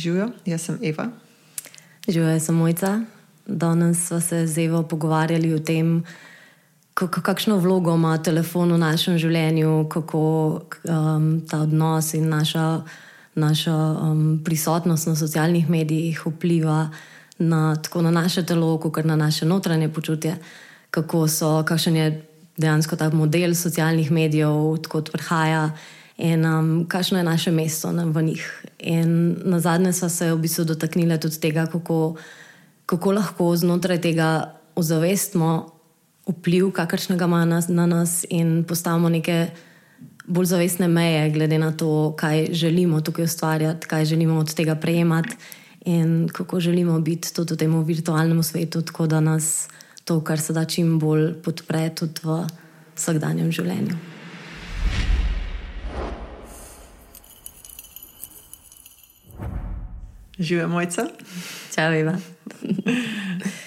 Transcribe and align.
Živijo, 0.00 0.30
jaz 0.46 0.60
sem 0.60 0.78
Eva. 0.82 1.08
Živijo, 2.08 2.30
jaz 2.30 2.44
sem 2.44 2.54
Mojca. 2.54 3.00
Danes 3.46 4.06
smo 4.06 4.20
se 4.20 4.46
z 4.46 4.58
Evo 4.58 4.82
pogovarjali 4.82 5.54
o 5.54 5.58
tem, 5.58 6.04
kakšno 6.94 7.58
vlogo 7.58 7.94
ima 7.94 8.14
telefon 8.22 8.72
v 8.72 8.78
našem 8.78 9.18
življenju, 9.18 9.88
kako 9.92 10.22
um, 10.88 11.26
ta 11.48 11.60
odnos 11.66 12.14
in 12.14 12.30
naša, 12.32 12.80
naša 13.34 13.76
um, 13.76 14.40
prisotnost 14.44 15.06
na 15.06 15.16
socialnih 15.16 15.68
medijih 15.68 16.24
vpliva 16.26 16.88
na, 17.38 17.76
tako 17.76 18.02
na 18.02 18.10
naše 18.10 18.46
telo, 18.46 18.78
kot 18.78 19.04
na 19.04 19.16
naše 19.16 19.44
notranje 19.44 19.88
počutje, 19.88 20.38
kako 20.90 21.26
so, 21.28 21.58
kakšen 21.68 21.96
je 21.96 22.10
dejansko 22.56 22.96
ta 22.96 23.10
model 23.12 23.54
socialnih 23.54 24.10
medijev, 24.10 24.56
odkot 24.72 25.12
prihaja 25.12 25.70
in 26.20 26.44
um, 26.44 26.84
kakšno 26.88 27.18
je 27.18 27.24
naše 27.24 27.50
mesto 27.50 27.92
na, 27.92 28.04
v 28.04 28.22
njih. 28.22 28.44
In 28.78 29.36
na 29.44 29.60
zadnje 29.60 29.92
smo 29.92 30.08
se 30.08 30.32
v 30.32 30.38
bistvu 30.38 30.64
dotaknili 30.64 31.16
tudi 31.20 31.40
tega, 31.40 31.66
kako, 31.66 32.16
kako 32.86 33.12
lahko 33.12 33.56
znotraj 33.56 34.00
tega 34.00 34.54
ozavestimo 34.76 35.72
vpliv, 36.28 36.70
kakršnega 36.76 37.24
ima 37.24 37.44
nas, 37.44 37.68
na 37.68 37.86
nas, 37.86 38.24
in 38.28 38.64
postavimo 38.68 39.08
neke 39.08 39.48
bolj 40.26 40.52
zavestne 40.52 40.88
meje, 40.88 41.30
glede 41.30 41.58
na 41.58 41.72
to, 41.72 42.12
kaj 42.16 42.52
želimo 42.52 43.00
tukaj 43.00 43.24
ustvarjati, 43.24 43.86
kaj 43.86 44.04
želimo 44.04 44.38
od 44.38 44.54
tega 44.54 44.74
prejemati. 44.74 45.36
In 45.84 46.28
kako 46.28 46.60
želimo 46.60 47.00
biti 47.00 47.34
tudi 47.34 47.54
v 47.54 47.56
tem 47.56 47.84
virtualnem 47.84 48.42
svetu, 48.42 48.82
tako 48.82 49.06
da 49.06 49.20
nas 49.20 49.68
to, 50.04 50.20
kar 50.20 50.40
se 50.40 50.52
da 50.52 50.64
čim 50.64 50.98
bolj 50.98 51.32
podpre 51.42 51.88
tudi 51.94 52.20
v 52.22 52.44
vsakdanjem 52.96 53.52
življenju. 53.52 54.09
Živijo 60.40 60.68
mojca. 60.68 61.06
Čau, 61.74 61.92
Eva. 61.92 62.16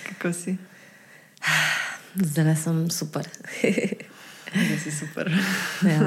Kako 0.10 0.34
si? 0.34 0.58
Zdaj 2.16 2.56
sem 2.56 2.90
super. 2.90 3.28
Zdaj 4.56 4.80
si 4.84 4.92
super. 4.92 5.32
Ja, 5.86 6.02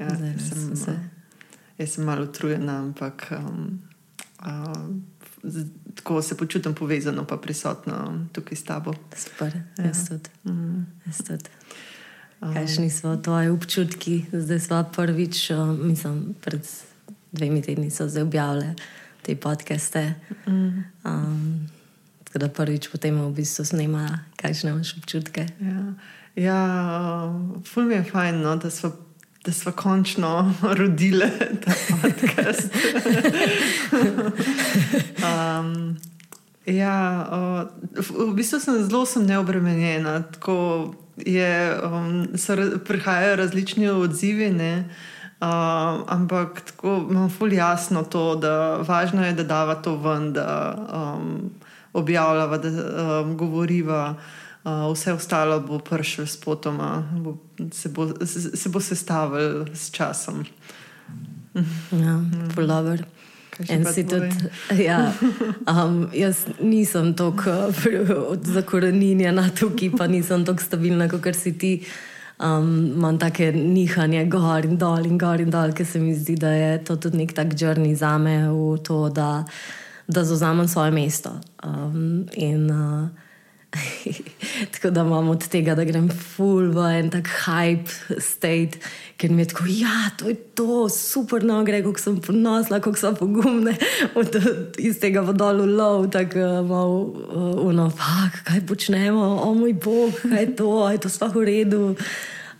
ja, 0.00 0.08
sem, 0.38 0.76
se. 0.76 0.98
Jaz 1.78 1.90
sem 1.90 2.04
malo 2.04 2.24
utrujena, 2.24 2.78
ampak 2.78 3.28
um, 3.30 3.82
um, 4.46 5.04
tako 5.94 6.22
se 6.22 6.36
počutim 6.36 6.74
povezano, 6.74 7.26
pa 7.26 7.36
prisotno 7.36 8.26
tukaj 8.32 8.56
s 8.56 8.64
tabo. 8.64 8.94
Super, 9.16 9.52
ja. 9.78 9.84
jaz 9.84 10.08
tudi. 10.08 10.30
Mm. 10.44 10.86
tudi. 11.26 11.50
Um, 12.40 12.54
Kakšni 12.54 12.90
so 12.90 13.16
tvoji 13.16 13.48
občutki? 13.48 14.24
Zdaj 14.32 14.60
smo 14.60 14.84
prvič, 14.96 15.50
uh, 15.50 15.78
mislim, 15.78 16.34
pred 16.40 16.68
dvemi 17.32 17.62
tedni 17.62 17.90
so 17.90 18.08
zdaj 18.08 18.22
objavljali 18.22 18.74
te 19.26 19.36
podcaste. 19.36 20.14
Mm. 20.46 20.84
Um, 21.04 21.68
tako 22.24 22.38
da 22.38 22.48
prvič 22.48 22.88
potem 22.88 23.18
v 23.18 23.32
bistvu 23.34 23.64
snema, 23.64 24.22
kakšne 24.38 24.70
imaš 24.70 24.94
občutke. 25.00 25.48
Ja, 25.58 25.82
ja 26.36 26.60
ful 27.66 27.90
mi 27.90 27.98
je 27.98 28.04
fajn, 28.06 28.40
no, 28.42 28.56
da 28.56 28.70
smo. 28.70 28.92
Da 29.46 29.52
smo 29.52 29.70
končno 29.72 30.54
rodili 30.78 31.26
ta 31.62 31.70
podcast. 32.02 32.66
um, 35.22 35.96
ja, 36.66 37.28
uh, 37.30 38.26
v 38.26 38.34
bistvu 38.34 38.58
sem 38.58 38.80
zelo 38.88 39.06
sem 39.06 39.22
neobremenjena. 39.22 40.22
Tako 40.34 40.56
je, 41.22 41.78
um, 41.78 42.26
prihajajo 42.84 43.36
različni 43.36 43.88
odzivi. 43.88 44.50
Ne? 44.50 44.78
Uh, 44.78 45.15
ampak 45.40 46.60
tako 46.60 47.06
imam 47.10 47.30
ful 47.30 47.52
jasno 47.52 48.02
to, 48.02 48.36
da 48.36 48.76
važno 48.76 49.26
je, 49.26 49.32
da 49.32 49.44
dava 49.44 49.74
to 49.74 49.96
ven, 49.96 50.32
da 50.32 50.76
um, 50.92 51.50
objavljava, 51.92 52.58
da 52.58 52.68
um, 52.68 53.36
govoriva. 53.36 54.14
Uh, 54.64 54.92
vse 54.92 55.12
ostalo 55.12 55.60
bo 55.60 55.78
prišlo 55.78 56.26
s 56.26 56.36
potoma, 56.36 57.02
bo, 57.12 57.36
se, 57.72 57.88
bo, 57.88 58.08
se, 58.26 58.56
se 58.56 58.68
bo 58.68 58.80
sestavil 58.80 59.66
s 59.74 59.90
časom. 59.90 60.44
Ja, 61.92 62.20
polover. 62.54 63.04
Ja, 64.76 65.12
um, 65.70 66.08
jaz 66.12 66.44
nisem 66.60 67.14
tako 67.16 67.50
zakorenjena 68.56 69.50
tukaj, 69.58 69.90
pa 69.98 70.06
nisem 70.06 70.44
tako 70.44 70.62
stabilna, 70.62 71.08
kot 71.08 71.36
si 71.36 71.58
ti 71.58 71.72
um, 72.38 72.92
imam 72.96 73.18
take 73.18 73.52
nihanje 73.52 74.24
gor 74.28 74.64
in 74.64 74.76
dol 74.76 75.06
in 75.06 75.18
gor 75.18 75.40
in 75.40 75.50
dol, 75.50 75.72
ker 75.72 75.86
se 75.86 76.00
mi 76.00 76.14
zdi, 76.14 76.36
da 76.36 76.50
je 76.50 76.84
to 76.84 76.96
tudi 76.96 77.16
nek 77.16 77.34
tak 77.34 77.56
črni 77.56 77.94
za 77.96 78.18
me 78.18 78.38
v 78.48 78.78
to, 78.84 79.08
da, 79.08 79.44
da 80.06 80.24
zauzamem 80.24 80.68
svoje 80.68 80.90
mesto. 80.90 81.32
Um, 81.64 82.26
in 82.32 82.70
uh, 82.70 83.08
tako 84.72 84.90
da 84.90 85.00
imam 85.00 85.28
od 85.28 85.48
tega, 85.48 85.74
da 85.74 85.84
grem 85.84 86.08
full 86.08 86.70
v 86.72 86.84
en 86.98 87.10
tak 87.10 87.28
hype 87.44 88.20
state, 88.20 88.78
ker 89.16 89.32
mi 89.32 89.42
je 89.42 89.48
tako, 89.52 89.64
ja, 89.68 90.10
to 90.18 90.28
je 90.28 90.36
to, 90.58 90.88
super, 90.92 91.44
no, 91.44 91.58
gre, 91.64 91.82
kako 91.84 92.00
sem 92.00 92.20
ponosna, 92.22 92.80
kako 92.80 93.00
so 93.00 93.12
pogumne, 93.18 93.76
od, 94.20 94.38
iz 94.78 95.00
tega 95.02 95.24
v 95.26 95.34
dolu 95.36 95.66
lov, 95.66 96.08
tako 96.14 96.62
malo, 96.68 97.02
uh, 97.02 97.66
uno, 97.66 97.90
fuck, 97.90 98.44
kaj 98.48 98.64
počnemo, 98.68 99.26
o 99.44 99.52
moj 99.54 99.74
bog, 99.74 100.22
kaj 100.22 100.42
je 100.44 100.54
to, 100.56 100.72
je 100.92 101.02
to 101.04 101.12
sploh 101.12 101.36
v 101.36 101.46
redu, 101.50 101.82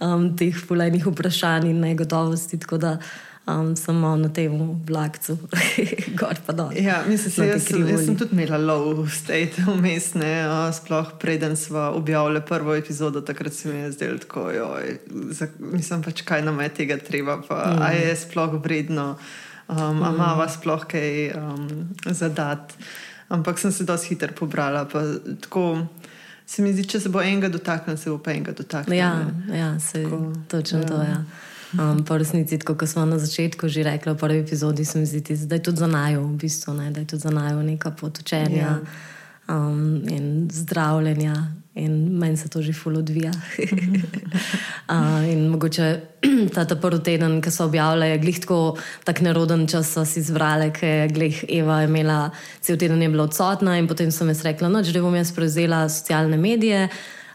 um, 0.00 0.30
teh 0.36 0.56
polejnih 0.68 1.06
vprašanj 1.06 1.70
in 1.70 1.80
negotovosti. 1.80 2.58
Tako 2.60 2.78
da 2.82 2.98
um, 3.46 3.76
samo 3.76 4.16
na 4.16 4.28
tem 4.28 4.80
vlakcu, 4.86 5.38
gor 6.18 6.38
pa 6.46 6.52
dol. 6.52 6.72
Ja, 6.74 7.02
mislim, 7.08 7.48
jaz, 7.48 7.64
sem, 7.68 7.88
jaz 7.88 8.04
sem 8.04 8.18
tudi 8.18 8.34
imela 8.34 8.58
low 8.58 9.06
state 9.10 9.62
vmes, 9.66 10.12
ne, 10.18 10.32
sploh 10.74 11.14
preden 11.20 11.56
smo 11.56 11.90
objavili 11.94 12.42
prvo 12.48 12.74
epizodo, 12.74 13.20
takrat 13.20 13.52
se 13.52 13.72
mi 13.72 13.78
je 13.78 13.92
zdelo 13.92 14.18
tako, 14.18 14.50
joj, 14.50 14.98
za, 15.30 15.48
mislim 15.58 16.02
pač, 16.02 16.22
kaj 16.26 16.42
nam 16.42 16.60
je 16.60 16.68
tega 16.68 16.98
treba, 16.98 17.40
pa 17.48 17.64
mm. 17.76 17.82
a 17.82 17.90
je 17.94 18.16
sploh 18.16 18.58
vredno, 18.62 19.16
um, 19.68 19.76
mm. 19.76 20.02
a 20.02 20.10
mava 20.10 20.48
sploh 20.48 20.86
kaj 20.88 21.32
um, 21.38 21.68
zadati. 22.06 22.74
Ampak 23.28 23.58
sem 23.58 23.72
se 23.72 23.84
dosti 23.84 24.14
hitro 24.14 24.30
pobrala. 24.38 24.84
Tako, 24.86 25.86
se 26.46 26.62
mi 26.62 26.70
zdi, 26.70 26.84
če 26.86 27.00
se 27.00 27.10
bo 27.10 27.18
enega 27.18 27.48
dotaknil, 27.50 27.96
se 27.98 28.10
bo 28.10 28.20
pa 28.22 28.30
enega 28.30 28.52
dotaknil. 28.54 28.94
Ja, 28.94 29.26
ja 29.50 29.72
se, 29.82 30.04
točno 30.48 30.78
ja. 30.78 30.86
to 30.86 31.00
je. 31.02 31.08
Ja. 31.10 31.24
Um, 31.74 32.04
po 32.04 32.14
resnici, 32.18 32.58
kot 32.58 32.86
smo 32.86 33.02
na 33.04 33.18
začetku 33.18 33.66
že 33.68 33.82
rekli, 33.82 34.12
v 34.14 34.18
prvi 34.18 34.38
epizodi 34.38 34.84
se 34.84 34.98
mi 34.98 35.06
zdi, 35.06 35.34
da 35.46 35.58
je 35.58 35.62
tudi 35.62 35.82
za 35.82 35.86
najo, 35.86 36.22
v 36.22 36.38
bistvu, 36.38 36.74
ne, 36.74 36.90
da 36.90 37.02
je 37.02 37.06
tudi 37.06 37.22
za 37.22 37.30
najo 37.30 37.62
neka 37.62 37.90
pot 37.90 38.18
učenja 38.18 38.56
ja. 38.56 38.78
um, 39.50 40.02
in 40.08 40.48
zdravljenja. 40.52 41.66
In 41.76 42.16
meni 42.18 42.36
se 42.36 42.48
to 42.48 42.62
že 42.62 42.72
fully 42.72 42.98
odvija. 42.98 43.32
uh, 44.88 45.20
in 45.28 45.48
mogoče 45.48 46.00
ta, 46.54 46.64
ta 46.64 46.76
prvi 46.76 47.02
teden, 47.02 47.42
ki 47.42 47.50
so 47.50 47.66
objavljali, 47.68 48.10
je 48.10 48.18
glih 48.18 48.40
tako 48.40 48.78
tak 49.04 49.20
neroden 49.20 49.66
čas, 49.66 49.92
so 49.92 50.04
si 50.04 50.22
izbrali, 50.24 50.70
ker 50.72 50.88
je 50.88 51.08
glih 51.08 51.44
Eva 51.48 51.82
imela 51.84 52.30
cel 52.60 52.78
teden 52.80 53.02
je 53.02 53.10
bila 53.12 53.28
odsotna 53.28 53.76
in 53.76 53.88
potem 53.88 54.10
sem 54.10 54.28
jaz 54.28 54.40
rekla, 54.46 54.72
no, 54.72 54.80
da 54.80 55.02
bom 55.02 55.14
jaz 55.14 55.34
prevzela 55.36 55.88
socialne 55.88 56.40
medije, 56.40 56.88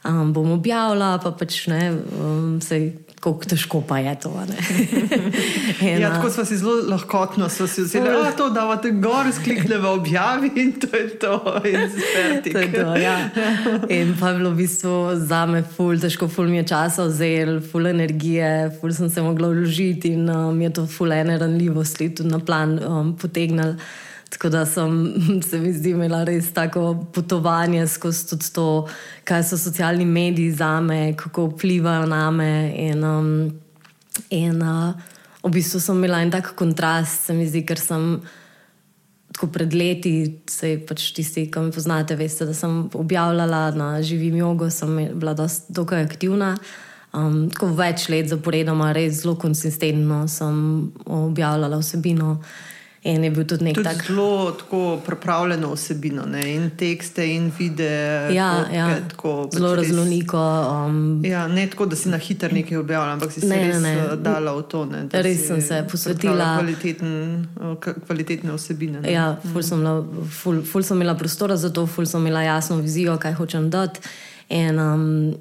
um, 0.10 0.34
bom 0.34 0.52
objavila, 0.58 1.20
pa 1.22 1.36
pač 1.38 1.68
ne, 1.68 1.92
um, 2.18 2.58
se 2.62 2.82
kako 3.22 3.46
težko 3.46 3.84
pa 3.88 4.00
je 4.00 4.16
to. 4.20 4.34
en, 5.82 6.00
ja, 6.02 6.10
tako 6.16 6.30
smo 6.30 6.46
si 6.46 6.58
zelo 6.58 6.74
lahkotno 6.90 7.46
vzeli, 7.46 8.04
da 8.04 8.32
to, 8.38 8.50
da 8.50 8.64
imate 8.66 8.92
gor, 8.92 9.30
sklikne 9.34 9.78
v 9.78 9.86
objavi 9.86 10.52
in 10.56 10.72
to 10.82 10.90
je 10.98 11.20
to. 11.20 11.62
In 11.66 11.92
to 12.52 12.60
je 12.60 12.72
to 12.74 12.96
ja. 12.98 13.30
In 13.90 14.16
pa 14.20 14.30
je 14.30 14.38
bilo 14.38 14.52
v 14.52 14.64
bistvu 14.64 14.96
za 15.22 15.46
me 15.46 15.62
ful, 15.64 16.00
težko, 16.02 16.28
ful 16.28 16.50
mi 16.50 16.58
je 16.64 16.68
časa 16.74 17.06
vzel, 17.06 17.60
ful 17.62 17.88
energije, 17.88 18.72
ful 18.82 18.94
sem 18.94 19.10
se 19.10 19.22
mogla 19.22 19.54
vložiti 19.54 20.16
in 20.18 20.30
um, 20.30 20.58
mi 20.58 20.66
je 20.66 20.74
to 20.82 20.88
ful 20.90 21.14
ene 21.14 21.38
ranljivosti 21.38 22.10
tudi 22.16 22.30
na 22.30 22.40
plan 22.40 22.80
um, 22.82 23.14
potegnil. 23.18 23.78
Tako 24.32 24.50
da 24.50 24.66
sem 24.66 25.14
se 25.50 25.60
mi 25.60 25.74
zdi 25.74 25.92
imela 25.92 26.24
res 26.24 26.54
tako 26.54 27.06
potovanje 27.14 27.88
skozi 27.88 28.38
to, 28.54 28.88
kaj 29.24 29.44
so 29.44 29.58
socialni 29.58 30.06
mediji 30.06 30.52
za 30.52 30.80
me, 30.82 31.14
kako 31.18 31.50
vplivajo 31.52 32.06
na 32.06 32.32
me. 32.32 32.74
In, 32.76 33.04
um, 33.04 33.52
in 34.30 34.62
uh, 34.62 34.94
v 35.44 35.52
bistvu 35.52 35.80
sem 35.80 36.00
imela 36.00 36.22
en 36.22 36.32
tak 36.32 36.54
kontrast, 36.56 37.28
se 37.28 37.34
mi 37.34 37.48
zdi, 37.48 37.66
ker 37.66 37.80
sem. 37.80 38.22
Tako 39.32 39.48
pred 39.48 39.74
leti, 39.74 40.44
se 40.52 40.74
pač 40.84 41.06
tisti, 41.16 41.46
ki 41.48 41.62
me 41.64 41.72
poznate, 41.72 42.18
veste, 42.20 42.44
da 42.46 42.54
sem 42.54 42.90
objavljala 43.00 43.62
na 43.80 43.86
živim 44.04 44.36
jogo, 44.36 44.68
sem 44.70 44.92
bila 45.16 45.32
dokaj 45.72 46.04
aktivna. 46.04 46.50
Um, 47.16 47.46
tako 47.52 47.70
več 47.76 48.10
let 48.12 48.28
zaporedoma, 48.32 48.92
res 48.96 49.22
zelo 49.22 49.38
konsistentno 49.40 50.26
sem 50.32 50.60
objavljala 51.08 51.80
vsebino. 51.80 52.36
In 53.04 53.24
je 53.24 53.32
bil 53.32 53.46
tudi 53.46 53.64
nek 53.64 53.76
Tudi 53.76 53.88
tak. 53.88 54.04
zelo 54.06 54.26
tako 54.52 54.80
pripravljeno 55.00 55.72
vsebino, 55.72 56.22
ne? 56.26 56.42
in 56.48 56.70
tekste, 56.72 57.26
in 57.26 57.52
videe. 57.52 58.30
Ja, 58.32 58.50
fotke, 58.56 58.76
ja. 58.76 58.88
tako, 59.10 59.32
pač 59.44 59.54
Zelo 59.54 59.72
res- 59.72 59.88
raznoliko. 59.88 60.38
Um, 60.38 61.22
Ja, 61.26 61.48
ne 61.48 61.68
tako, 61.68 61.86
da 61.86 61.96
si 61.96 62.10
na 62.10 62.18
hitro 62.20 62.50
nekaj 62.50 62.78
objavljala, 62.78 63.14
ampak 63.14 63.32
si 63.32 63.42
se 63.42 63.48
Ne, 63.48 63.56
ne, 63.58 63.68
res 63.68 63.82
ne. 63.82 63.94
eh, 63.96 64.16
dala 64.18 64.54
v 64.54 64.62
to. 64.64 64.86
Ne, 64.86 65.02
Res 65.14 65.48
sem 65.48 65.62
se 65.62 65.82
posvetila- 65.84 66.52
Kvaliteten, 66.56 67.16
eh, 67.60 67.76
kvalitetne 68.06 68.54
vsebine. 68.54 69.02
Ne. 69.02 69.12
Ja, 69.12 69.26
ful 69.44 69.64
sem, 69.64 69.80
bila, 69.80 69.96
ful, 70.32 70.62
ful 70.64 70.84
sem 70.84 70.98
imela 70.98 71.16
prostora 71.16 71.58
za 71.58 71.70
to, 71.72 71.88
ful 71.88 72.06
sem 72.06 72.22
imela 72.22 72.42
jasno 72.44 72.78
vizijo, 72.78 73.18
kaj 73.18 73.34
hočem 73.34 73.70
dati. 73.70 74.00
In, 74.52 74.78
um, 74.80 75.34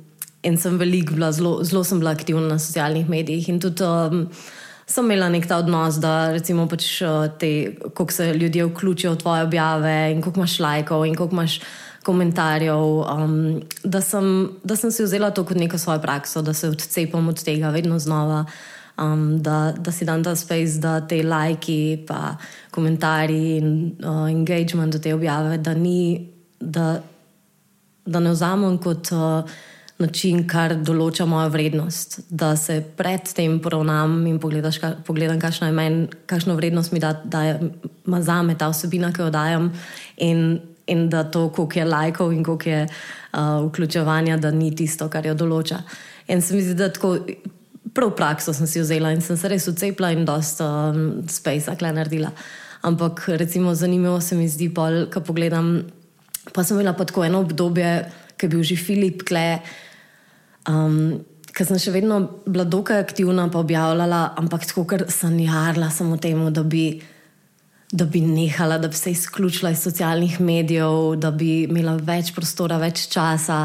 in 0.43 0.56
sem 0.56 0.79
veliko 0.79 1.13
bila, 1.13 1.29
zelo, 1.31 1.61
zelo 1.63 1.85
sem 1.85 1.99
bila 1.99 2.11
aktivna 2.13 2.49
na 2.49 2.59
socialnih 2.59 3.05
medijih. 3.06 3.49
In 3.49 3.61
tudi 3.61 3.85
um, 3.85 4.29
sem 4.91 5.07
imela 5.07 5.29
nek 5.31 5.47
ta 5.49 5.61
odnos, 5.63 6.01
da 6.03 6.33
recimo 6.35 6.67
pač 6.71 6.89
uh, 7.07 7.29
te, 7.39 7.77
koliko 7.95 8.13
se 8.15 8.33
ljudje 8.35 8.67
vključijo 8.71 9.15
v 9.15 9.21
tvoje 9.23 9.47
objave 9.47 9.95
in 10.13 10.23
koliko 10.23 10.43
imaš 10.43 10.59
lajkov 10.61 11.07
in 11.07 11.15
koliko 11.15 11.41
imaš. 11.41 11.61
Komentarjev, 12.01 12.81
um, 13.13 13.33
da, 13.85 14.01
sem, 14.01 14.25
da 14.65 14.73
sem 14.77 14.89
si 14.89 15.05
vzela 15.05 15.29
to 15.37 15.43
kot 15.45 15.59
neko 15.61 15.77
svojo 15.79 16.01
prakso, 16.01 16.41
da 16.43 16.55
se 16.57 16.71
odcepam 16.73 17.29
od 17.29 17.43
tega 17.45 17.69
vedno 17.69 17.99
znova, 18.01 18.39
um, 18.97 19.43
da, 19.45 19.75
da 19.77 19.93
si 19.93 20.09
dam 20.09 20.25
ta 20.25 20.33
space, 20.33 20.81
da 20.81 20.95
te 21.05 21.21
lajki, 21.23 22.07
pa 22.09 22.39
komentarji 22.73 23.59
in 23.59 23.69
uh, 24.01 24.31
engagement 24.31 24.97
do 24.97 24.99
te 24.99 25.13
objave, 25.15 25.59
da, 25.59 25.75
ni, 25.75 26.31
da, 26.61 27.03
da 28.07 28.25
ne 28.25 28.33
vzamem 28.33 28.81
kot 28.81 29.13
uh, 29.13 29.45
način, 30.00 30.43
kar 30.49 30.75
določa 30.81 31.26
mojo 31.29 31.50
vrednost. 31.52 32.19
Da 32.29 32.55
se 32.56 32.81
predtem 32.97 33.58
poravnam 33.62 34.19
in 34.29 34.38
pogledaš, 34.43 34.81
ka, 34.82 34.93
pogledam, 35.06 35.41
kakšna 35.43 35.70
je 35.70 35.76
meni, 35.76 36.08
kakšno 36.31 36.56
vrednost 36.58 36.94
mi 36.94 37.02
da, 37.02 37.12
da 37.25 37.44
ima 37.61 38.20
za 38.25 38.41
me 38.47 38.56
ta 38.58 38.70
vsebina, 38.73 39.12
ki 39.14 39.26
jo 39.26 39.31
dajam. 39.35 39.70
In, 40.26 40.61
in 40.91 41.08
da 41.12 41.25
to, 41.25 41.49
koliko 41.55 41.79
je 41.79 41.88
lajkov 41.88 42.32
in 42.35 42.44
koliko 42.44 42.70
je 42.70 42.82
uh, 42.87 43.69
vključevanja, 43.69 44.41
da 44.41 44.50
ni 44.55 44.73
tisto, 44.76 45.08
kar 45.12 45.26
jo 45.26 45.37
določa. 45.38 45.82
In 46.31 46.43
se 46.43 46.56
mi 46.56 46.64
zdi, 46.67 46.79
da 46.81 46.91
tako. 46.93 47.19
Prav 47.91 48.12
prakso 48.14 48.53
sem 48.55 48.69
si 48.70 48.79
vzela 48.79 49.08
in 49.11 49.19
sem 49.25 49.35
se 49.35 49.49
res 49.50 49.64
ucepila 49.67 50.12
in 50.14 50.20
dosta 50.23 50.67
um, 50.93 51.25
spacea 51.26 51.75
kle 51.75 51.91
naredila. 51.96 52.29
Ampak 52.87 53.25
recimo 53.35 53.75
zanimivo 53.75 54.20
se 54.23 54.37
mi 54.38 54.46
zdi, 54.49 54.69
pol, 54.70 55.08
ko 55.11 55.25
pogledam, 55.26 55.73
pa 56.55 56.62
sem 56.62 56.79
imela 56.79 56.94
pa 56.94 57.05
tako 57.08 57.25
eno 57.26 57.43
obdobje, 57.43 57.91
ki 58.38 58.46
je 58.46 58.53
bil 58.53 58.62
že 58.64 58.79
Filip 58.79 59.25
kle, 59.29 59.58
um, 60.69 61.21
ker 61.55 61.67
sem 61.69 61.81
še 61.83 61.95
vedno 61.95 62.21
bila 62.47 62.65
dokaj 62.65 63.01
aktivna, 63.03 63.49
pa 63.53 63.62
objavljala, 63.62 64.35
ampak 64.41 64.67
tako, 64.71 64.87
ker 64.89 65.07
sanjarila 65.12 65.91
samo 65.95 66.21
temu, 66.21 66.51
da 66.51 66.65
bi. 66.65 67.01
Da 67.91 68.05
bi 68.07 68.21
nehala, 68.23 68.77
da 68.79 68.87
bi 68.87 68.95
se 68.95 69.11
izključila 69.11 69.73
iz 69.75 69.81
socialnih 69.83 70.37
medijev, 70.41 71.17
da 71.19 71.33
bi 71.35 71.65
imela 71.65 71.97
več 71.99 72.29
prostora, 72.37 72.77
več 72.79 73.09
časa. 73.11 73.65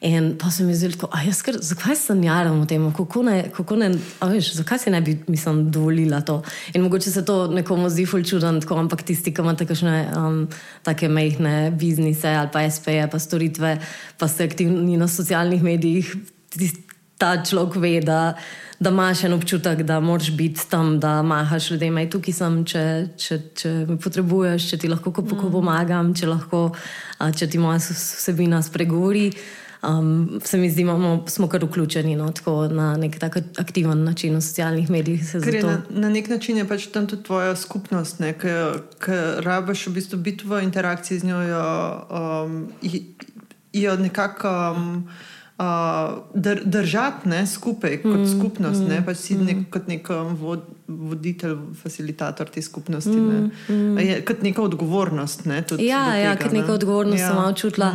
In 0.00 0.36
pa 0.38 0.50
se 0.50 0.62
mi 0.64 0.74
zdi, 0.74 0.92
da 0.94 1.20
jaz 1.26 1.40
kar, 1.42 1.56
zakaj 1.58 1.96
sanjaram 1.98 2.60
o 2.62 2.66
tem, 2.70 2.84
kako 2.94 3.22
ne, 3.26 3.38
kako 3.54 3.76
ne, 3.80 3.88
veš, 4.22 4.52
zakaj 4.60 4.78
si 4.84 4.92
ne 4.94 5.00
bi, 5.02 5.16
mislim, 5.26 5.64
dovolila 5.74 6.20
to. 6.20 6.42
In 6.74 6.82
mogoče 6.86 7.10
se 7.10 7.24
to 7.24 7.48
nekomu 7.50 7.90
zdi 7.90 8.06
ful 8.06 8.22
čuden, 8.22 8.60
tako, 8.62 8.78
ampak 8.78 9.02
tisti, 9.02 9.34
ki 9.34 9.42
imate 9.42 9.66
kakšne 9.66 9.96
um, 10.14 10.44
take 10.86 11.10
mehne 11.10 11.72
biznise 11.74 12.30
ali 12.30 12.52
pa 12.52 12.62
SP-je, 12.70 13.10
pa 13.10 13.18
storitve, 13.18 13.78
pa 14.18 14.28
ste 14.28 14.46
aktivni 14.46 14.96
na 14.96 15.08
socialnih 15.08 15.62
medijih, 15.66 16.14
tisti, 16.54 16.88
ta 17.18 17.34
človek 17.42 17.76
ve, 17.82 18.00
da, 18.00 18.36
da 18.78 18.90
imaš 18.94 19.24
en 19.26 19.34
občutek, 19.34 19.82
da 19.82 20.00
moraš 20.00 20.30
biti 20.30 20.70
tam, 20.70 21.00
da 21.00 21.22
mahaš 21.22 21.70
ljudem, 21.70 21.96
aj 21.98 22.10
tukaj 22.14 22.34
sem, 22.34 22.58
če, 22.64 22.82
če, 23.18 23.38
če 23.58 23.72
me 23.88 23.98
potrebuješ, 23.98 24.70
če 24.70 24.78
ti 24.78 24.90
lahko 24.90 25.10
kako 25.10 25.48
mm. 25.48 25.52
pomagam, 25.52 26.14
če, 26.14 26.28
lahko, 26.30 26.68
a, 27.18 27.32
če 27.34 27.50
ti 27.50 27.58
moja 27.58 27.82
vsebina 27.82 28.62
spregovori. 28.62 29.32
Um, 29.82 30.40
se 30.44 30.58
mi 30.58 30.70
zdi, 30.70 30.84
da 30.84 31.30
smo 31.30 31.48
kar 31.48 31.64
vključeni 31.64 32.16
no, 32.16 32.32
na 32.70 32.96
nek 32.96 33.18
tak 33.18 33.36
aktiven 33.58 34.04
način 34.04 34.36
v 34.36 34.40
socialnih 34.40 34.90
medijih. 34.90 35.30
se 35.30 35.40
Ker 35.40 35.64
na, 35.64 35.82
na 35.90 36.08
nek 36.08 36.28
način 36.28 36.56
je 36.56 36.68
pač 36.68 36.86
tam 36.86 37.06
tudi 37.06 37.22
tvoja 37.22 37.56
skupnost, 37.56 38.18
ki 38.40 39.18
rabiš 39.38 39.86
v 39.86 39.92
bistvu 39.92 40.18
biti 40.18 40.46
v 40.46 40.62
interakciji 40.62 41.18
z 41.18 41.24
njo, 41.24 41.42
jo, 41.42 42.06
um, 42.10 42.68
jo 43.72 43.96
nekako 43.96 44.74
um, 44.76 45.08
uh, 45.58 46.18
dr, 46.34 46.60
držati 46.64 47.28
ne, 47.28 47.46
skupaj 47.46 48.02
kot 48.02 48.20
mm, 48.20 48.38
skupnost. 48.38 48.80
Mm, 48.80 48.88
ne, 48.88 49.02
pač 49.06 49.16
si 49.16 49.34
mm. 49.34 49.44
nek, 49.44 49.62
kot 49.74 49.88
nek 49.90 50.10
um, 50.14 50.32
vod, 50.38 50.64
voditelj, 50.86 51.56
facilitator 51.82 52.50
te 52.54 52.62
skupnosti. 52.62 53.16
Mm, 53.16 53.50
mm. 53.68 53.98
Je, 53.98 54.18
kot 54.26 54.42
neka 54.46 54.62
odgovornost. 54.62 55.46
Ne, 55.50 55.62
Ja, 55.78 56.14
ja 56.14 56.34
tega, 56.36 56.42
kot 56.44 56.58
neka 56.60 56.74
odgovornost 56.78 57.20
ja. 57.20 57.30
sem 57.30 57.40
malo 57.40 57.54
čutila. 57.58 57.92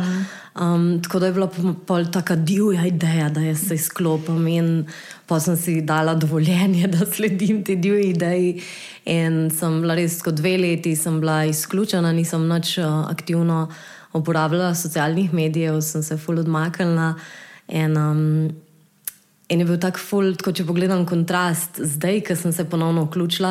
Um, 0.54 1.00
tako 1.02 1.18
da 1.18 1.26
je 1.26 1.32
bila 1.34 1.48
pol- 1.86 2.10
taka 2.12 2.36
divja 2.36 2.84
ideja, 2.86 3.28
da 3.28 3.40
jaz 3.40 3.64
se 3.68 3.74
izklopim 3.74 4.46
in 4.46 4.68
pa 5.26 5.40
sem 5.40 5.56
si 5.56 5.80
dala 5.82 6.14
dovoljenje, 6.14 6.86
da 6.94 7.06
sledim 7.06 7.64
tej 7.64 7.76
divji 7.76 8.10
ideji. 8.12 8.52
In 9.10 9.48
sem 9.50 9.80
bila 9.82 9.96
res 9.98 10.20
kot 10.22 10.36
dve 10.36 10.56
leti, 10.60 10.94
sem 10.96 11.18
bila 11.20 11.42
izključena, 11.48 12.12
nisem 12.12 12.46
nič 12.48 12.78
uh, 12.78 13.08
aktivno 13.10 13.66
uporabljala 14.14 14.74
socialnih 14.78 15.32
medijev, 15.34 15.80
sem 15.80 16.02
se 16.02 16.16
ful 16.16 16.38
odmaknila. 16.38 17.14
In, 17.68 17.96
um, 17.96 18.50
In 19.52 19.60
je 19.60 19.66
bil 19.68 19.76
tak 19.76 19.98
ful, 20.00 20.30
tako 20.40 20.54
če 20.56 20.64
pogledam 20.64 21.02
kontrast, 21.04 21.76
zdaj, 21.76 22.22
ko 22.24 22.36
sem 22.38 22.52
se 22.56 22.64
ponovno 22.64 23.02
vključila 23.04 23.50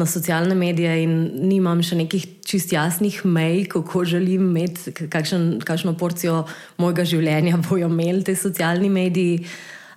na 0.00 0.06
socialne 0.08 0.56
medije 0.56 0.94
in 1.02 1.12
nimam 1.50 1.82
še 1.84 1.98
nekih 2.00 2.24
čist 2.48 2.72
jasnih 2.72 3.18
mej, 3.28 3.66
kako 3.74 4.06
želim 4.08 4.48
imeti, 4.48 4.94
kakšen, 5.12 5.60
kakšno 5.60 5.92
porcijo 6.00 6.46
mojega 6.80 7.04
življenja 7.04 7.60
bojo 7.68 7.92
imeli 7.92 8.24
ti 8.24 8.34
socialni 8.40 8.88
mediji. 8.88 9.44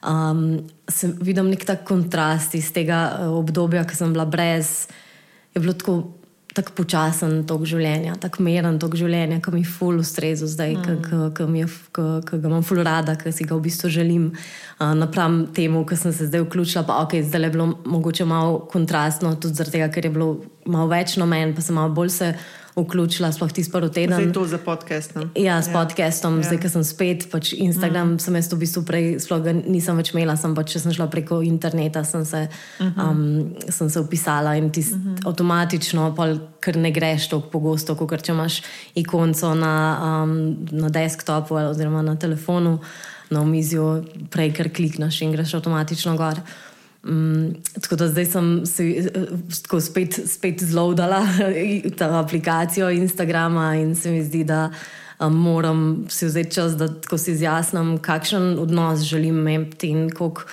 Um, 0.03 0.67
sem, 0.91 1.15
vidim 1.23 1.47
nek 1.49 1.63
tak 1.65 1.87
kontrast 1.87 2.53
iz 2.59 2.67
tega 2.75 2.99
eh, 3.07 3.31
obdobja, 3.31 3.87
ko 3.87 3.95
sem 3.95 4.11
bila 4.11 4.27
brez, 4.27 4.91
je 5.55 5.63
bilo 5.63 5.79
tako. 5.79 6.01
Tako 6.57 6.73
počasen 6.79 7.43
tok 7.45 7.67
življenja, 7.69 8.15
tako 8.17 8.41
meren 8.47 8.79
tok 8.81 8.95
življenja, 8.97 9.37
ki 9.45 9.51
mi 9.53 9.61
je 9.61 9.69
ful 9.69 9.99
ustrezal 10.01 10.49
zdaj, 10.49 10.73
mm. 10.73 11.35
ki 11.37 11.43
ga 12.33 12.39
imam 12.39 12.65
ful 12.65 12.81
rada, 12.81 13.13
ki 13.19 13.33
si 13.35 13.45
ga 13.45 13.53
v 13.53 13.67
bistvu 13.67 13.91
želim. 13.93 14.31
Uh, 14.79 14.95
napram 14.97 15.43
temu, 15.53 15.83
ki 15.85 15.99
sem 16.01 16.15
se 16.17 16.29
zdaj 16.31 16.47
vključila, 16.47 16.85
pa 16.89 16.97
ok, 17.05 17.19
zdaj 17.29 17.45
je 17.45 17.51
bilo 17.53 17.67
mogoče 17.85 18.25
malo 18.25 18.63
kontrastno, 18.71 19.35
tudi 19.37 19.59
zaradi 19.59 19.77
tega, 19.77 19.91
ker 19.93 20.09
je 20.09 20.13
bilo 20.17 20.31
malo 20.65 20.89
več 20.89 21.13
na 21.21 21.29
meni, 21.29 21.53
pa 21.53 21.61
sem 21.61 21.77
malo 21.77 21.93
bolj 21.93 22.15
se 22.17 22.33
vključila, 22.77 23.31
sploh 23.31 23.51
tisti 23.51 23.71
prvi 23.71 23.89
teden. 23.91 24.21
Zdaj 24.21 24.33
to 24.33 24.45
za 24.45 24.57
podcast. 24.57 25.15
Ne? 25.15 25.27
Ja, 25.35 25.61
s 25.61 25.69
podcastom, 25.73 26.37
ja. 26.37 26.43
zdaj, 26.43 26.59
ko 26.61 26.69
sem 26.69 26.83
spet, 26.83 27.25
pač 27.31 27.53
Instagram, 27.57 28.15
mm. 28.15 28.19
sem 28.21 28.37
jaz 28.37 28.51
v 28.53 28.59
bistvu 28.61 28.83
prej, 28.85 29.07
sploh 29.23 29.41
ga 29.41 29.53
nisem 29.57 29.97
več 29.97 30.13
imela, 30.13 30.37
sem 30.37 30.53
pač, 30.57 30.75
če 30.75 30.83
sem 30.85 30.93
šla 30.93 31.09
preko 31.11 31.39
interneta, 31.45 32.03
sem 32.05 32.25
se, 32.25 32.45
mm 32.79 32.93
-hmm. 32.93 33.09
um, 33.09 33.71
sem 33.73 33.89
se 33.89 33.99
upisala 33.99 34.55
in 34.55 34.69
ti 34.69 34.81
mm 34.81 34.93
-hmm. 34.93 35.27
avtomatično, 35.27 36.13
pol, 36.15 36.37
ker 36.59 36.77
ne 36.77 36.91
greš 36.91 37.29
tako 37.29 37.49
pogosto, 37.49 37.95
kot 37.95 38.21
če 38.21 38.31
imaš 38.31 38.61
ikonco 38.95 39.55
na, 39.55 39.75
um, 40.23 40.57
na 40.71 40.89
desktopu 40.89 41.57
ali 41.57 41.69
oziroma 41.69 42.01
na 42.01 42.15
telefonu, 42.15 42.79
na 43.29 43.41
omizju, 43.41 44.03
prej 44.29 44.53
kar 44.53 44.69
klikneš 44.69 45.21
in 45.21 45.31
greš 45.31 45.53
avtomatično 45.53 46.17
gor. 46.17 46.39
Um, 47.03 47.55
tako 47.81 47.95
da 47.95 48.07
zdaj 48.07 48.25
sem 48.25 48.65
si 48.65 48.97
eh, 48.97 49.27
tako 49.63 49.81
spet, 49.81 50.19
spet 50.25 50.63
zlodala 50.63 51.21
ta 51.97 52.19
aplikacijo 52.19 52.89
Instagrama 52.89 53.75
in 53.75 53.95
se 53.95 54.11
mi 54.11 54.23
zdi, 54.23 54.43
da 54.43 54.71
um, 55.19 55.33
moram 55.33 56.05
si 56.09 56.25
vzeti 56.25 56.51
čas, 56.51 56.77
da 56.77 56.87
tako 57.01 57.17
si 57.17 57.31
izjasnim, 57.31 57.97
kakšen 57.97 58.59
odnos 58.59 58.99
želim 58.99 59.47
imeti 59.47 59.89
in 59.89 60.09
koliko. 60.09 60.43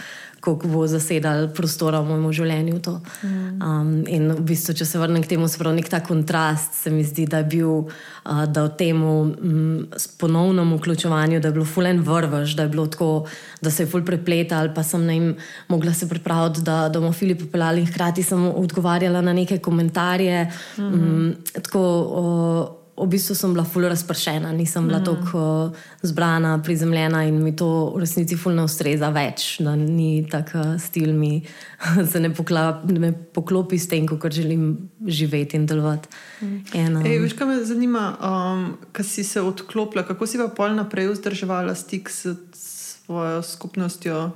Kako 0.44 0.68
bo 0.68 0.82
zasedal 0.84 1.48
prostora 1.56 2.02
v 2.04 2.12
mojem 2.12 2.32
življenju. 2.40 2.80
to. 2.84 3.00
Um, 3.24 4.04
in 4.04 4.28
v 4.32 4.42
bistvu, 4.44 4.74
če 4.76 4.84
se 4.84 5.00
vrnem 5.00 5.24
k 5.24 5.32
temu, 5.32 5.48
se 5.48 5.56
pravi, 5.58 5.80
nek 5.80 5.88
ta 5.88 6.02
kontrast 6.04 6.76
se 6.82 6.92
mi 6.92 7.04
zdi, 7.04 7.24
da 7.24 7.40
je 7.40 7.48
bil, 7.56 7.72
uh, 7.88 8.44
da 8.44 8.66
v 8.68 8.74
tem 8.76 9.00
um, 9.00 9.88
ponovnem 10.20 10.76
vključevanju, 10.76 11.40
da 11.40 11.48
je 11.48 11.56
bilo 11.56 11.64
fulen 11.64 12.04
vrvež, 12.04 12.56
da 12.58 12.68
je 12.68 12.74
bilo 12.76 12.86
tako, 12.92 13.24
da 13.64 13.72
se 13.72 13.86
je 13.86 13.90
ful 13.90 14.04
prepletal, 14.04 14.74
pa 14.76 14.84
sem 14.84 15.06
na 15.06 15.16
jim 15.16 15.34
mogla 15.72 15.96
se 15.96 16.08
pripraviti, 16.08 16.60
da, 16.60 16.88
da 16.92 17.00
bomo 17.00 17.16
Filip 17.16 17.40
popeljali 17.46 17.80
in 17.80 17.88
hkrati 17.88 18.22
sem 18.22 18.44
odgovarjala 18.52 19.24
na 19.24 19.32
neke 19.32 19.58
komentarje. 19.58 20.44
Mm 20.44 20.82
-hmm. 20.82 20.94
um, 20.94 21.34
tako, 21.62 21.82
uh, 22.04 22.83
V 22.94 23.06
bistvu 23.10 23.34
sem 23.34 23.50
bila 23.50 23.64
fully 23.66 23.88
razpršena, 23.90 24.52
nisem 24.54 24.86
bila 24.86 25.00
mm. 25.00 25.04
tako 25.04 25.40
uh, 25.66 25.72
zbrana, 26.02 26.62
prizemljena 26.62 27.24
in 27.26 27.42
mi 27.42 27.50
to 27.56 27.90
v 27.96 28.00
resnici 28.04 28.36
fully 28.38 28.60
ne 28.60 28.66
ustreza 28.68 29.10
več, 29.10 29.58
da 29.66 29.74
ni 29.76 30.22
tako 30.30 30.78
stil 30.78 31.10
mi, 31.12 31.42
se 32.10 32.22
ne, 32.22 32.30
pokla, 32.30 32.84
ne 32.86 33.10
poklopi 33.12 33.78
s 33.78 33.90
tem, 33.90 34.06
kot 34.06 34.32
želim 34.32 34.90
živeti 35.06 35.58
in 35.58 35.66
delovati. 35.66 36.08
Mm. 36.40 36.62
In, 36.72 36.96
um, 36.96 37.10
Ej, 37.10 37.18
veš, 37.26 37.36
kaj 37.38 37.50
me 37.50 37.58
zanima, 37.66 38.06
um, 38.22 38.64
kaj 38.94 39.10
si 39.10 39.26
se 39.26 39.42
odklopila, 39.42 40.06
kako 40.06 40.30
si 40.30 40.38
pa 40.38 40.46
pol 40.54 40.78
naprej 40.78 41.10
vzdrževala 41.16 41.74
stik 41.74 42.10
s 42.10 42.36
svojo 43.04 43.42
skupnostjo? 43.42 44.30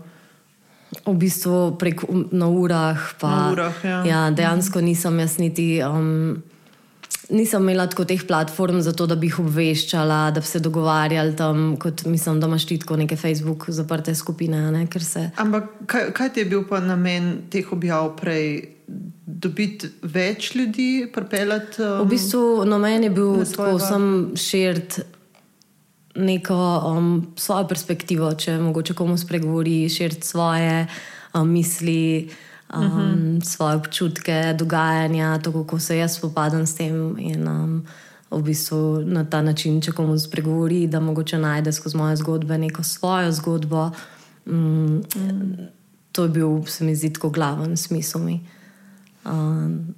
v 1.05 1.15
bistvu 1.15 1.77
prek, 1.77 2.01
na 2.33 2.49
urah. 2.49 2.97
Pa, 3.21 3.29
Na 3.29 3.53
urah, 3.53 3.77
ja. 3.85 3.99
ja, 4.05 4.21
dejansko 4.31 4.81
nisem 4.81 5.19
jaz 5.21 5.37
niti. 5.39 5.85
Um, 5.85 6.43
nisem 7.31 7.63
imela 7.63 7.87
tako 7.87 8.05
teh 8.05 8.23
platform 8.27 8.81
za 8.81 8.93
to, 8.93 9.07
da 9.07 9.17
bi 9.17 9.29
jih 9.29 9.39
obveščala, 9.43 10.31
da 10.31 10.41
bi 10.41 10.47
se 10.47 10.61
dogovarjali 10.61 11.37
tam, 11.37 11.77
kot 11.81 12.05
mislim, 12.05 12.41
da 12.41 12.47
imaš 12.47 12.67
ti 12.67 12.79
tako 12.79 12.97
neke 12.97 13.17
Facebook 13.17 13.69
zaprte 13.69 14.15
skupine. 14.15 14.71
Ne, 14.73 14.87
se... 15.01 15.31
Ampak 15.37 15.69
kaj, 15.87 16.11
kaj 16.17 16.33
ti 16.33 16.41
je 16.41 16.49
bil 16.49 16.65
pa 16.69 16.81
namen 16.81 17.49
teh 17.51 17.73
objav 17.73 18.15
prej? 18.21 18.75
Dobiti 19.29 19.91
več 20.03 20.55
ljudi, 20.57 21.11
pripeljati. 21.13 21.83
Um, 21.83 22.07
v 22.07 22.11
bistvu 22.15 22.65
namen 22.65 23.05
je 23.05 23.11
bil 23.13 23.45
tako, 23.45 23.77
sem 23.79 24.07
širiti 24.37 25.05
neko 26.17 26.57
um, 26.89 27.11
svojo 27.37 27.69
perspektivo, 27.69 28.33
če 28.35 28.57
mogoče 28.59 28.97
komu 28.97 29.19
spregovori, 29.21 29.83
širiti 29.93 30.27
svoje 30.27 30.87
um, 31.35 31.53
misli 31.53 32.31
um, 32.75 32.81
uh 32.81 32.87
mhm. 32.87 33.01
-huh. 33.01 33.45
svoje 33.45 33.77
občutke, 33.77 34.55
dogajanja, 34.59 35.39
to, 35.39 35.53
kako 35.53 35.79
se 35.79 35.99
jaz 35.99 36.17
spopadam 36.17 36.67
s 36.67 36.75
tem. 36.75 37.19
In, 37.19 37.49
um, 37.49 37.87
v 38.31 38.43
bistvu 38.43 39.03
na 39.09 39.25
ta 39.25 39.43
način, 39.43 39.81
če 39.81 39.93
komu 39.93 40.19
spregovori, 40.19 40.87
da 40.87 41.01
mogoče 41.01 41.39
najde 41.39 41.73
skozi 41.73 41.97
moje 41.97 42.17
zgodbe 42.17 42.59
neko 42.59 42.83
svojo 42.83 43.33
zgodbo. 43.33 43.91
Um, 44.47 45.03
mm. 45.17 45.69
To 46.13 46.23
je 46.23 46.29
bil, 46.29 46.65
se 46.67 46.85
mi 46.85 46.97
zdi, 46.97 47.13
tako 47.13 47.31
glaven 47.31 47.77
smisel 47.77 48.21
mi. 48.21 48.41
Um, 49.25 49.95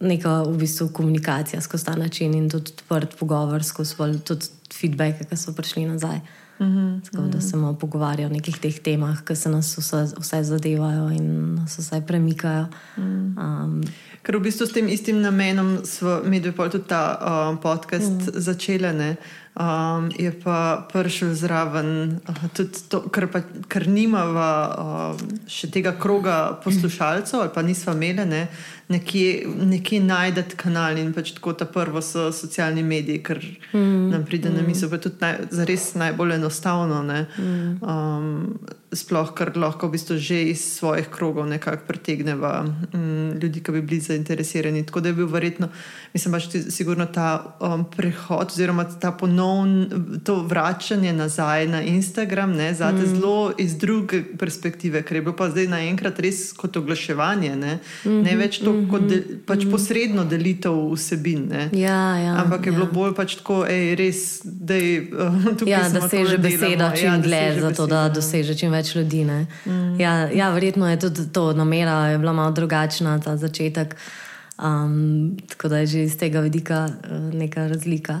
neka 0.00 0.42
v 0.42 0.56
bistvu 0.58 0.88
komunikacija 0.92 1.60
skozi 1.60 1.84
ta 1.84 1.96
način 1.96 2.34
in 2.34 2.50
tudi 2.50 2.72
odprt 2.72 3.18
pogovor, 3.18 3.64
skozi 3.64 3.94
tudi 4.24 4.46
feedback, 4.74 5.26
ki 5.28 5.36
so 5.36 5.52
prišli 5.52 5.86
nazaj. 5.86 6.20
Uh, 6.60 6.66
-hmm. 6.66 7.00
Tako 7.10 7.22
da 7.22 7.40
se 7.40 7.56
bomo 7.56 7.74
pogovarjali 7.74 8.32
o 8.32 8.36
nekih 8.36 8.58
teh 8.58 8.78
temah, 8.78 9.24
ki 9.24 9.36
se 9.36 9.48
nas 9.48 9.78
vse, 9.78 10.12
vse 10.18 10.42
zadevajo 10.42 11.10
in 11.10 11.54
nas 11.54 11.78
vse 11.78 12.02
premikajo. 12.06 12.66
Mm. 12.96 13.38
Um, 13.38 13.82
Ker 14.22 14.36
v 14.36 14.40
bistvu 14.40 14.66
s 14.66 14.72
tem 14.72 14.88
istim 14.88 15.20
namenom 15.20 15.78
smo 15.84 16.20
mi 16.24 16.40
dve 16.40 16.52
pol 16.52 16.68
tudi 16.68 16.84
ta 16.84 17.16
uh, 17.20 17.58
podcast 17.62 18.12
mm. 18.12 18.40
začeli. 18.40 19.16
Um, 19.50 20.10
je 20.18 20.30
pa 20.44 20.86
prišel 20.92 21.34
zraven 21.34 22.20
uh, 22.28 22.44
tudi 22.54 22.86
to, 22.88 23.00
ker, 23.10 23.26
pa, 23.26 23.42
ker 23.66 23.88
nimava 23.90 24.50
uh, 24.70 25.24
še 25.50 25.72
tega 25.74 25.90
kroga 25.98 26.54
poslušalcev, 26.62 27.42
ali 27.42 27.50
pa 27.50 27.64
nisva 27.66 27.96
imeli, 27.98 28.28
ne, 28.30 28.44
nekje, 28.94 29.50
nekje 29.58 29.98
najdete 30.06 30.54
kanal 30.54 31.00
in 31.02 31.10
pač 31.10 31.34
tako 31.34 31.56
ta 31.58 31.66
prvo 31.66 31.98
so 31.98 32.28
socialni 32.30 32.86
mediji, 32.86 33.24
ker 33.26 33.42
mm. 33.42 34.06
nam 34.14 34.22
pride 34.22 34.52
mm. 34.52 34.54
na 34.54 34.62
misel, 34.62 34.86
pa 34.86 35.02
tudi 35.02 35.18
naj, 35.18 35.50
za 35.50 35.66
res 35.66 35.88
najbolj 35.98 36.36
enostavno. 36.38 37.02
Mm. 37.02 37.82
Um, 37.82 38.30
sploh, 38.94 39.34
ker 39.38 39.52
lahko 39.58 39.86
v 39.86 39.94
bistvu 39.94 40.18
že 40.18 40.38
iz 40.50 40.62
svojih 40.78 41.10
krogov 41.10 41.46
nekako 41.46 41.86
pritegneva 41.90 42.64
um, 42.66 43.34
ljudi, 43.38 43.62
ki 43.62 43.74
bi 43.74 43.82
bili 43.82 44.00
zainteresirani. 44.02 44.86
Tako 44.86 45.02
da 45.02 45.10
je 45.10 45.18
bil 45.18 45.30
verjetno, 45.30 45.70
mislim, 46.14 46.34
pač 46.34 46.48
sigurno 46.74 47.06
ta 47.06 47.58
um, 47.58 47.84
prehod 47.90 48.50
oziroma 48.50 48.86
ta 48.86 49.10
ponovno 49.14 49.39
ponovno 49.40 49.86
to 50.24 50.42
vračanje 50.42 51.12
nazaj 51.12 51.66
na 51.66 51.82
Instagram, 51.82 52.52
ne, 52.52 52.74
zate 52.74 53.02
mm. 53.02 53.06
zelo 53.06 53.52
iz 53.58 53.76
druge 53.78 54.22
perspektive, 54.38 55.02
ker 55.02 55.16
je 55.16 55.22
bilo 55.22 55.36
pa 55.36 55.48
zdaj 55.50 55.66
naenkrat 55.66 56.20
res 56.20 56.52
kot 56.52 56.76
oglaševanje, 56.76 57.56
ne, 57.56 57.78
mm 58.04 58.10
-hmm, 58.10 58.22
ne 58.24 58.36
več 58.36 58.58
to 58.58 58.72
mm 58.72 58.76
-hmm, 58.76 58.90
kot 58.90 59.02
de, 59.08 59.22
pač 59.46 59.58
mm 59.58 59.68
-hmm. 59.68 59.70
posredno 59.70 60.24
delitev 60.24 60.92
vsebin. 60.94 61.52
Ja, 61.72 62.16
ja, 62.18 62.36
Ampak 62.44 62.66
je 62.66 62.72
ja. 62.72 62.78
bilo 62.78 62.86
bolj 62.92 63.14
pač 63.14 63.36
tako, 63.36 63.66
ej, 63.66 63.94
res, 63.94 64.40
dej, 64.44 65.08
uh, 65.12 65.68
ja, 65.74 65.88
da 65.88 66.08
se 66.08 66.26
že 66.26 66.38
beseda 66.38 66.92
čim 66.96 67.06
ja, 67.06 67.18
dlje, 67.18 67.60
zato 67.60 67.86
da 67.86 68.08
doseže 68.08 68.54
čim 68.54 68.72
več 68.72 68.94
ljudi. 68.94 69.24
Mm. 69.24 70.00
Ja, 70.00 70.28
ja, 70.32 70.50
verjetno 70.50 70.90
je 70.90 70.98
tudi 70.98 71.32
to 71.32 71.52
namera, 71.52 72.06
je 72.06 72.18
bila 72.18 72.32
malo 72.32 72.50
drugačna 72.50 73.18
ta 73.18 73.36
začetek. 73.36 73.96
Um, 74.62 75.36
tako 75.48 75.68
da 75.68 75.78
je 75.78 75.86
že 75.86 76.02
iz 76.02 76.18
tega 76.18 76.40
vidika 76.40 76.88
uh, 77.10 77.34
neka 77.34 77.66
razlika. 77.66 78.20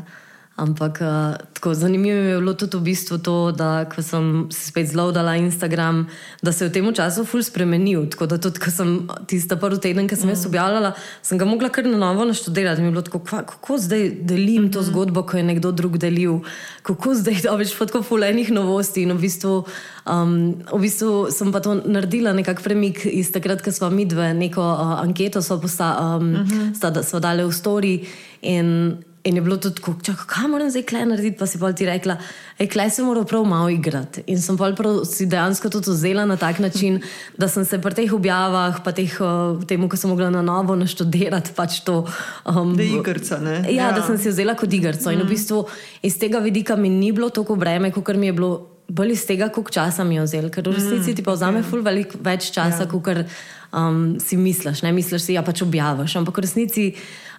Ampak 0.60 1.00
uh, 1.00 1.40
tako 1.56 1.74
zanimivo 1.74 2.16
je 2.16 2.38
bilo 2.38 2.52
tudi 2.54 2.76
v 2.76 2.92
bistvu 2.92 3.18
to, 3.18 3.52
da 3.52 3.88
sem 4.00 4.46
se 4.52 4.68
spet 4.68 4.92
zlodala 4.92 5.36
Instagram, 5.36 6.06
da 6.42 6.52
se 6.52 6.64
je 6.64 6.68
v 6.68 6.72
tem 6.72 6.92
času 6.94 7.24
ful 7.24 7.42
spremenil. 7.42 8.04
Tako 8.12 8.26
da 8.26 8.36
tudi, 8.36 8.60
ko 8.60 8.68
sem 8.70 9.08
tiste 9.24 9.56
prvi 9.56 9.80
teden, 9.80 10.04
ki 10.08 10.16
sem 10.20 10.28
mm. 10.28 10.36
jaz 10.36 10.44
objavljala, 10.46 10.92
sem 11.24 11.40
ga 11.40 11.48
mogla 11.48 11.72
kar 11.72 11.88
na 11.88 11.96
novo 11.96 12.28
naštudirati. 12.28 12.84
Mi 12.84 12.88
je 12.88 12.92
bilo 12.92 13.02
tako, 13.02 13.22
kva, 13.24 13.40
kako 13.48 13.78
zdaj 13.78 14.10
delim 14.20 14.68
to 14.72 14.84
mhm. 14.84 14.90
zgodbo, 14.90 15.24
ko 15.24 15.40
je 15.40 15.48
nekdo 15.48 15.72
drug 15.72 15.96
delil, 15.98 16.44
kako 16.82 17.14
zdaj 17.14 17.40
dobiš 17.48 17.72
tako 17.80 18.04
fulenih 18.04 18.52
novosti. 18.52 19.08
In 19.08 19.16
v 19.16 19.24
bistvu, 19.24 19.64
um, 20.04 20.38
v 20.72 20.80
bistvu 20.84 21.32
sem 21.32 21.52
pa 21.52 21.64
to 21.64 21.80
naredila 21.80 22.36
nekak 22.36 22.60
premik 22.60 23.06
iz 23.08 23.32
takrat, 23.32 23.64
ko 23.64 23.72
smo 23.72 23.88
mi 23.90 24.04
dve 24.04 24.34
neko 24.36 24.60
uh, 24.60 25.00
anketo 25.00 25.40
smo 25.42 25.56
posta, 25.60 25.96
um, 26.20 26.32
mm 26.32 26.44
-hmm. 26.44 26.74
sta, 26.76 27.20
dali 27.20 27.48
v 27.48 27.52
story. 27.52 27.94
In, 28.42 29.00
In 29.24 29.36
je 29.36 29.42
bilo 29.42 29.56
tudi 29.60 29.76
tako, 29.76 29.94
čakaj, 30.02 30.24
kaj 30.26 30.46
moram 30.48 30.70
zdaj 30.72 30.82
klej 30.88 31.04
narediti, 31.04 31.36
pa 31.38 31.46
si 31.46 31.58
pa 31.60 31.68
ti 31.76 31.84
rekla, 31.84 32.16
hej, 32.56 32.68
klej 32.72 32.90
se 32.90 33.02
moram 33.04 33.26
prav 33.28 33.44
malo 33.44 33.68
igrati. 33.68 34.22
In 34.32 34.40
sem 34.40 34.56
pa 34.56 34.70
si 35.04 35.26
dejansko 35.28 35.68
to 35.68 35.82
vzela 35.84 36.24
na 36.24 36.36
tak 36.40 36.58
način, 36.58 37.02
da 37.36 37.48
sem 37.48 37.64
se 37.64 37.78
pri 37.78 37.94
teh 37.94 38.12
objavah, 38.12 38.80
pa 38.84 38.92
teh, 38.96 39.12
uh, 39.20 39.60
temu, 39.68 39.88
ko 39.92 39.96
sem 40.00 40.10
mogla 40.10 40.30
na 40.30 40.40
novo 40.42 40.76
naštudirati, 40.76 41.52
pač 41.56 41.82
to. 41.84 42.06
Um, 42.48 42.72
da 42.76 42.82
je 42.82 42.96
igrca, 42.96 43.38
ne? 43.44 43.60
Ja, 43.68 43.90
ja, 43.90 43.92
da 43.92 44.06
sem 44.06 44.16
si 44.18 44.32
vzela 44.32 44.56
kot 44.56 44.72
igrco. 44.72 45.10
Mm. 45.10 45.12
In 45.12 45.20
v 45.20 45.24
mm. 45.24 45.28
bistvu 45.28 45.62
iz 46.02 46.16
tega 46.18 46.40
vidika 46.40 46.76
mi 46.76 46.88
ni 46.88 47.12
bilo 47.12 47.28
toliko 47.28 47.60
breme, 47.60 47.92
kot 47.92 48.16
mi 48.16 48.32
je 48.32 48.32
bilo 48.32 48.52
bolj 48.88 49.12
iz 49.12 49.26
tega, 49.26 49.48
koliko 49.52 49.70
časa 49.70 50.04
mi 50.04 50.16
je 50.16 50.24
vzel. 50.24 50.50
Ker 50.50 50.64
v 50.64 50.78
resnici 50.80 51.12
mm. 51.12 51.16
ti 51.20 51.22
pa 51.22 51.36
vzame 51.36 51.62
ful 51.62 51.84
veliko 51.84 52.18
več 52.24 52.50
časa, 52.56 52.86
ja. 52.86 52.90
kot 52.90 53.26
um, 53.72 54.16
si 54.20 54.36
misliš. 54.36 54.82
Ne 54.82 54.92
misliš 54.96 55.28
si, 55.28 55.36
ja 55.36 55.44
pač 55.46 55.62
objaviš. 55.62 56.16
Ampak 56.20 56.40
v 56.40 56.46
resnici 56.48 56.86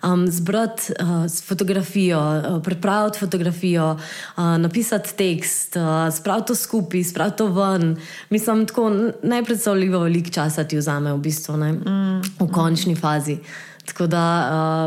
um, 0.03 0.27
zbrati 0.27 0.93
uh, 0.99 1.31
fotografijo, 1.45 2.19
uh, 2.19 2.63
pripraviti 2.63 3.19
fotografijo, 3.19 3.91
uh, 3.91 4.43
napisati 4.43 5.15
tekst, 5.15 5.75
uh, 5.75 6.15
spraviti 6.15 6.47
to 6.47 6.55
skupaj, 6.55 7.03
spraviti 7.03 7.37
to 7.37 7.47
ven. 7.47 7.97
Mislim, 8.29 8.65
tako 8.67 8.91
najpredstavljivo 9.23 9.99
veliko 9.99 10.29
časa 10.29 10.63
ti 10.63 10.77
vzame 10.77 11.13
v 11.13 11.17
bistvu, 11.17 11.57
mm. 11.57 12.21
v 12.39 12.51
končni 12.51 12.95
fazi. 12.95 13.37
Tako 13.85 14.07
da, 14.07 14.25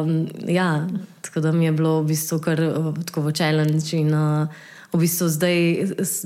um, 0.04 0.28
ja, 0.48 0.86
tako 1.20 1.40
da 1.40 1.52
mi 1.52 1.64
je 1.64 1.72
bilo 1.72 2.00
v 2.00 2.06
bistvu 2.06 2.38
kar 2.38 2.60
uh, 2.60 2.94
tako 3.04 3.20
v 3.20 3.32
challenge. 3.32 3.96
In, 3.96 4.14
uh, 4.14 4.48
v 4.94 5.02
bistvu 5.02 5.28
zdaj 5.28 5.58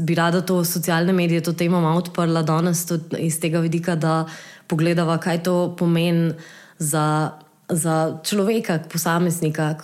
bi 0.05 0.15
rada 0.15 0.43
to 0.45 0.61
socialne 0.65 1.13
medije, 1.13 1.41
to 1.41 1.53
temo 1.53 1.81
malo 1.81 2.03
odprla 2.05 2.43
danes, 2.43 2.85
tudi 2.87 3.17
iz 3.25 3.41
tega 3.41 3.63
vidika, 3.65 3.97
da 3.97 4.27
pogledava, 4.69 5.17
kaj 5.19 5.43
to 5.43 5.55
pomeni 5.79 6.35
za 6.79 7.33
za 7.69 8.19
človeka, 8.25 8.79
posameznika, 8.89 9.75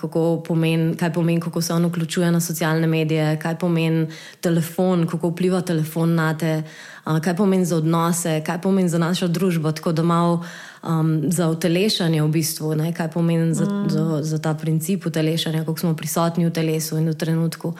pomen, 0.45 0.95
kaj 0.97 1.13
pomeni, 1.13 1.41
kako 1.41 1.61
se 1.61 1.73
on 1.75 1.87
vključuje 1.87 2.31
na 2.33 2.41
socialne 2.41 2.87
medije, 2.87 3.39
kaj 3.39 3.59
pomeni 3.59 4.07
telefon, 4.41 5.07
kako 5.07 5.29
vpliva 5.29 5.61
telefon 5.61 6.15
na 6.15 6.39
te, 6.39 6.63
kaj 7.05 7.37
pomeni 7.37 7.65
za 7.65 7.77
odnose, 7.77 8.41
kaj 8.47 8.61
pomeni 8.61 8.89
za 8.89 8.99
našo 8.99 9.29
družbo. 9.29 9.73
Tako 9.73 9.93
da 9.93 10.03
malo 10.03 10.45
um, 10.83 11.23
za 11.29 11.49
utelešanje 11.49 12.23
v 12.23 12.29
bistvu, 12.29 12.75
ne, 12.75 12.93
kaj 12.93 13.11
pomeni 13.11 13.51
mm. 13.51 13.55
za, 13.55 13.67
za, 13.89 14.23
za 14.23 14.39
ta 14.39 14.55
princip 14.55 15.07
utelešanja, 15.07 15.65
kako 15.65 15.79
smo 15.79 15.95
prisotni 15.97 16.47
v 16.47 16.53
telesu 16.53 16.97
in 16.99 17.09
v 17.09 17.15
trenutku. 17.15 17.75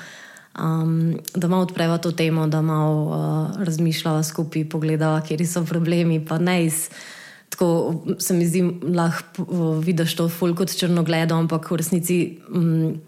Um, 0.61 1.17
da 1.35 1.49
malo 1.49 1.63
odpreva 1.63 1.99
to 1.99 2.13
temo, 2.13 2.47
da 2.47 2.63
malo 2.63 3.03
uh, 3.09 3.65
razmišljava 3.65 4.23
skupaj, 4.23 4.69
pogledava, 4.69 5.21
kje 5.21 5.47
so 5.47 5.65
problemi, 5.65 6.21
pa 6.25 6.39
ne 6.39 6.65
iz 6.67 6.91
tako 7.55 8.03
se 8.19 8.35
mi 8.35 8.47
zdi, 8.47 8.63
lahko 8.83 9.45
vidiš 9.81 10.17
to 10.19 10.29
ful 10.29 10.55
kot 10.59 10.75
črnogledo, 10.75 11.37
ampak 11.39 11.71
v 11.71 11.79
resnici, 11.79 12.17
um, 12.51 12.99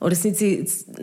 v 0.00 0.10
resnici 0.10 0.48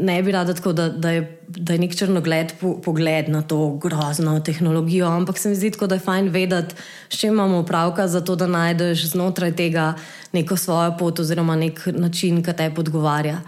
ne 0.01 0.17
bi 0.25 0.34
rada 0.34 0.55
tako, 0.58 0.74
da, 0.74 0.89
da, 0.89 1.13
je, 1.13 1.22
da 1.48 1.77
je 1.77 1.84
nek 1.86 1.96
črnogled 1.96 2.55
po, 2.60 2.74
pogled 2.81 3.29
na 3.29 3.43
to 3.46 3.77
grozno 3.77 4.39
tehnologijo, 4.41 5.08
ampak 5.08 5.38
se 5.38 5.53
mi 5.53 5.60
zdi 5.60 5.72
tako, 5.77 5.88
da 5.88 6.00
je 6.00 6.05
fajn 6.10 6.34
vedeti, 6.34 6.75
s 7.10 7.22
čim 7.22 7.38
imamo 7.38 7.62
opravka, 7.62 8.08
zato 8.08 8.36
da 8.36 8.50
najdeš 8.50 9.12
znotraj 9.13 9.55
tega 9.55 9.93
neko 10.34 10.58
svojo 10.58 10.98
pot 10.98 11.19
oziroma 11.19 11.55
nek 11.55 11.86
način, 11.93 12.43
ki 12.43 12.58
te 12.58 12.72
podgovarja 12.75 13.41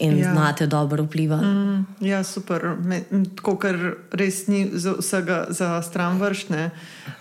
in 0.00 0.18
ja. 0.18 0.32
znate 0.32 0.66
dobro 0.66 1.02
vplivati. 1.02 1.44
Mm, 1.44 1.86
ja, 2.00 2.24
super. 2.24 2.76
Tako, 3.36 3.56
ker 3.60 3.78
res 4.12 4.46
ni 4.48 4.64
za 4.72 4.94
vsega 4.98 5.46
za 5.48 5.82
stran 5.82 6.18
vršne. 6.20 6.70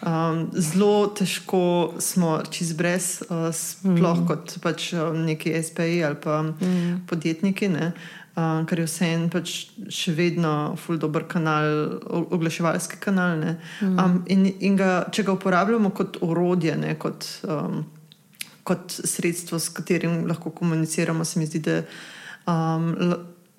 Um, 0.01 0.48
zelo 0.53 1.07
težko 1.07 1.93
smo 2.00 2.39
čez 2.51 2.74
brez, 2.74 3.21
uh, 3.29 3.50
sploh 3.55 4.21
mm. 4.21 4.27
kot 4.27 4.55
pač 4.63 4.93
um, 4.93 5.25
neki 5.25 5.53
SPI 5.63 6.03
ali 6.03 6.15
pa 6.24 6.41
mm. 6.41 7.05
podjetniki. 7.09 7.69
Ne? 7.69 7.91
Uh, 8.39 8.63
ker 8.69 8.79
je 8.79 8.88
vseeno 8.88 9.27
pač 9.33 9.53
še 9.91 10.13
vedno 10.15 10.53
fuldober 10.79 11.25
kanal, 11.27 12.00
oglaševalski 12.07 13.00
kanal. 13.03 13.41
Mm. 13.81 13.98
Um, 13.98 14.21
in, 14.31 14.45
in 14.63 14.77
ga, 14.79 15.09
če 15.12 15.25
ga 15.27 15.36
uporabljamo 15.36 15.91
kot 15.95 16.21
orodje, 16.24 16.77
ne, 16.79 16.93
kot, 17.01 17.27
um, 17.43 17.83
kot 18.63 18.95
sredstvo, 19.03 19.59
s 19.59 19.74
katerim 19.75 20.24
lahko 20.29 20.53
komuniciramo, 20.55 21.27
se 21.27 21.41
mi 21.41 21.50
zdi, 21.50 21.63
da 21.65 21.81
Um, 22.50 23.13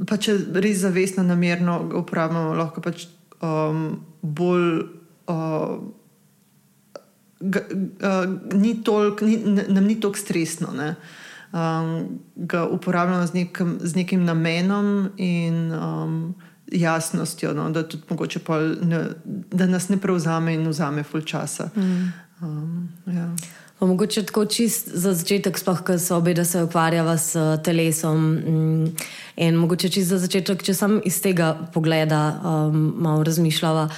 pa 0.08 0.16
če 0.16 0.36
res 0.58 0.82
zavestno, 0.82 1.22
namerno 1.26 1.78
uporabljamo, 2.02 2.56
lahko 2.58 2.82
pač 2.84 3.06
um, 3.40 3.88
bolj. 4.22 4.84
Uh, 5.30 5.80
G, 7.40 7.60
uh, 8.04 8.26
ni 8.60 8.74
tolk, 8.84 9.22
ni, 9.24 9.38
nam 9.72 9.86
ni 9.88 9.94
tako 9.96 10.18
stresno. 10.20 10.74
um, 11.52 12.18
ga 12.36 12.66
uporabljamo 12.66 13.26
z 13.26 13.34
nekim, 13.34 13.78
z 13.80 13.96
nekim 13.96 14.24
namenom 14.24 15.08
in 15.16 15.72
um, 15.72 16.34
jasnostjo, 16.72 17.54
no, 17.54 17.70
da, 17.70 17.84
pol 18.46 18.74
ne, 18.82 19.04
da 19.52 19.66
nas 19.66 19.88
ne 19.88 19.96
prevzame 19.96 20.54
in 20.54 20.68
vzame 20.68 21.02
ful 21.02 21.20
časa. 21.20 21.70
Mm. 21.76 22.12
Um, 22.40 22.88
ja. 23.06 23.34
Mogoče 23.80 24.22
tako 24.28 24.44
čist 24.44 24.88
za 24.92 25.14
začetek, 25.16 25.58
sploh, 25.58 25.80
ker 25.86 26.00
so 26.00 26.18
obe, 26.20 26.34
da 26.36 26.44
se 26.44 26.62
ukvarjava 26.62 27.16
s 27.18 27.36
telesom. 27.64 28.26
Mm, 28.34 28.88
in 29.36 29.56
mogoče 29.56 29.88
čist 29.88 30.12
za 30.12 30.18
začetek, 30.20 30.62
če 30.62 30.74
sem 30.76 30.98
iz 31.04 31.20
tega 31.24 31.54
pogleda 31.72 32.20
um, 32.44 32.82
malo 33.00 33.24
razmišljala, 33.24 33.88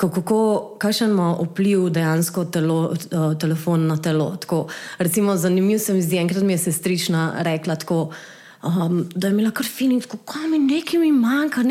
kako, 0.00 0.40
kakšen 0.82 1.14
ima 1.14 1.30
vpliv 1.38 1.86
dejansko 1.94 2.44
telo, 2.50 2.80
uh, 2.90 3.30
telefon 3.38 3.86
na 3.86 3.96
telo. 3.96 4.32
Tako, 4.42 4.66
recimo, 4.98 5.36
zanimivo 5.36 5.78
se 5.78 5.94
mi 5.94 6.02
zdi, 6.02 6.18
enkrat 6.18 6.42
mi 6.42 6.58
je 6.58 6.64
sestrična 6.66 7.32
rekla 7.46 7.76
tako 7.76 8.10
um, 8.62 9.08
da 9.14 9.28
je 9.28 9.32
imela 9.32 9.50
kar 9.50 9.66
finik, 9.66 10.06
kako 10.06 10.38
mi 10.50 10.58
nekaj 10.58 11.00
mi 11.00 11.12
manjka, 11.12 11.62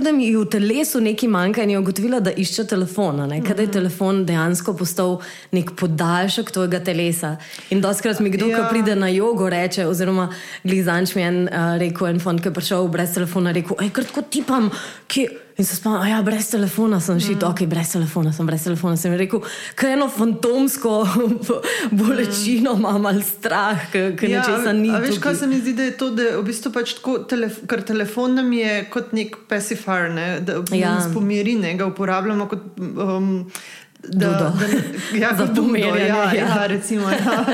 da 0.00 0.12
mi 0.12 0.36
v 0.36 0.44
telesu 0.50 1.00
nekaj 1.00 1.28
manjka 1.28 1.62
in 1.62 1.70
je 1.70 1.78
ugotovila, 1.78 2.20
da 2.20 2.32
išče 2.32 2.66
telefon. 2.66 3.28
Ne? 3.28 3.42
Kaj 3.42 3.56
je 3.58 3.66
mhm. 3.66 3.72
telefon 3.72 4.24
dejansko 4.26 4.74
postal 4.76 5.18
nek 5.52 5.72
podaljšek 5.76 6.50
tvojega 6.50 6.80
telesa. 6.84 7.36
In 7.70 7.80
doskrat 7.80 8.20
mi 8.20 8.30
kdo, 8.30 8.46
ja. 8.46 8.56
ki 8.56 8.70
pride 8.70 8.96
na 8.96 9.08
jogo, 9.08 9.48
reče, 9.48 9.86
oziroma 9.86 10.30
glizanč 10.64 11.14
mi 11.14 11.22
je 11.22 11.34
uh, 11.44 11.76
rekel, 11.78 12.06
en 12.06 12.20
fond, 12.20 12.40
ki 12.40 12.48
je 12.48 12.54
prišel 12.54 12.88
brez 12.88 13.14
telefona, 13.14 13.52
rekel, 13.52 13.76
hej, 13.80 13.92
kratko 13.92 14.24
tipam, 14.30 14.72
ki. 15.06 15.28
In 15.58 15.64
se 15.64 15.76
spomnim, 15.76 16.06
ja, 16.06 16.20
brez 16.22 16.50
telefona 16.52 17.00
sem 17.02 17.18
šel, 17.18 17.34
mm. 17.34 17.48
ok, 17.48 17.64
brez 17.66 17.90
telefona 17.90 18.30
sem, 18.32 18.46
brez 18.46 18.62
telefona 18.62 18.94
sem 18.96 19.14
rekel, 19.18 19.40
kaj 19.74 19.96
eno 19.96 20.06
fantomsko 20.06 20.92
bolečino 21.98 22.76
mm. 22.76 22.78
imam 22.78 23.08
ali 23.10 23.24
strah, 23.26 23.88
ki 23.90 24.30
ja, 24.30 24.44
nečesa 24.44 24.76
ni. 24.78 24.92
A 24.94 25.00
veš, 25.02 25.18
kaj 25.24 25.40
se 25.40 25.48
mi 25.50 25.58
zdi, 25.58 25.74
da 25.74 25.88
je 25.88 25.96
to, 25.98 26.12
da 26.14 26.28
je 26.28 26.36
v 26.36 26.44
bistvu 26.46 26.70
pač 26.76 26.94
tako, 27.00 27.16
telef 27.26 27.58
ker 27.66 27.82
telefon 27.90 28.38
nam 28.38 28.54
je 28.54 28.84
kot 28.94 29.10
nek 29.18 29.34
pacifier, 29.50 30.06
ne, 30.14 30.28
da 30.46 30.60
ja. 30.78 30.94
nas 30.94 31.10
pomiri, 31.10 31.58
ne, 31.58 31.74
ga 31.80 31.90
uporabljamo 31.90 32.46
kot. 32.54 32.70
Um, 32.78 33.34
Da, 34.12 34.28
da, 34.28 34.54
ja, 35.22 35.36
za 35.36 35.46
pomirjanje. 35.56 36.06
Ja, 36.06 36.34
ja. 36.34 36.34
ja, 36.34 36.66
recimo. 36.66 37.10
Ja. 37.10 37.44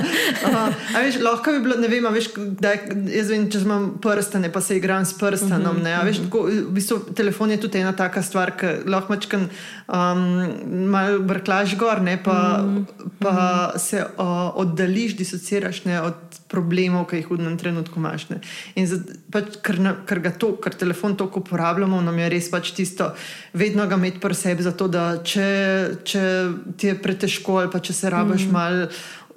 Uh, 0.44 1.04
veš, 1.04 1.18
lahko 1.22 1.52
bi 1.52 1.60
bilo, 1.60 1.76
ne 1.76 1.88
vem, 1.88 2.06
veš, 2.14 2.28
da 2.60 2.74
jaz 3.10 3.30
vem, 3.30 3.48
če 3.50 3.62
imam 3.64 3.88
prstane, 4.02 4.52
pa 4.52 4.60
se 4.60 4.76
igram 4.76 5.04
s 5.04 5.18
prstanom. 5.18 5.82
-huh, 5.82 6.04
veš, 6.04 6.16
-huh. 6.18 6.24
tako, 6.24 6.42
v 6.46 6.70
bistvu, 6.70 6.98
telefon 7.14 7.50
je 7.50 7.60
tudi 7.60 7.78
ena 7.78 7.92
taka 7.92 8.22
stvar, 8.22 8.56
ki 8.56 8.66
lahko 8.86 9.12
mačkam 9.12 9.48
um, 9.88 10.48
malo 10.90 11.18
brklaš 11.18 11.76
gor, 11.76 12.02
ne, 12.02 12.22
pa, 12.24 12.60
uh 12.64 12.70
-huh. 12.70 12.84
pa 13.18 13.30
-huh. 13.30 13.78
se 13.78 14.04
uh, 14.18 14.24
oddališ, 14.54 15.16
disociraš 15.16 15.84
ne, 15.84 16.00
od 16.00 16.14
problemov, 16.48 17.06
ki 17.10 17.16
jih 17.16 17.30
v 17.30 17.40
enem 17.40 17.58
trenutku 17.58 17.98
imaš. 18.00 18.26
In 18.74 18.86
za, 18.86 19.00
pač, 19.32 19.44
ker, 19.62 19.78
na, 19.80 19.96
ker, 20.06 20.22
to, 20.38 20.56
ker 20.56 20.74
telefon 20.74 21.16
toliko 21.16 21.40
uporabljamo, 21.40 22.00
nam 22.00 22.18
je 22.18 22.28
res 22.28 22.50
pač 22.50 22.70
tisto, 22.76 23.10
vedno 23.52 23.86
ga 23.86 23.94
imeti 23.94 24.20
pri 24.20 24.34
sebi, 24.34 24.62
zato 24.62 24.88
da 24.88 25.18
če, 25.24 25.48
če 26.04 26.22
ti 26.76 26.86
je 26.86 27.02
pretežko 27.02 27.58
ali 27.58 27.70
pa 27.72 27.78
če 27.78 27.92
se 27.92 28.10
rabiš 28.10 28.46
mm. 28.46 28.52
mal 28.52 28.86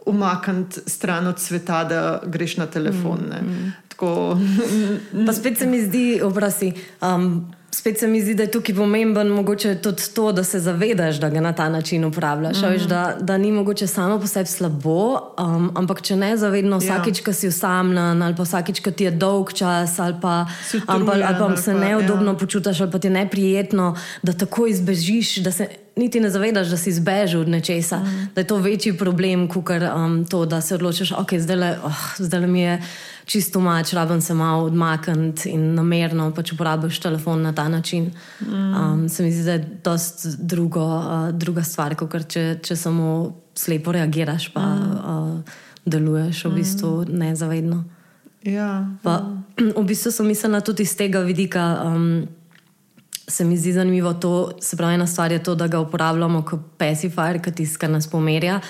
umakniti 0.08 0.82
stran 0.88 1.28
od 1.28 1.40
sveta, 1.40 1.84
da 1.84 2.22
greš 2.26 2.58
na 2.58 2.66
telefon. 2.66 3.20
Mm. 3.42 3.46
Mm. 3.46 3.74
Tako, 3.88 4.40
pa 5.28 5.34
spet 5.34 5.58
se 5.58 5.68
mi 5.68 5.82
zdi, 5.82 6.22
obrasi. 6.24 6.72
Um, 7.02 7.54
spet 7.72 8.00
se 8.00 8.08
mi 8.08 8.22
zdi, 8.22 8.36
da 8.36 8.44
je 8.44 8.52
tukaj 8.52 8.76
pomemben 8.76 9.28
mogoče 9.28 9.76
tudi 9.76 10.04
to, 10.16 10.32
da 10.32 10.44
se 10.44 10.60
zavedaš, 10.60 11.20
da 11.20 11.30
ga 11.30 11.42
na 11.42 11.54
ta 11.54 11.70
način 11.70 12.06
upravljaš. 12.06 12.62
Mm 12.62 12.66
-hmm. 12.66 12.88
da, 12.88 13.18
da 13.22 13.38
ni 13.38 13.52
mogoče 13.52 13.88
samo 13.88 14.20
po 14.20 14.28
sebi 14.28 14.48
slabo, 14.48 15.20
um, 15.40 15.72
ampak 15.76 16.02
če 16.02 16.16
ne 16.16 16.38
zavedno 16.38 16.76
ja. 16.76 16.80
vsakič, 16.80 17.22
ko 17.22 17.34
si 17.34 17.48
usamljen 17.48 18.22
ali 18.22 18.36
pa 18.36 18.44
vsakič, 18.44 18.80
ko 18.80 18.92
ti 18.92 19.04
je 19.04 19.12
dolg 19.12 19.54
čas 19.54 20.00
ali 20.00 20.16
pa, 20.22 20.46
utrujen, 20.74 21.24
ali 21.24 21.36
pa 21.40 21.58
se 21.58 21.74
neudobno 21.74 22.32
ja. 22.32 22.38
počutiš 22.38 22.82
ali 22.82 22.92
pa 22.92 23.00
ti 23.00 23.08
je 23.08 23.12
neprijetno, 23.12 23.96
da 24.24 24.34
tako 24.34 24.68
izbežiš. 24.68 25.36
Da 25.36 25.52
se, 25.52 25.68
Niti 25.98 26.20
ne 26.20 26.30
zavedaš, 26.30 26.68
da 26.68 26.78
si 26.78 26.90
izbežal 26.90 27.42
od 27.42 27.50
nečesa, 27.50 28.00
mm. 28.00 28.30
da 28.36 28.42
je 28.42 28.48
to 28.48 28.58
večji 28.58 28.98
problem, 28.98 29.48
kot 29.48 29.70
um, 29.70 30.26
to, 30.26 30.46
da 30.46 30.62
se 30.62 30.76
odločiš, 30.76 31.10
da 31.10 31.18
okay, 31.18 31.40
zdaj, 31.40 31.78
oh, 31.84 32.02
zdaj 32.18 32.48
mi 32.48 32.62
je 32.62 32.82
čisto 33.26 33.60
mač, 33.60 33.94
rabim 33.94 34.22
se 34.22 34.34
malo 34.34 34.64
odmakniti 34.66 35.50
in 35.50 35.74
namerno 35.76 36.32
pač 36.36 36.54
uporabiš 36.54 37.00
telefon 37.00 37.42
na 37.42 37.54
ta 37.56 37.68
način. 37.68 38.12
Mm. 38.40 38.74
Um, 38.74 39.10
se 39.10 39.24
mi 39.24 39.32
zdi, 39.32 39.44
da 39.44 39.52
je 39.52 39.80
to 39.84 39.96
drugo, 40.38 40.86
uh, 40.86 41.30
druga 41.32 41.64
stvar, 41.64 41.96
kot 41.96 42.16
če, 42.28 42.60
če 42.64 42.76
samo 42.76 43.36
slepo 43.56 43.92
reagiraš, 43.92 44.52
pa 44.54 44.62
mm. 44.62 44.92
uh, 44.94 45.60
deluješ 45.86 46.46
v 46.46 46.56
bistvu 46.56 46.92
mm. 47.02 47.18
nezavedno. 47.18 47.84
Ja, 48.44 48.88
pa, 49.04 49.12
ja. 49.12 49.74
V 49.82 49.84
bistvu 49.84 50.12
sem 50.12 50.28
mislila 50.28 50.62
tudi 50.62 50.86
iz 50.86 50.96
tega 50.96 51.20
vidika. 51.26 51.82
Um, 51.84 52.28
Se 53.28 53.44
mi 53.44 53.58
zdi 53.58 53.74
zanimivo 53.74 54.14
to, 54.14 54.52
se 54.62 54.78
pravi, 54.78 54.96
ena 54.96 55.08
stvar 55.08 55.32
je 55.32 55.44
to, 55.44 55.56
da 55.56 55.68
ga 55.68 55.80
uporabljamo 55.80 56.46
kot 56.48 56.60
pacifier, 56.78 57.42
ki 57.44 57.52
tiska 57.52 57.88
nas 57.88 58.08
pomerja. 58.08 58.62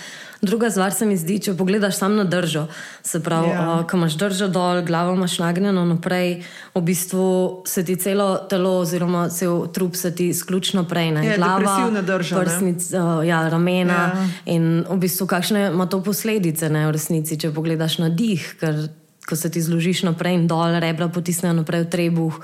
Druga 0.41 0.70
stvar 0.70 0.93
se 0.93 1.06
mi 1.06 1.17
zdi, 1.17 1.39
če 1.41 1.54
pogledaš 1.58 1.98
samo 1.98 2.15
na 2.15 2.24
držo, 2.24 2.67
se 3.04 3.20
pravi, 3.24 3.48
yeah. 3.48 3.54
Ja. 3.54 3.80
uh, 3.80 3.86
ko 3.89 3.98
imaš 3.98 4.17
držo 4.17 4.48
dol, 4.54 4.82
glavo 4.86 5.13
imaš 5.13 5.39
nagnjeno 5.39 5.86
naprej, 5.86 6.43
v 6.76 6.82
bistvu 6.82 7.28
se 7.65 7.86
ti 7.86 7.96
celo 7.96 8.28
telo, 8.50 8.76
oziroma 8.82 9.28
cel 9.34 9.67
trup 9.74 9.96
se 9.96 10.13
ti 10.15 10.30
izključno 10.30 10.84
prej, 10.89 11.12
ne 11.12 11.26
yeah, 11.26 11.38
glava, 11.38 12.02
drža, 12.02 12.39
prsnic, 12.41 12.91
uh, 12.93 13.26
ja, 13.28 13.48
ramena. 13.50 13.98
Yeah. 14.13 14.30
Ja. 14.46 14.56
In 14.58 14.86
v 14.89 14.98
bistvu, 15.02 15.28
kakšne 15.28 15.67
ima 15.74 15.89
to 15.89 16.04
posledice, 16.06 16.70
ne 16.70 16.86
v 16.88 16.93
resnici, 16.98 17.38
če 17.38 17.54
pogledaš 17.54 17.98
na 18.04 18.10
dih, 18.10 18.46
ker 18.62 18.88
ko 19.28 19.36
se 19.36 19.50
ti 19.52 19.62
zložiš 19.62 20.06
naprej 20.08 20.38
in 20.38 20.48
dol, 20.48 20.78
rebra 20.82 21.10
potisnejo 21.10 21.58
naprej 21.58 21.88
v 21.88 21.93
trebuh 21.98 22.41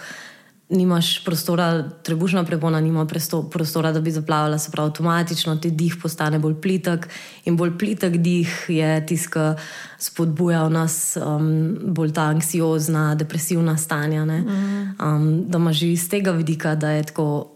nimaš 0.70 1.24
prostora, 1.26 1.90
trebušna 2.04 2.44
prepona 2.44 2.82
nima 2.82 3.08
prostora, 3.52 3.92
da 3.92 4.00
bi 4.02 4.12
zaplavala, 4.12 4.58
se 4.58 4.72
pravi, 4.72 4.88
avtomatično 4.88 5.56
ti 5.56 5.72
dih 5.72 5.96
postane 6.02 6.40
bolj 6.40 6.56
plitek 6.62 7.08
in 7.46 7.58
bolj 7.58 7.78
plitek 7.78 8.18
dih 8.18 8.66
je 8.68 9.06
tisk, 9.06 9.34
ki 9.34 10.04
spodbuja 10.04 10.64
v 10.68 10.74
nas 10.74 11.18
um, 11.18 11.78
bolj 11.96 12.14
ta 12.14 12.30
anksiozna, 12.32 13.16
depresivna 13.16 13.78
stanja. 13.78 14.26
Mhm. 14.26 14.82
Um, 15.00 15.44
da 15.48 15.58
imaš 15.58 15.82
iz 15.82 16.10
tega 16.10 16.32
vidika, 16.32 16.76
da 16.76 16.90
je 16.90 17.04
tako 17.04 17.48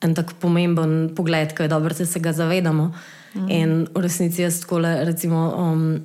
en 0.00 0.14
tak 0.14 0.32
pomemben 0.40 1.14
pogled, 1.16 1.52
ki 1.56 1.62
je 1.62 1.68
dobro, 1.68 1.94
da 1.98 2.06
se 2.06 2.20
ga 2.20 2.32
zavedamo. 2.32 2.92
Mm. 3.34 3.50
In 3.50 3.86
v 3.94 4.00
resnici 4.00 4.42
jaz 4.42 4.60
tako 4.60 4.78
recimo. 4.80 5.54
Um, 5.58 6.00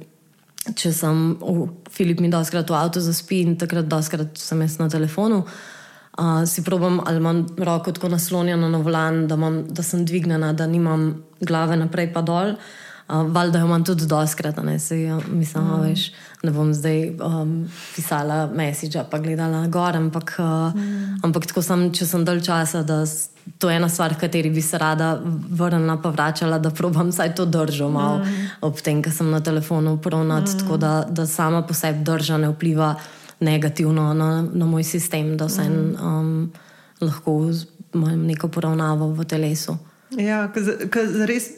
Če 0.65 0.89
sem 0.94 1.36
v 1.38 1.68
Filipi, 1.94 2.24
mi 2.26 2.30
doskrat 2.34 2.70
v 2.70 2.74
avtu 2.74 2.98
zaspim, 3.00 3.52
takrat 3.54 3.86
doskrat 3.86 4.34
sem 4.41 4.62
jaz 4.65 4.80
na 4.80 4.88
telefonu. 4.89 5.44
Uh, 5.44 5.75
Uh, 6.15 6.45
si 6.47 6.63
probam, 6.63 7.01
ali 7.06 7.17
imam 7.17 7.45
roko 7.58 7.91
tako 7.91 8.10
naslonjeno 8.10 8.69
na 8.69 8.78
volan, 8.78 9.28
da, 9.28 9.36
imam, 9.36 9.65
da 9.67 9.84
sem 9.84 10.06
dvignjena, 10.06 10.54
da 10.54 10.67
nimam 10.67 11.23
glave 11.41 11.75
naprej 11.75 12.13
pa 12.13 12.21
dol. 12.21 12.56
Uh, 12.56 12.58
Valjda 13.08 13.60
jo 13.60 13.65
imam 13.65 13.84
tudi 13.86 14.08
doskrat, 14.08 14.63
ne, 14.63 14.80
se, 14.80 15.01
ja, 15.01 15.19
mislim, 15.28 15.63
mm. 15.63 15.82
veš, 15.82 16.06
ne 16.43 16.51
bom 16.51 16.71
zdaj 16.73 17.10
um, 17.10 17.51
pisala 17.95 18.47
mesiča, 18.47 19.04
pa 19.12 19.19
gledala 19.19 19.67
gor, 19.67 19.95
ampak, 19.95 20.36
uh, 20.39 20.75
mm. 20.75 21.19
ampak 21.23 21.45
tako 21.51 21.62
sem, 21.62 21.84
če 21.93 22.08
sem 22.10 22.23
dal 22.25 22.39
časa, 22.41 22.82
da 22.84 23.04
to 23.60 23.69
je 23.69 23.75
ena 23.78 23.89
stvar, 23.89 24.15
kateri 24.17 24.49
bi 24.49 24.62
se 24.62 24.78
rada 24.82 25.19
vrnila, 25.51 25.99
pa 26.01 26.10
vračala, 26.10 26.58
da 26.60 26.71
probam 26.71 27.12
vsaj 27.12 27.36
to 27.36 27.45
držo 27.45 27.91
malo 27.93 28.23
mm. 28.23 28.47
ob 28.65 28.82
tem, 28.82 29.04
ker 29.06 29.13
sem 29.13 29.30
na 29.30 29.43
telefonu 29.43 29.97
pronat, 30.01 30.47
mm. 30.47 30.63
tako 30.63 30.80
da, 30.82 30.95
da 31.10 31.28
sama 31.28 31.62
po 31.62 31.78
sebi 31.78 32.01
drža 32.08 32.39
ne 32.41 32.49
vpliva 32.56 32.95
negativno 33.39 34.13
na, 34.13 34.45
na 34.54 34.65
moj 34.65 34.84
sistem, 34.84 35.38
da 35.38 35.50
sem 35.50 35.74
mm. 35.74 36.08
um, 36.08 36.52
lahko 37.02 37.52
imel 37.93 38.17
neko 38.28 38.48
poravnavo 38.48 39.12
v 39.15 39.26
telesu. 39.26 39.78
Ja, 40.15 40.45
ker 40.91 41.26
res 41.28 41.50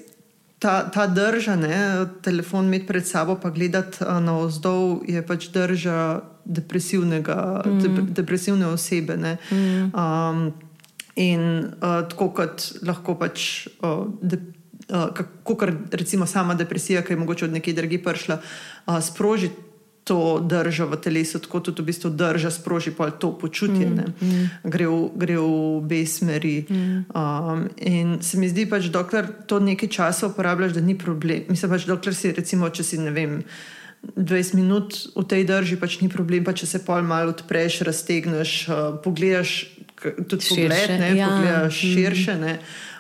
ta, 0.60 0.90
ta 0.94 1.08
drža, 1.08 1.56
ne, 1.56 1.78
telefon 2.26 2.66
imeti 2.66 2.88
pred 2.88 3.08
sabo, 3.08 3.38
pa 3.42 3.50
gledati 3.54 4.06
na 4.22 4.38
vzdolj, 4.42 5.06
je 5.08 5.26
pač 5.26 5.50
drža 5.54 6.22
mm. 6.46 8.14
depresivne 8.16 8.68
osebe. 8.68 9.18
Mm. 9.18 9.92
Um, 9.94 10.54
in 11.16 11.42
uh, 11.82 12.06
tako 12.10 12.30
kot 12.30 12.72
lahko 12.86 13.18
pač. 13.20 13.68
Uh, 13.82 14.06
de, 14.22 14.42
Uh, 14.88 15.10
kako 15.12 15.68
recimo 15.92 16.24
sama 16.26 16.54
depresija, 16.56 17.02
ki 17.04 17.12
je 17.12 17.18
mogoče 17.20 17.46
od 17.46 17.52
nekje 17.52 17.74
drugje 17.76 17.98
prišla, 18.04 18.38
uh, 18.40 19.02
sproži 19.04 19.50
to 20.08 20.40
držo 20.40 20.88
v 20.88 21.00
telesu, 21.04 21.40
tako 21.44 21.60
tudi 21.60 21.84
v 21.84 21.92
bistvu 21.92 22.10
drža 22.16 22.52
sproži 22.52 22.94
to 23.20 23.32
počutje, 23.38 23.88
mm, 23.88 24.14
mm. 24.22 24.50
Gre, 24.64 24.88
v, 24.88 25.10
gre 25.16 25.36
v 25.38 25.48
obe 25.78 26.06
smeri. 26.08 26.66
Mm. 26.70 27.06
Um, 27.12 27.68
in 27.78 28.18
se 28.22 28.40
mi 28.40 28.50
zdi, 28.50 28.66
pač, 28.66 28.88
dokler 28.88 29.28
to 29.48 29.60
nekaj 29.60 29.90
časa 29.90 30.32
uporabljaš, 30.32 30.78
da 30.80 30.82
ni 30.82 30.98
problem. 30.98 31.44
Mislim 31.50 31.72
pač, 31.72 31.86
dokler 31.86 32.16
si, 32.16 32.32
recimo, 32.32 32.70
če 32.70 32.84
si 32.84 33.02
ne 33.02 33.12
vem. 33.12 33.42
20 34.16 34.56
minut 34.56 34.94
v 35.18 35.24
tej 35.26 35.44
drži 35.44 35.76
pač 35.82 36.00
ni 36.00 36.08
problem, 36.08 36.46
pa 36.46 36.54
če 36.56 36.70
se 36.70 36.80
pol 36.86 37.04
malo 37.04 37.34
odpreš, 37.34 37.82
raztegneš, 37.84 38.52
uh, 38.70 38.76
pogledaš 39.04 39.74
tudi 40.30 40.46
širše, 40.46 40.70
pogled, 40.70 41.00
ne, 41.02 41.10
ja. 41.18 41.28
pogledaš 41.28 41.76
mm. 41.84 41.94
širše. 41.98 42.36
Ne, 42.40 42.54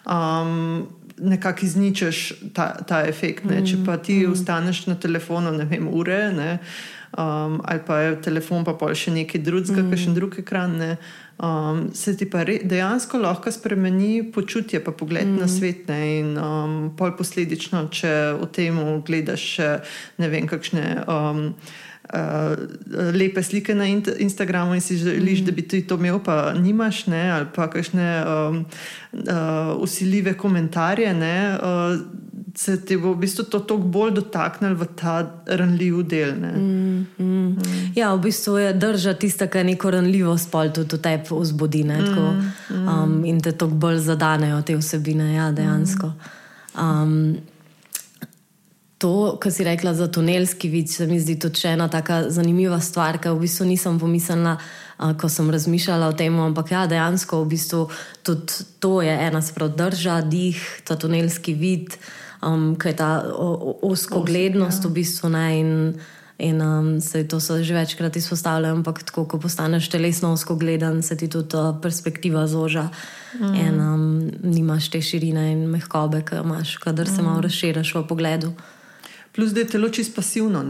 um, 0.03 0.87
nekako 1.17 1.65
izničiš 1.65 2.33
ta, 2.53 2.75
ta 2.87 3.01
efekt. 3.07 3.45
Ne? 3.45 3.61
Če 3.65 3.79
pa 3.85 3.97
ti 3.97 4.21
mm. 4.21 4.31
ostaneš 4.31 4.85
na 4.87 4.95
telefonu, 4.99 5.51
ne 5.55 5.65
vem, 5.65 5.87
ure, 5.89 6.27
ne? 6.33 6.57
Um, 7.17 7.61
ali 7.65 7.79
pa 7.85 7.99
je 7.99 8.21
telefon, 8.21 8.61
pa 8.61 8.75
pol 8.77 8.93
še 8.93 9.09
nekaj 9.15 9.41
drugega, 9.41 9.81
mm. 9.81 9.97
še 9.97 10.11
drug 10.13 10.35
ekran. 10.37 10.75
Ne? 10.77 10.89
Um, 11.41 11.87
se 11.97 12.13
ti 12.17 12.27
pa 12.29 12.43
re, 12.45 12.59
dejansko 12.61 13.17
lahko 13.23 13.49
spremeni 13.49 14.21
počutje, 14.33 14.83
pa 14.85 14.93
pogled 14.93 15.25
mm. 15.25 15.39
na 15.41 15.47
svet. 15.49 15.89
Ne? 15.89 15.97
In 16.19 16.29
um, 16.37 16.77
pol 16.93 17.15
posledično, 17.17 17.87
če 17.89 18.13
v 18.37 18.51
tem 18.53 18.77
gledaš, 19.01 19.49
ne 20.21 20.31
vem, 20.31 20.45
kakšne. 20.49 20.85
Um, 21.09 21.43
Uh, 22.07 22.55
lepe 23.11 23.41
slike 23.43 23.73
na 23.75 23.83
Instagramu 23.83 24.77
in 24.77 24.81
si 24.81 24.95
želiš, 24.95 25.41
mm. 25.41 25.45
da 25.45 25.51
bi 25.51 25.65
ti 25.67 25.81
to 25.83 25.97
imel, 25.99 26.21
pa 26.23 26.53
nimaš, 26.55 27.01
ne, 27.11 27.19
ali 27.35 27.49
pa 27.51 27.65
kakšne 27.67 28.05
um, 28.23 28.61
uh, 29.11 29.73
usiljive 29.83 30.31
komentarje. 30.39 31.11
Ne, 31.13 31.35
uh, 31.59 31.99
se 32.57 32.85
ti 32.85 32.97
bo 32.97 33.13
v 33.13 33.17
bistvu 33.21 33.43
to 33.43 33.59
toliko 33.59 33.87
bolj 33.87 34.11
dotaknilo 34.17 34.75
v 34.75 34.85
ta 34.97 35.19
ranljiv 35.45 36.01
del. 36.09 36.31
Mm, 36.33 37.05
mm. 37.19 37.25
Mm. 37.53 37.91
Ja, 37.95 38.15
v 38.15 38.23
bistvu 38.25 38.57
je 38.57 38.71
drža 38.73 39.13
tista, 39.13 39.45
ki 39.47 39.61
neko 39.63 39.91
ranljivost 39.93 40.49
pol 40.51 40.73
tudi 40.73 40.97
v 40.97 41.01
tebi 41.05 41.37
vzbudi 41.37 41.83
mm, 41.83 41.93
mm. 42.09 42.87
um, 42.87 43.13
in 43.25 43.41
te 43.41 43.53
toliko 43.53 43.77
bolj 43.77 44.01
zadanejo 44.09 44.61
te 44.65 44.77
vsebine. 44.77 45.33
Ja, 45.35 45.51
dejansko. 45.51 46.11
Um, 46.73 47.37
To, 48.97 49.37
kar 49.37 49.51
si 49.53 49.61
rekla 49.61 49.93
za 49.93 50.07
tunelski 50.09 50.71
vid, 50.73 50.89
se 50.89 51.05
mi 51.05 51.19
zdi 51.21 51.35
tudi 51.37 51.67
ena 51.69 51.85
tako 51.87 52.31
zanimiva 52.33 52.79
stvar, 52.81 53.19
ki 53.21 53.29
v 53.29 53.43
bistvu 53.43 53.67
nisem 53.69 53.99
pomislila, 54.01 54.55
uh, 54.57 55.11
ko 55.13 55.29
sem 55.29 55.51
razmišljala 55.53 56.07
o 56.09 56.15
tem. 56.17 56.33
Ampak 56.33 56.71
ja, 56.73 56.87
dejansko 56.89 57.43
v 57.43 57.51
bistvu 57.53 57.83
tudi 58.25 58.65
to 58.81 59.01
je 59.05 59.13
ena 59.13 59.41
sprot 59.45 59.77
drža, 59.77 60.23
dih, 60.25 60.57
ta 60.81 60.97
tunelski 60.97 61.53
vid 61.53 61.93
um, 62.47 62.75
kaj 62.79 62.91
je 62.91 62.95
ta 62.95 63.09
oskoglednost 63.81 64.85
v 64.85 64.91
bistvu 64.91 65.29
ne. 65.29 65.59
In, 65.59 65.71
in 66.37 66.61
um, 66.61 67.01
se 67.01 67.23
to 67.27 67.39
so 67.39 67.57
že 67.63 67.73
večkrat 67.73 68.15
izpostavljali, 68.15 68.77
ampak 68.77 69.03
tako, 69.03 69.25
ko 69.25 69.39
postaneš 69.39 69.89
telesno 69.89 70.31
oskogledan, 70.31 71.01
se 71.01 71.17
ti 71.17 71.27
tudi 71.27 71.49
ta 71.49 71.79
perspektiva 71.81 72.47
zoža. 72.47 72.89
Mm. 73.39 73.55
In 73.55 73.81
um, 73.81 74.31
nimaš 74.43 74.89
te 74.89 75.01
širine 75.01 75.51
in 75.51 75.67
mehkobe, 75.69 76.21
ki 76.25 76.41
imaš, 76.43 76.77
kadar 76.77 77.07
se 77.07 77.21
mm. 77.21 77.25
malo 77.25 77.41
razširiš 77.41 77.95
v 77.95 78.07
pogledu. 78.07 78.53
Plus, 79.35 79.51
da 79.51 79.59
je 79.59 79.67
telo 79.67 79.89
čisto 79.89 80.15
pasivno. 80.15 80.63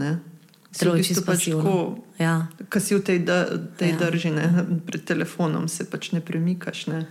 Zelo 0.72 0.96
je 0.96 1.04
čisto 1.04 1.22
pač 1.24 1.38
pasivno. 1.38 1.98
Ja. 2.18 2.46
Kaj 2.68 2.82
si 2.82 2.94
v 2.94 3.00
tej, 3.00 3.18
da, 3.24 3.46
tej 3.78 3.94
ja. 3.94 3.96
drži, 3.96 4.30
ne? 4.30 4.44
pred 4.86 5.04
telefonom 5.04 5.68
se 5.68 5.88
pač 5.88 6.12
ne 6.12 6.20
premikaš. 6.20 6.86
Ne? 6.92 7.06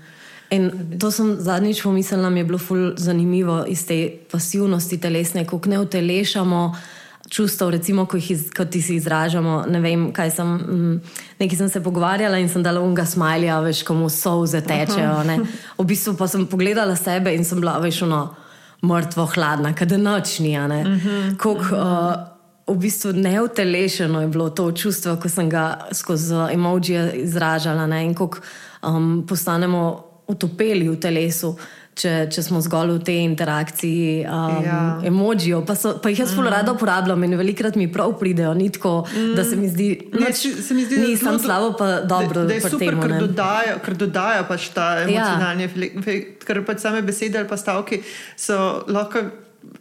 In 0.50 0.72
to 1.00 1.12
sem 1.12 1.36
zadnjič 1.40 1.82
pomislila, 1.84 2.30
da 2.30 2.38
je 2.38 2.44
bilo 2.44 2.58
ful 2.58 2.94
zanimivo 2.98 3.66
iz 3.68 3.86
te 3.88 4.10
pasivnosti 4.32 4.98
telesne, 4.98 5.46
ko 5.46 5.60
ne 5.66 5.80
utelešamo 5.80 6.76
čustev, 7.30 7.70
recimo, 7.70 8.06
ko 8.06 8.18
jih 8.18 8.32
iz, 8.32 8.48
ko 8.58 8.66
ti 8.66 8.82
si 8.82 8.96
izražamo. 8.96 9.66
Ne 9.70 9.80
vem, 9.80 10.12
kaj 10.14 10.32
sem. 10.32 10.48
Mm, 10.48 11.02
nekaj 11.40 11.58
sem 11.58 11.70
se 11.70 11.84
pogovarjala 11.84 12.40
in 12.40 12.50
sem 12.50 12.64
dala 12.64 12.82
unga 12.82 13.06
smajlja, 13.06 13.60
veš, 13.66 13.84
komu 13.84 14.10
soze 14.10 14.62
tečejo. 14.62 15.24
Ne. 15.28 15.40
V 15.78 15.86
bistvu 15.86 16.16
pa 16.18 16.28
sem 16.28 16.48
pogledala 16.48 16.96
sebe 16.96 17.36
in 17.36 17.46
sem 17.46 17.60
bila, 17.60 17.78
veš, 17.84 18.02
ono, 18.08 18.22
mrtvo 18.86 19.26
hladna, 19.36 19.76
kada 19.76 19.98
nočni. 19.98 20.56
Kako. 21.38 21.76
Uh, 21.76 22.34
V 22.68 22.74
bistvu 22.76 23.14
neutelešeno 23.16 24.22
je 24.22 24.28
bilo 24.28 24.50
to 24.50 24.66
čustvo, 24.76 25.14
ko 25.16 25.30
sem 25.32 25.48
ga 25.50 25.88
skozi 25.96 26.36
emoji 26.52 26.98
izražala. 27.24 27.86
Ne, 27.88 28.02
in 28.06 28.12
kako 28.14 28.42
um, 28.84 29.24
postanemo 29.28 30.07
utopeli 30.28 30.90
v 30.90 30.98
telesu, 31.00 31.54
če, 31.98 32.12
če 32.34 32.44
smo 32.46 32.60
zgolj 32.62 32.94
v 32.98 33.04
tej 33.08 33.22
interakciji, 33.26 34.10
um, 34.30 34.58
ja. 34.66 34.80
emojijo. 35.08 35.64
Pa, 35.66 35.76
so, 35.80 35.96
pa 36.02 36.12
jih 36.12 36.22
jaz 36.24 36.34
zelo 36.34 36.46
mm. 36.46 36.54
rada 36.54 36.76
uporabljam 36.76 37.24
in 37.26 37.38
velikrat 37.40 37.80
mi 37.80 37.88
prav 37.92 38.14
pridejo. 38.20 38.54
Ni 38.58 38.70
tako, 38.74 39.00
mm. 39.08 39.34
da 39.38 39.46
se 39.48 39.58
mi 39.58 39.72
zdi, 39.72 39.90
da 40.14 41.02
ni 41.02 41.18
samo 41.18 41.40
slabo, 41.42 41.74
pa 41.80 41.90
dobro. 42.02 42.44
Da, 42.44 42.54
da 42.54 42.60
je 42.60 42.62
super, 42.68 42.86
temu, 42.86 43.02
ker, 43.02 43.18
dodajo, 43.26 43.82
ker 43.86 44.00
dodajo 44.06 44.46
pač 44.52 44.70
ta 44.76 44.88
ja. 45.00 45.08
emocionalni 45.08 45.68
efekt, 45.68 46.48
ker 46.48 46.64
pač 46.68 46.86
same 46.86 47.02
besede 47.08 47.42
ali 47.42 47.50
pa 47.50 47.58
stavki 47.58 48.04
so 48.38 48.84
lahko 48.88 49.26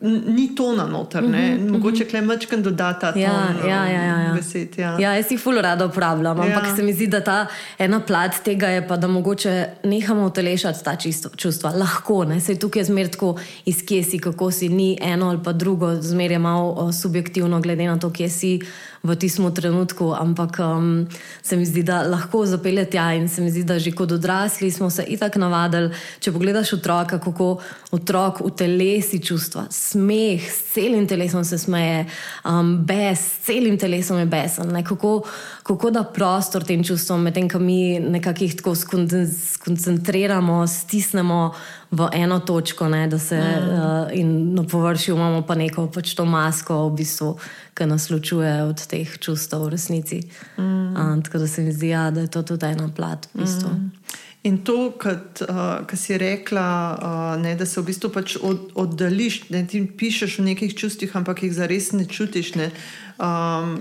ni 0.00 0.54
tona 0.54 0.86
noter, 0.86 1.22
mm 1.22 1.32
-hmm, 1.32 1.70
mogoče 1.70 1.96
mm 1.96 2.06
-hmm. 2.06 2.10
klemačkam 2.10 2.62
dodata 2.62 3.12
ja, 3.16 3.30
ton, 3.30 3.68
ja, 3.68 3.86
ja, 3.86 4.02
ja, 4.02 4.20
ja. 4.20 4.32
besed. 4.34 4.78
Ja. 4.78 4.96
ja, 4.98 5.14
jaz 5.14 5.30
jih 5.30 5.40
ful 5.40 5.60
rado 5.60 5.86
uporabljam, 5.86 6.40
ampak 6.40 6.64
ja. 6.64 6.76
se 6.76 6.82
mi 6.82 6.92
zdi, 6.92 7.06
da 7.06 7.20
ta 7.20 7.46
ena 7.78 8.00
plat 8.00 8.32
tega 8.44 8.68
je 8.68 8.88
pa, 8.88 8.96
da 8.96 9.08
mogoče 9.08 9.66
nehamo 9.84 10.26
utelešati 10.26 10.84
ta 10.84 10.96
čisto, 10.96 11.28
čustva. 11.36 11.70
Lahko, 11.70 12.24
ne, 12.24 12.40
se 12.40 12.58
tukaj 12.58 12.84
zmer 12.84 13.08
tako 13.08 13.36
izkje 13.64 14.02
si, 14.02 14.18
kako 14.18 14.50
si, 14.50 14.68
ni 14.68 14.98
eno 15.02 15.28
ali 15.28 15.38
pa 15.44 15.52
drugo, 15.52 15.94
zmer 16.02 16.30
je 16.30 16.38
malo 16.38 16.92
subjektivno, 16.92 17.60
glede 17.60 17.86
na 17.86 17.98
to, 17.98 18.10
kje 18.10 18.28
si 18.28 18.60
v 19.06 19.14
tistem 19.14 19.46
trenutku, 19.54 20.10
ampak 20.10 20.58
um, 20.58 21.06
se 21.42 21.56
mi 21.56 21.66
zdi, 21.66 21.82
da 21.86 22.02
lahko 22.02 22.42
zapelje 22.46 22.84
tja 22.90 23.14
in 23.14 23.28
se 23.28 23.42
mi 23.42 23.50
zdi, 23.50 23.62
da 23.64 23.78
že 23.78 23.94
kot 23.94 24.12
odrasli 24.12 24.70
smo 24.70 24.90
se 24.90 25.04
itak 25.06 25.36
navadili. 25.36 25.94
Če 26.20 26.32
pogledaš 26.32 26.72
otroka, 26.72 27.20
kako 27.22 27.60
otrok 27.94 28.42
v 28.42 28.50
telesi 28.58 29.22
čustva, 29.22 29.66
smeh, 29.96 30.42
s 30.52 30.72
celim 30.74 31.06
telesom 31.08 31.44
se 31.44 31.58
smeje, 31.58 32.04
um, 32.44 32.84
bes, 32.86 33.20
s 33.20 33.46
celim 33.46 33.78
telesom 33.78 34.18
je 34.18 34.26
besen. 34.26 34.84
Kako, 34.84 35.22
kako 35.62 35.90
da 35.90 36.04
prostor 36.04 36.64
tem 36.64 36.84
čustvom, 36.84 37.22
medtem 37.22 37.48
ko 37.48 37.58
mi 37.58 37.98
nekako 38.00 38.44
jih 38.44 38.56
tako 38.56 38.74
skoncentriramo, 38.76 40.66
stisnemo 40.66 41.54
v 41.90 42.08
eno 42.12 42.40
točko, 42.40 42.88
ne, 42.88 43.06
da 43.08 43.18
se 43.18 43.38
mm. 43.38 43.70
uh, 43.72 44.08
in 44.12 44.54
na 44.54 44.62
površju 44.62 45.14
imamo 45.14 45.42
pa 45.46 45.54
neko 45.54 45.86
pač 45.94 46.14
to 46.14 46.24
masko, 46.24 46.82
v 46.88 46.96
bistvu, 47.00 47.36
ki 47.76 47.86
nas 47.86 48.10
ločuje 48.10 48.52
od 48.66 48.86
teh 48.90 49.18
čustev 49.18 49.64
v 49.64 49.74
resnici. 49.76 50.20
Mm. 50.58 50.92
Uh, 50.92 51.16
tako 51.24 51.38
da 51.38 51.48
se 51.48 51.62
mi 51.62 51.72
zdi, 51.72 51.88
ja, 51.94 52.10
da 52.10 52.26
je 52.26 52.32
to 52.32 52.42
tudi 52.42 52.66
ena 52.66 52.90
plat. 52.96 53.28
V 53.34 53.44
bistvu. 53.44 53.70
mm. 53.70 54.24
In 54.46 54.58
to, 54.62 54.92
kar 54.98 55.16
uh, 55.48 55.96
si 55.98 56.14
rekla, 56.18 56.66
uh, 56.94 57.42
ne, 57.42 57.56
da 57.58 57.66
se 57.66 57.80
v 57.80 57.88
bistvu 57.88 58.12
pač 58.14 58.36
od, 58.38 58.70
oddališ, 58.78 59.40
da 59.50 59.64
ti 59.66 59.80
pišeš 59.86 60.38
o 60.38 60.46
nekih 60.46 60.76
čustvih, 60.78 61.16
ampak 61.18 61.42
jih 61.42 61.54
zares 61.56 61.90
ne 61.96 62.06
čutiš. 62.06 62.54
Ne, 62.60 62.70
um, 63.18 63.78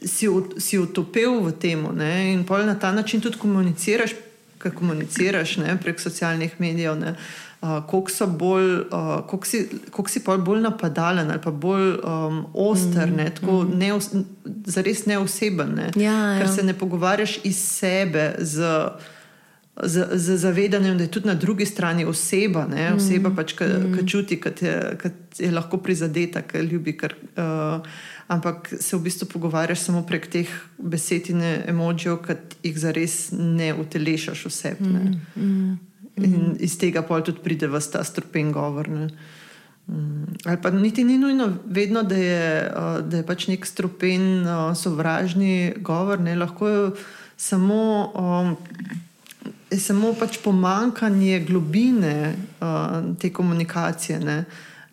Si, 0.00 0.24
si 0.56 0.78
utopil 0.80 1.42
v 1.44 1.50
tem, 1.60 1.82
in 2.32 2.46
na 2.48 2.74
ta 2.80 2.88
način 2.88 3.20
tudi 3.20 3.36
komuniciraš, 3.36 4.14
ki 4.56 4.70
komuniciraš 4.72 5.58
ne, 5.60 5.74
prek 5.76 6.00
socialnih 6.00 6.54
medijev, 6.56 6.96
uh, 6.96 7.84
koliko 7.84 8.10
si 8.10 8.24
bolj, 8.26 8.70
uh, 8.80 9.20
koliko 9.28 9.46
si, 9.46 9.60
koliko 9.90 10.10
si 10.10 10.22
bolj 10.24 10.62
napadalen 10.64 11.30
ali 11.30 11.42
pa 11.44 11.50
bolj 11.50 12.00
um, 12.00 12.46
oster, 12.54 13.12
mm, 13.12 13.16
ne, 13.16 13.28
tako 13.36 13.60
mm. 13.60 13.78
ne, 13.78 13.92
zares 14.64 15.04
neoseben, 15.04 15.76
ne, 15.76 15.92
ja, 16.00 16.16
ker 16.40 16.48
ja. 16.48 16.52
se 16.52 16.64
ne 16.64 16.72
pogovarjaš 16.72 17.38
iz 17.44 17.60
sebe. 17.60 18.34
Z, 18.40 18.72
Z, 19.76 20.08
z 20.12 20.36
zavedanjem, 20.36 20.98
da 20.98 21.04
je 21.04 21.10
tudi 21.10 21.26
na 21.26 21.34
drugi 21.34 21.66
strani 21.66 22.04
oseba, 22.04 22.66
ne? 22.66 22.92
oseba, 22.94 23.30
mm. 23.30 23.36
pač, 23.36 23.52
ki 23.56 23.64
mm. 23.64 24.06
čuti, 24.06 24.36
da 24.36 24.66
je, 24.66 25.12
je 25.38 25.50
lahko 25.50 25.78
prizadeta, 25.78 26.42
ki 26.42 26.64
ljubi. 26.66 26.96
Kar, 26.98 27.14
uh, 27.38 27.86
ampak 28.28 28.68
se 28.80 28.96
v 28.96 29.00
bistvu 29.06 29.28
pogovarjaš 29.30 29.86
samo 29.86 30.02
prek 30.06 30.26
teh 30.30 30.50
besed 30.78 31.30
in 31.30 31.42
emojijev, 31.42 32.18
ki 32.26 32.36
jih 32.66 32.80
zares 32.82 33.14
ne 33.32 33.70
utelešaš 33.74 34.44
vse. 34.50 34.74
Mm. 34.80 35.14
Mm. 35.36 35.78
In 36.20 36.56
iz 36.60 36.74
tega 36.78 37.02
pa 37.06 37.20
tudi 37.24 37.40
pride 37.40 37.70
v 37.70 37.80
ta 37.92 38.02
strupen 38.04 38.50
govor. 38.52 38.90
Ne? 38.90 39.06
Mm. 39.86 40.34
Ali 40.44 40.60
pa 40.62 40.70
niti 40.74 41.04
ni 41.04 41.18
nujno 41.18 41.48
vedno, 41.64 42.02
da 42.02 42.18
je, 42.18 42.72
uh, 42.74 42.98
da 43.06 43.22
je 43.22 43.26
pač 43.26 43.46
nek 43.48 43.64
strupen, 43.66 44.42
uh, 44.42 44.74
sovražni 44.76 45.78
govor, 45.78 46.20
ne? 46.20 46.34
lahko 46.36 46.68
je 46.68 46.90
samo. 47.36 48.10
Um, 48.18 48.58
je 49.70 49.78
samo 49.80 50.14
pač 50.18 50.38
pomankanje 50.44 51.40
globine 51.40 52.34
uh, 52.60 53.16
te 53.18 53.32
komunikacije, 53.32 54.20
ne, 54.20 54.44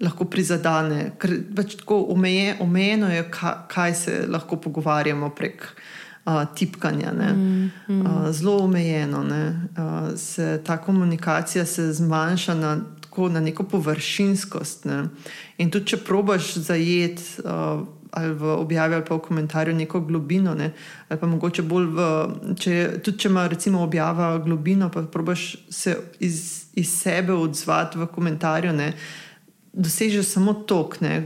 lahko 0.01 0.27
prizadene. 0.29 1.11
Ker 1.19 1.33
pač 1.55 1.77
tako 1.79 2.03
omeje, 2.13 2.57
omejeno 2.61 3.09
je, 3.11 3.23
kaj, 3.31 3.55
kaj 3.71 3.95
se 3.95 4.19
lahko 4.29 4.59
pogovarjamo 4.61 5.29
prek 5.29 5.65
uh, 6.25 6.43
tipkanja. 6.55 7.13
Mm, 7.13 7.71
mm. 7.89 8.01
Uh, 8.01 8.29
zelo 8.31 8.57
omejeno. 8.63 9.23
Ne, 9.23 9.43
uh, 9.77 10.13
se, 10.17 10.61
ta 10.65 10.77
komunikacija 10.77 11.65
se 11.65 11.93
zmanjša 11.93 12.55
na, 12.55 12.77
tako, 13.01 13.29
na 13.29 13.39
neko 13.39 13.63
površinskost. 13.63 14.85
Ne. 14.85 15.03
In 15.57 15.71
tudi, 15.71 15.93
če 15.93 16.03
probaš 16.05 16.53
zajeti. 16.69 17.41
Uh, 17.43 17.96
ali 18.17 18.33
v 18.33 18.51
objavi 18.57 18.97
ali 18.97 19.05
pa 19.05 19.15
v 19.15 19.23
komentarju 19.27 19.75
neko 19.75 20.01
globino. 20.01 20.55
Ne? 20.55 20.71
Ali 21.09 21.19
pa 21.19 21.29
mogoče 21.29 21.63
bolj 21.63 21.87
v. 21.93 22.09
Če, 22.59 22.75
tudi 23.03 23.23
če 23.23 23.29
ima 23.29 23.47
recimo 23.47 23.83
objava 23.85 24.37
globino, 24.43 24.89
pa 24.93 25.05
probaš 25.05 25.55
se 25.69 25.95
iz, 26.19 26.67
iz 26.73 26.91
sebe 27.01 27.33
odzvati 27.33 28.01
v 28.01 28.09
komentarju, 28.11 28.73
ne? 28.73 28.91
dosežeš 29.73 30.25
samo 30.25 30.53
tok. 30.67 31.01
Ne? 31.05 31.21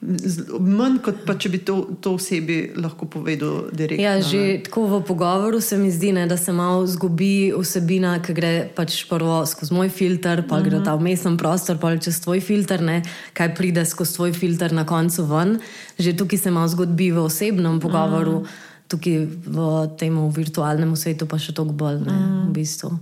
Manj 0.00 1.00
kot 1.02 1.24
pa 1.26 1.34
če 1.34 1.50
bi 1.50 1.58
to, 1.66 1.74
to 1.98 2.12
osebi 2.14 2.58
lahko 2.78 3.08
povedal 3.10 3.66
direktno. 3.74 4.04
Ja, 4.04 4.20
že 4.22 4.38
ne. 4.38 4.60
tako 4.62 4.84
v 4.92 5.00
pogovoru 5.02 5.58
se 5.60 5.78
mi 5.78 5.90
zdi, 5.90 6.12
ne, 6.14 6.26
da 6.30 6.36
se 6.38 6.54
malo 6.54 6.86
zgubi 6.86 7.50
vsebina, 7.50 8.14
ki 8.22 8.36
gre 8.36 8.52
pač 8.76 9.00
prvo 9.10 9.40
skozi 9.46 9.74
moj 9.74 9.90
filter, 9.90 10.44
pa 10.46 10.56
uh 10.56 10.62
-huh. 10.62 10.68
gre 10.70 10.84
ta 10.84 10.94
vmesen 10.94 11.36
prostor, 11.36 11.82
pa 11.82 11.96
čez 11.96 12.20
tvoj 12.22 12.40
filter, 12.40 12.82
ne, 12.82 13.02
kaj 13.34 13.54
pride 13.54 13.84
skozi 13.84 14.14
tvoj 14.14 14.32
filter 14.32 14.72
na 14.72 14.86
koncu 14.86 15.26
ven. 15.26 15.58
Že 15.98 16.16
tukaj 16.16 16.38
se 16.38 16.50
malo 16.50 16.68
zgodi 16.68 17.10
v 17.10 17.18
osebnem 17.18 17.80
pogovoru, 17.80 18.36
uh 18.36 18.42
-huh. 18.42 18.88
tukaj 18.88 19.26
v 19.46 19.88
tem 19.98 20.14
virtualnem 20.30 20.96
svetu 20.96 21.26
pa 21.26 21.38
še 21.38 21.52
toliko 21.52 21.74
bolj. 21.74 21.98
Ne, 22.06 22.12
uh 22.12 22.18
-huh. 22.18 22.48
v 22.48 22.52
bistvu. 22.52 22.98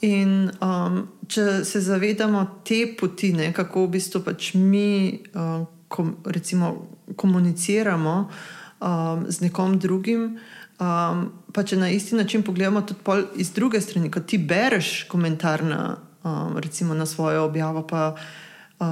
In 0.00 0.50
um, 0.62 1.08
če 1.28 1.64
se 1.64 1.80
zavedamo 1.80 2.46
te 2.64 2.94
poti, 3.00 3.32
ne, 3.32 3.52
kako 3.52 3.86
v 3.86 3.88
bistvu 3.88 4.20
pač 4.20 4.54
mi 4.54 5.20
uh, 5.34 5.66
kom, 5.90 6.16
recimo, 6.24 6.86
komuniciramo 7.16 8.28
um, 8.80 9.24
z 9.28 9.40
nekom 9.40 9.78
drugim, 9.78 10.38
um, 10.78 11.24
pa 11.52 11.64
če 11.66 11.76
na 11.76 11.90
isti 11.90 12.14
način 12.14 12.42
pogledamo 12.46 12.82
tudi 12.86 13.26
iz 13.42 13.50
druge 13.52 13.80
strani, 13.80 14.10
ko 14.10 14.22
ti 14.22 14.38
bereš 14.38 15.08
komentar 15.10 15.64
na, 15.64 15.96
um, 16.22 16.58
recimo, 16.58 16.94
na 16.94 17.06
svojo 17.06 17.44
objavo. 17.44 17.82
Pa, 17.86 18.14
Uh, 18.80 18.86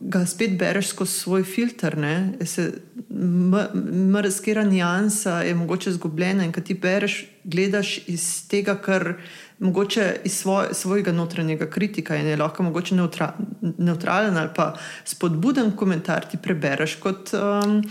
ga 0.00 0.22
spet 0.26 0.54
bereš 0.58 0.88
skozi 0.88 1.12
svoj 1.12 1.42
filter, 1.44 1.98
mrzkera 4.12 4.64
nijansa 4.64 5.42
je 5.42 5.54
mogoče 5.54 5.90
izgubljena 5.90 6.44
in 6.44 6.52
ko 6.52 6.60
ti 6.60 6.74
bereš, 6.74 7.26
gledaš 7.44 7.98
iz 8.08 8.48
tega, 8.48 8.74
kar 8.80 9.14
mogoče 9.58 10.16
iz 10.24 10.32
svoj, 10.32 10.66
svojega 10.72 11.12
notranjega 11.12 11.70
kritika 11.70 12.16
in 12.16 12.26
je 12.26 12.36
lahko 12.36 12.62
mogoče 12.62 12.94
neutra, 12.94 13.34
neutralen 13.60 14.36
ali 14.36 14.48
pa 14.56 14.74
spodbuden 15.04 15.76
komentar 15.76 16.24
ti 16.30 16.36
prebereš 16.36 16.94
kot 16.94 17.30
um, 17.34 17.82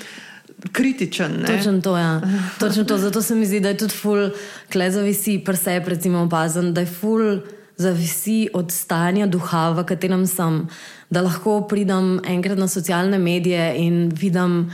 kritičen. 0.72 1.46
Točno 1.48 1.82
to, 1.82 1.98
ja. 1.98 2.22
Točno 2.60 2.84
to. 2.84 2.98
Zato 2.98 3.22
se 3.22 3.36
mi 3.36 3.46
zdi, 3.46 3.60
da 3.60 3.70
je 3.70 3.78
tudi 3.78 3.94
ful, 3.94 4.30
kle 4.72 4.92
zavisi, 4.92 5.42
presep, 5.46 5.88
recimo, 5.88 6.24
opazen, 6.24 6.74
da 6.74 6.82
je 6.82 6.88
ful. 6.88 7.40
Zavisi 7.78 8.50
od 8.54 8.72
stanja 8.72 9.26
duha, 9.26 9.72
v 9.74 9.86
katerem 9.90 10.28
sem, 10.30 10.68
da 11.10 11.24
lahko 11.26 11.64
pridem 11.68 12.20
enkrat 12.26 12.58
na 12.58 12.68
socialne 12.68 13.18
medije 13.20 13.74
in 13.82 14.12
vidim, 14.14 14.68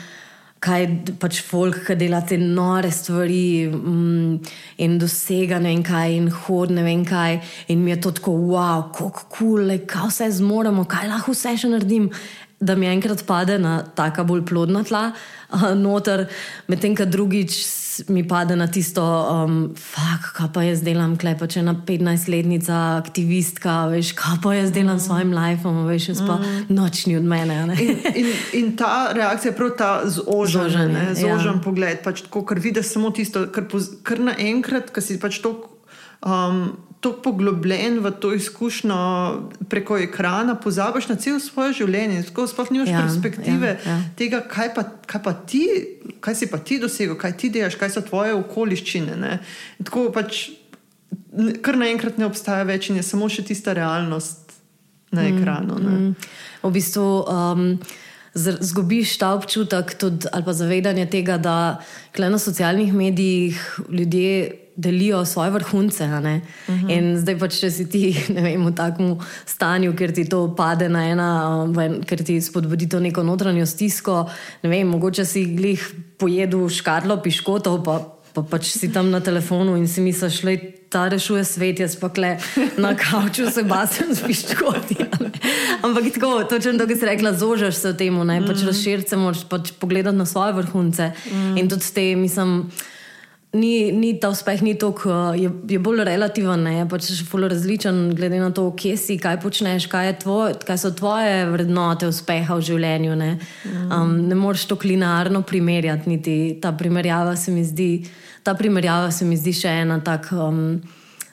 kaj 0.60 0.88
pač 1.20 1.40
folk, 1.48 1.86
ki 1.88 1.96
dela 2.00 2.20
te 2.28 2.38
nore 2.40 2.92
stvari 2.92 3.70
mm, 3.72 4.52
in 4.84 4.98
dosega 5.00 5.60
ne 5.64 5.72
vem 5.72 5.84
kaj 5.88 6.16
in 6.18 6.28
hod 6.44 6.74
ne 6.76 6.84
vem 6.84 7.06
kaj. 7.08 7.40
In 7.72 7.84
mi 7.84 7.94
je 7.94 8.02
to 8.04 8.12
tako, 8.20 8.36
wow, 8.52 8.90
kako 8.92 9.26
kul, 9.32 9.64
cool, 9.64 9.74
kaj 9.88 10.12
vse 10.12 10.30
zmoremo, 10.42 10.84
kaj 10.90 11.08
lahko 11.14 11.36
vse 11.36 11.56
še 11.64 11.72
naredim. 11.72 12.12
Da 12.60 12.76
mi 12.76 12.90
enkrat 12.92 13.24
pade 13.24 13.56
na 13.56 13.78
taka 13.96 14.26
bolj 14.28 14.44
plodna 14.50 14.84
tla, 14.84 15.06
uh, 15.56 15.70
noter, 15.86 16.28
medtem 16.68 16.98
ko 16.98 17.08
drugič 17.08 17.56
mi 18.08 18.24
pade 18.28 18.56
na 18.56 18.68
tisto, 18.68 19.04
um, 19.04 19.76
fuck, 19.76 20.32
kaj 20.38 20.50
pa 20.54 20.64
jaz 20.64 20.84
delam, 20.86 21.18
klej 21.20 21.36
pa 21.40 21.48
če 21.52 21.62
ena 21.64 21.76
15-letnica 21.88 22.80
aktivistka, 23.00 23.76
veš, 23.92 24.14
kaj 24.18 24.40
pa 24.44 24.56
jaz 24.58 24.74
delam 24.76 25.00
s 25.00 25.10
svojim 25.10 25.34
lifeom, 25.36 25.84
veš, 25.90 26.10
jaz 26.14 26.24
pa 26.26 26.40
mm. 26.40 26.68
nočni 26.74 27.18
od 27.20 27.28
mene. 27.30 27.62
In, 27.80 27.96
in, 28.14 28.30
in 28.60 28.76
ta 28.80 29.12
reakcija 29.16 29.52
je 29.52 29.58
prav 29.58 29.74
ta 29.80 29.92
zožen, 30.06 30.96
zožen 31.14 31.58
ja. 31.58 31.64
pogled, 31.64 32.04
pač 32.06 32.26
tako, 32.28 32.46
ker 32.50 32.62
vidiš 32.64 32.94
samo 32.96 33.14
tisto, 33.16 33.48
kar, 33.54 33.68
kar 34.04 34.24
naenkrat, 34.32 34.94
ker 34.96 35.06
si 35.06 35.20
pač 35.22 35.42
to. 35.44 35.58
Um, 36.20 36.89
tako 37.00 37.22
poglobljen 37.24 38.00
v 38.04 38.12
to 38.12 38.34
izkušnjo 38.36 38.96
preko 39.70 39.98
ekrana, 39.98 40.56
pozabiš 40.56 41.08
na 41.08 41.16
cel 41.16 41.40
svoje 41.40 41.74
življenje, 41.80 42.26
tako 42.28 42.48
sploh 42.52 42.72
nimaš 42.76 42.92
ja, 42.92 43.04
perspektive 43.04 43.70
ja, 43.78 43.92
ja. 43.92 44.00
tega, 44.20 44.42
kaj 44.44 44.74
pa, 44.76 44.84
kaj 45.08 45.24
pa 45.24 45.34
ti, 45.34 45.64
kaj 46.20 46.36
si 46.36 46.50
pa 46.52 46.60
ti 46.60 46.80
dosegel, 46.80 47.16
kaj 47.20 47.38
ti 47.40 47.52
delaš, 47.56 47.80
kaj 47.80 47.94
so 47.96 48.04
tvoje 48.04 48.36
okoliščine. 48.36 49.16
Ne? 49.16 49.40
Tako 49.80 50.10
pač 50.16 50.50
kar 51.64 51.80
naenkrat 51.80 52.20
ne 52.20 52.28
obstaja 52.28 52.68
več 52.68 52.90
in 52.92 53.00
je 53.00 53.08
samo 53.08 53.30
še 53.32 53.48
tista 53.48 53.74
realnost 53.78 54.58
na 55.14 55.24
mm, 55.24 55.32
ekranu. 55.32 55.80
Mm, 55.80 55.98
mm. 56.04 56.30
V 56.68 56.76
bistvu. 56.76 57.10
Um, 57.26 57.66
Zgubiš 58.40 59.16
ta 59.18 59.32
občutek, 59.34 59.96
tudi, 60.00 60.30
ali 60.32 60.46
pa 60.46 60.54
zavedanje 60.54 61.08
tega, 61.10 61.40
da 61.42 61.82
na 62.22 62.38
socialnih 62.40 62.94
medijih 62.94 63.58
ljudje 63.90 64.69
delijo 64.80 65.26
svoje 65.26 65.52
vrhunce. 65.52 66.04
Uh 66.04 66.10
mhm. 66.10 66.36
-huh. 66.68 66.98
In 66.98 67.18
zdaj 67.18 67.40
pač, 67.40 67.60
če 67.60 67.72
si 67.72 67.90
ti 67.90 68.04
vem, 68.46 68.66
v 68.66 68.76
takem 68.76 69.18
stanju, 69.46 69.94
ker 69.96 70.12
ti 70.12 70.26
to 70.26 70.56
pade 70.56 70.90
na 70.90 71.04
ena, 71.10 71.30
um, 71.64 72.02
ker 72.06 72.24
ti 72.24 72.42
spodbudi 72.42 72.90
to 72.90 73.00
neko 73.00 73.24
notranjo 73.24 73.66
stisko, 73.66 74.30
ne 74.64 74.70
vem, 74.70 74.88
mogoče 74.88 75.26
si 75.26 75.44
jih 75.44 75.92
pojedel 76.18 76.70
škarlo, 76.70 77.22
piškotov, 77.24 77.84
pa, 77.84 78.00
pa 78.34 78.42
pač 78.42 78.72
si 78.72 78.92
tam 78.94 79.12
na 79.12 79.20
telefonu 79.20 79.78
in 79.78 79.88
si 79.88 80.02
misliš, 80.02 80.42
da 80.42 80.56
ta 80.90 81.08
rešuje 81.08 81.44
svet, 81.46 81.80
jaz 81.80 81.96
pa 81.96 82.10
kle 82.10 82.38
na 82.78 82.96
kavču 82.98 83.50
se 83.52 83.64
basim 83.64 84.14
z 84.14 84.24
piškoti. 84.26 84.96
Ampak 85.86 86.14
tako, 86.14 86.44
točno 86.50 86.80
to, 86.80 86.88
kar 86.88 86.98
si 86.98 87.06
rekla, 87.06 87.34
zožaš 87.34 87.76
se 87.76 87.92
v 87.92 87.98
tem, 87.98 88.18
pač 88.18 88.28
mm. 88.28 88.48
pač 88.48 88.64
razširiti 88.66 89.10
se 89.10 89.18
moraš 89.18 89.44
pač 89.50 89.72
pogledati 89.80 90.18
na 90.18 90.26
svoje 90.26 90.54
vrhunce. 90.54 91.12
Mm. 91.32 91.58
In 91.58 91.70
tudi 91.70 91.84
s 91.84 91.92
tem, 91.92 92.20
mislim 92.20 92.72
ni, 93.54 93.92
ni 93.92 94.14
ta 94.20 94.30
uspeh, 94.30 94.62
ni 94.62 94.76
tako, 94.78 95.34
je, 95.34 95.50
je 95.70 95.80
bolj 95.82 96.04
relativen, 96.06 96.68
je 96.70 96.86
pač 96.90 97.08
še 97.10 97.26
zelo 97.26 97.50
različen, 97.50 98.02
glede 98.18 98.42
na 98.42 98.52
to, 98.54 98.68
kje 98.78 98.94
si, 99.00 99.18
kaj 99.22 99.40
počneš, 99.42 99.88
kaj, 99.90 100.12
tvoj, 100.22 100.54
kaj 100.66 100.78
so 100.78 100.92
tvoje 100.94 101.48
vrednote 101.50 102.10
uspeha 102.10 102.60
v 102.60 102.68
življenju. 102.70 103.18
Ne, 103.18 103.32
um, 103.90 104.14
ne 104.30 104.38
moreš 104.38 104.68
to 104.70 104.78
linearno 104.84 105.42
primerjati, 105.42 106.10
niti 106.12 106.38
ta 106.62 106.76
primerjava 106.78 107.36
se 107.40 107.54
mi 107.56 107.66
zdi, 107.66 108.06
ta 108.46 108.54
primerjava 108.60 109.10
se 109.12 109.26
mi 109.26 109.40
zdi 109.40 109.56
še 109.64 109.74
ena 109.82 110.00
tak 110.06 110.30
um, 110.36 110.78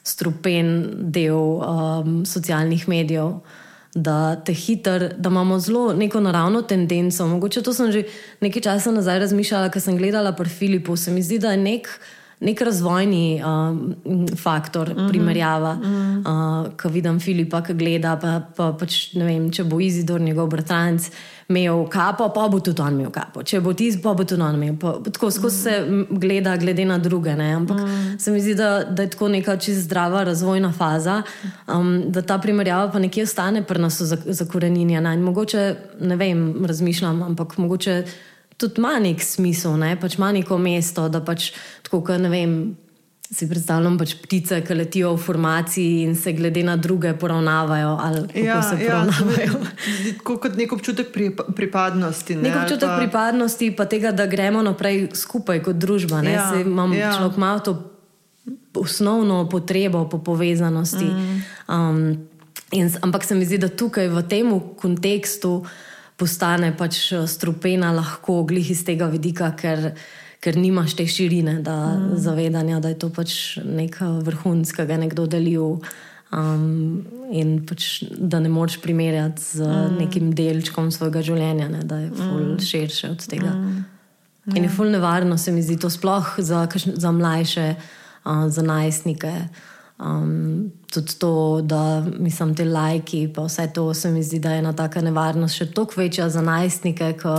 strupen 0.06 0.74
del 1.12 1.36
um, 1.36 2.18
socialnih 2.24 2.88
medijev 2.88 3.40
da 3.96 4.36
te 4.44 4.52
hiter, 4.52 5.14
da 5.18 5.28
imamo 5.28 5.58
zelo 5.58 5.92
neko 5.92 6.20
naravno 6.20 6.62
tendenco. 6.62 7.26
Mogoče 7.26 7.62
to 7.62 7.72
sem 7.72 7.92
že 7.92 8.02
nekaj 8.40 8.62
časa 8.62 8.92
nazaj 8.92 9.18
razmišljala, 9.24 9.70
ker 9.72 9.82
sem 9.82 9.96
gledala 9.96 10.32
pri 10.36 10.48
Filipu. 10.48 10.96
Se 10.96 11.10
mi 11.10 11.22
zdi, 11.22 11.38
da 11.38 11.54
je 11.56 11.62
nek 11.62 11.88
nek 12.40 12.60
razvojni 12.60 13.42
um, 13.44 13.94
faktor, 14.36 14.88
mm 14.88 14.96
-hmm. 14.96 15.08
primerjava. 15.08 15.74
Mm 15.74 15.82
-hmm. 15.82 16.64
uh, 16.66 16.76
ko 16.82 16.88
vidim 16.88 17.20
Filipa, 17.20 17.62
ki 17.62 17.74
gleda, 17.74 18.16
pa, 18.16 18.40
pa 18.56 18.72
pač 18.72 19.14
ne 19.14 19.24
vem, 19.24 19.50
če 19.50 19.64
bo 19.64 19.80
Izidor, 19.80 20.20
njegov 20.20 20.48
bratranc, 20.48 21.10
imel 21.48 21.88
kapo, 21.88 22.28
pa 22.34 22.48
bo 22.48 22.60
tudi 22.60 22.82
on 22.82 22.92
imel 22.92 23.10
kapo. 23.10 23.42
Če 23.42 23.60
bo 23.60 23.72
ti, 23.72 23.98
pa 24.02 24.14
bo 24.14 24.24
tudi 24.24 24.42
on 24.42 24.54
imel. 24.54 24.76
Pa, 24.76 24.98
tako 25.12 25.30
skozi 25.30 25.56
mm 25.56 25.72
-hmm. 25.72 26.06
se 26.10 26.18
gleda, 26.18 26.56
glede 26.56 26.84
na 26.84 26.98
druge. 26.98 27.36
Ne? 27.36 27.54
Ampak 27.54 27.76
mm 27.76 27.84
-hmm. 27.84 28.18
se 28.18 28.30
mi 28.30 28.40
zdi, 28.40 28.54
da, 28.54 28.84
da 28.84 29.02
je 29.02 29.10
tako 29.10 29.28
neka 29.28 29.56
čist 29.56 29.80
zdrava 29.80 30.24
razvojna 30.24 30.72
faza, 30.72 31.22
um, 31.74 32.02
da 32.06 32.22
ta 32.22 32.38
primerjava 32.38 32.92
pa 32.92 32.98
nekje 32.98 33.22
ostane 33.22 33.62
pri 33.62 33.78
nas 33.78 34.02
zakoreninjena. 34.26 35.14
In 35.14 35.20
mogoče, 35.20 35.74
ne 36.00 36.16
vem, 36.16 36.64
razmišljam, 36.66 37.22
ampak 37.22 37.58
mogoče 37.58 38.04
tudi 38.56 38.74
ima 38.78 38.98
nek 38.98 39.22
smisel, 39.22 39.76
ne? 39.78 39.94
pač 40.00 40.16
ima 40.16 40.30
neko 40.32 40.58
mesto, 40.58 41.08
da 41.12 41.20
pač 41.24 41.50
tako, 41.86 42.02
kot 42.06 42.20
ne 42.22 42.32
vem. 42.32 42.58
Si 43.26 43.48
predstavljam 43.50 43.96
pač 43.98 44.12
ptice, 44.22 44.60
ki 44.62 44.74
letijo 44.78 45.08
v 45.16 45.18
formaciji 45.18 46.04
in 46.06 46.12
se 46.14 46.30
glede 46.30 46.62
na 46.62 46.76
druge 46.78 47.10
poravnavajo. 47.18 47.96
Ja, 48.38 48.60
se 48.62 48.76
ja, 48.78 49.00
poravnavajo. 49.00 49.56
Ja, 49.64 50.12
kot 50.22 50.54
nek 50.54 50.74
občutek 50.76 51.10
pri, 51.10 51.32
pripadnosti. 51.34 52.36
Ne? 52.38 52.46
Nek 52.46 52.60
občutek 52.60 52.86
pa... 52.86 53.00
pripadnosti, 53.02 53.72
pa 53.74 53.88
tega, 53.90 54.12
da 54.14 54.28
gremo 54.30 54.62
naprej 54.62 55.08
skupaj 55.18 55.58
kot 55.66 55.82
družba. 55.82 56.22
Ja, 56.22 56.52
imam 56.60 56.94
ja. 56.94 57.16
človek 57.18 57.40
malo 57.42 57.64
to 57.66 57.74
osnovno 58.78 59.48
potrebo 59.50 60.04
po 60.08 60.22
povezanosti. 60.22 61.10
Mm. 61.10 61.42
Um, 61.66 62.28
in, 62.70 62.90
ampak 63.02 63.24
se 63.24 63.34
mi 63.34 63.44
zdi, 63.44 63.58
da 63.58 63.68
tukaj 63.68 64.08
v 64.08 64.22
tem 64.28 64.54
kontekstu 64.78 65.64
postane 66.16 66.72
pač 66.76 67.12
eh, 67.12 67.26
strupena 67.28 67.92
lahko 67.92 68.42
glih 68.48 68.70
iz 68.70 68.84
tega 68.84 69.08
vidika, 69.12 69.52
ker, 69.56 69.92
ker 70.46 70.54
nimaš 70.54 70.94
te 70.94 71.06
širine, 71.10 71.58
da 71.66 71.74
mm. 71.96 72.18
zavedanja, 72.22 72.78
da 72.80 72.92
je 72.92 73.00
to 73.02 73.10
pač 73.10 73.56
nek 73.66 73.98
vrhunc, 74.22 74.70
ki 74.70 74.86
ga 74.86 74.94
je 74.94 75.02
nekdo 75.02 75.26
delil. 75.30 75.80
Um, 76.34 77.02
in 77.34 77.60
pač, 77.66 78.04
da 78.18 78.38
ne 78.42 78.50
moreš 78.50 78.80
primerjati 78.82 79.42
z 79.42 79.66
mm. 79.66 79.98
nekim 79.98 80.32
delčkom 80.38 80.90
svojega 80.94 81.22
življenja, 81.26 81.68
ne, 81.70 81.82
da 81.86 82.00
je 82.04 82.10
mm. 82.10 82.56
širše 82.62 83.10
od 83.14 83.26
tega. 83.30 83.52
Mm. 83.54 83.84
In 84.54 84.62
je 84.62 84.70
ja. 84.70 84.74
fulno 84.74 84.98
nevarno, 84.98 85.38
se 85.38 85.54
mi 85.54 85.62
zdi 85.62 85.78
to 85.82 85.90
sploh 85.90 86.36
za, 86.38 86.66
za 86.86 87.10
mlajše, 87.14 87.72
uh, 87.78 88.46
za 88.46 88.62
najstnike. 88.62 89.32
Um, 89.98 90.68
tudi 90.92 91.16
to, 91.18 91.32
da 91.64 92.04
mislim, 92.06 92.54
te 92.54 92.66
lajki, 92.68 93.24
pa 93.34 93.46
vse 93.48 93.66
to 93.74 93.88
se 93.94 94.12
mi 94.14 94.22
zdi, 94.22 94.38
da 94.44 94.54
je 94.54 94.62
ena 94.62 94.74
taka 94.76 95.02
nevarnost 95.02 95.58
še 95.58 95.70
toliko 95.74 96.02
večja 96.02 96.28
za 96.30 96.44
najstnike, 96.44 97.16
ki 97.22 97.34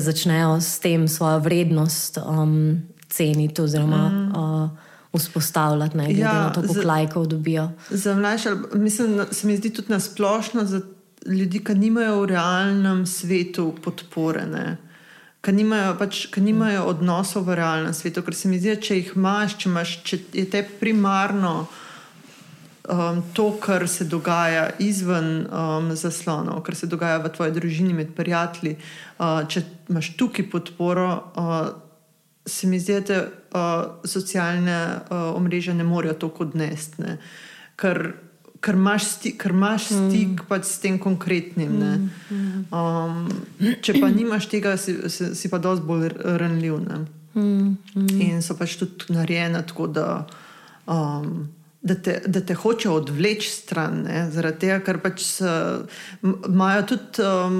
začnejo 0.00 0.60
s 0.60 0.78
tem 0.78 1.08
svojo 1.08 1.38
vrednost 1.38 2.18
um, 2.18 2.82
ceniti 3.08 3.62
oziroma 3.62 4.08
mm. 4.08 4.32
uh, 4.36 4.70
vzpostavljati, 5.20 5.96
ne 5.96 6.04
glede 6.04 6.20
ja, 6.20 6.32
na 6.32 6.52
to, 6.52 6.62
koliko 6.62 6.88
lajkov 6.88 7.26
dobijo. 7.26 7.70
Za 7.90 8.14
mlajše, 8.14 8.50
mislim, 8.74 9.20
se 9.30 9.46
mi 9.46 9.56
zdi 9.56 9.70
tudi 9.70 9.92
nasplošno. 9.92 10.64
Za 10.64 10.80
ljudi, 11.26 11.64
ki 11.64 11.74
nimajo 11.74 12.20
v 12.20 12.26
realnem 12.26 13.06
svetu 13.06 13.74
podpore. 13.84 14.46
Ne? 14.46 14.76
Ki 15.42 15.52
nimajo, 15.52 15.94
pač, 15.98 16.26
ki 16.32 16.40
nimajo 16.40 16.84
odnosov 16.90 17.46
v 17.46 17.58
realnem 17.58 17.94
svetu, 17.94 18.22
ker 18.22 18.34
se 18.34 18.48
mi 18.48 18.60
zdi, 18.62 18.76
če 18.80 18.98
jih 19.00 19.14
imaš, 19.16 19.56
če, 19.58 19.68
imaš, 19.68 19.96
če 20.06 20.20
je 20.32 20.46
te 20.50 20.62
primarno 20.80 21.66
um, 22.88 23.22
to, 23.32 23.56
kar 23.60 23.88
se 23.88 24.04
dogaja 24.04 24.70
izven 24.78 25.46
um, 25.46 25.96
zaslonov, 25.96 26.62
kar 26.62 26.74
se 26.74 26.86
dogaja 26.86 27.18
v 27.18 27.30
tvoji 27.36 27.52
družini, 27.52 27.94
med 27.94 28.14
prijatelji, 28.16 28.76
uh, 29.18 29.42
če 29.48 29.64
imaš 29.90 30.12
tukaj 30.16 30.48
podporo, 30.50 31.08
uh, 31.36 31.60
se 32.46 32.66
mi 32.66 32.80
zdi, 32.80 32.98
da 33.06 33.22
uh, 33.22 34.08
socialne 34.08 34.78
uh, 34.98 35.30
omrežja 35.36 35.74
ne 35.74 35.86
morejo 35.86 36.18
tako 36.26 36.48
odnesti. 36.48 37.16
Ker, 37.78 38.02
ker 38.62 38.78
imaš 38.78 39.06
stik, 39.16 39.38
ker 39.42 39.54
imaš 39.54 39.88
stik 39.92 40.42
mm. 40.42 40.44
pač 40.50 40.66
s 40.66 40.82
tem 40.82 40.98
konkretnim. 41.02 41.78
Mm. 41.78 42.66
Um, 42.74 43.24
če 43.82 43.94
pa 44.00 44.10
nimaš 44.10 44.50
tega, 44.50 44.74
si, 44.76 44.96
si, 45.10 45.32
si 45.38 45.50
pa 45.50 45.62
dosti 45.62 45.86
bolj 45.86 46.10
ranljiv. 46.42 46.82
Mm. 46.82 47.72
Mm. 47.94 48.20
In 48.26 48.42
so 48.42 48.58
pač 48.58 48.74
tudi 48.80 49.14
narejene 49.14 49.62
tako, 49.70 49.86
da. 49.94 50.06
Um, 50.90 51.46
da 51.82 51.94
te, 51.94 52.20
da 52.26 52.40
te 52.40 52.54
hoče 52.54 52.90
odvleči 52.90 53.50
stran, 53.50 54.04
ne? 54.06 54.26
zaradi 54.30 54.66
tega, 54.66 54.78
ker 54.86 55.00
pač 55.02 55.24
imajo 56.22 56.84
tudi, 56.92 57.24
um, 57.26 57.56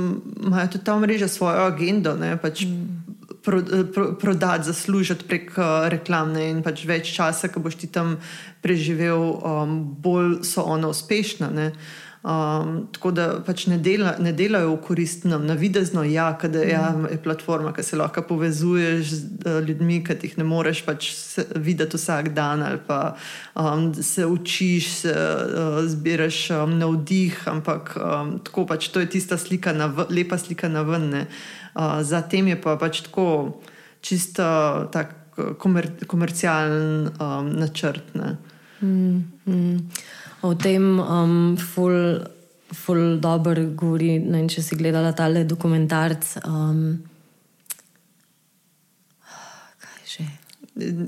tudi 0.70 0.84
ta 0.86 0.96
mreža 0.98 1.28
svojo 1.28 1.66
agendo, 1.66 2.14
ne 2.18 2.36
pač 2.38 2.62
mm. 2.68 3.16
pro, 3.42 3.62
pro, 3.94 4.06
prodati, 4.20 4.68
zaslužiti 4.70 5.26
prek 5.26 5.50
uh, 5.58 5.88
reklamne 5.90 6.46
in 6.52 6.62
pač 6.62 6.84
več 6.86 7.10
časa, 7.16 7.50
ki 7.50 7.62
boš 7.64 7.80
ti 7.82 7.90
tam 7.90 8.16
preživel, 8.62 9.26
um, 9.42 9.76
bolj 10.04 10.38
so 10.46 10.68
one 10.70 10.86
uspešne. 10.94 11.72
Um, 12.22 12.84
tako 12.94 13.10
da 13.10 13.24
pač 13.42 13.64
ne, 13.66 13.80
dela, 13.82 14.12
ne 14.22 14.30
delajo 14.30 14.76
v 14.76 14.82
korist 14.84 15.24
nam, 15.26 15.42
na 15.42 15.56
videzno, 15.58 16.04
ja, 16.06 16.28
da 16.38 16.60
ja, 16.62 16.82
mm. 16.94 17.08
je 17.10 17.18
platforma, 17.18 17.72
ki 17.74 17.82
se 17.82 17.98
lahko 17.98 18.22
povezuješ 18.28 19.08
z 19.10 19.24
uh, 19.42 19.56
ljudmi, 19.66 19.96
ki 20.06 20.14
jih 20.22 20.36
ne 20.38 20.46
moreš 20.46 20.84
pač 20.86 21.08
videti 21.58 21.98
vsak 21.98 22.30
dan, 22.36 22.62
ali 22.62 22.78
pa 22.86 23.16
um, 23.58 23.90
se 23.90 24.22
učiš, 24.26 24.92
se, 25.00 25.16
uh, 25.16 25.80
zbiraš 25.82 26.38
um, 26.54 26.78
navdih, 26.78 27.42
ampak 27.50 27.90
um, 27.98 28.36
tako 28.46 28.68
pač 28.70 28.92
to 28.94 29.02
je 29.02 29.10
tista 29.18 29.34
slika, 29.34 29.74
na, 29.74 29.90
lepa 30.06 30.38
slika 30.38 30.70
na 30.70 30.86
ven. 30.86 31.10
Uh, 31.74 31.98
Zatem 32.06 32.54
je 32.54 32.60
pa 32.62 32.78
pač 32.78 33.02
tako 33.02 33.58
čisto 33.98 34.46
tak 34.94 35.18
komer, 35.58 35.90
komercialen 36.06 37.10
um, 37.18 37.50
načrt. 37.58 38.14
Mm, 38.78 39.26
mm 39.42 39.78
o 40.42 40.54
tem 40.54 40.98
um, 40.98 41.56
ful, 41.56 42.20
ful 42.72 43.18
dobro 43.22 43.64
govori. 43.74 44.18
Ne, 44.18 44.44
če 44.48 44.62
si 44.62 44.76
gledala 44.76 45.12
tale 45.16 45.44
dokumentarc. 45.44 46.36
Um, 46.46 47.00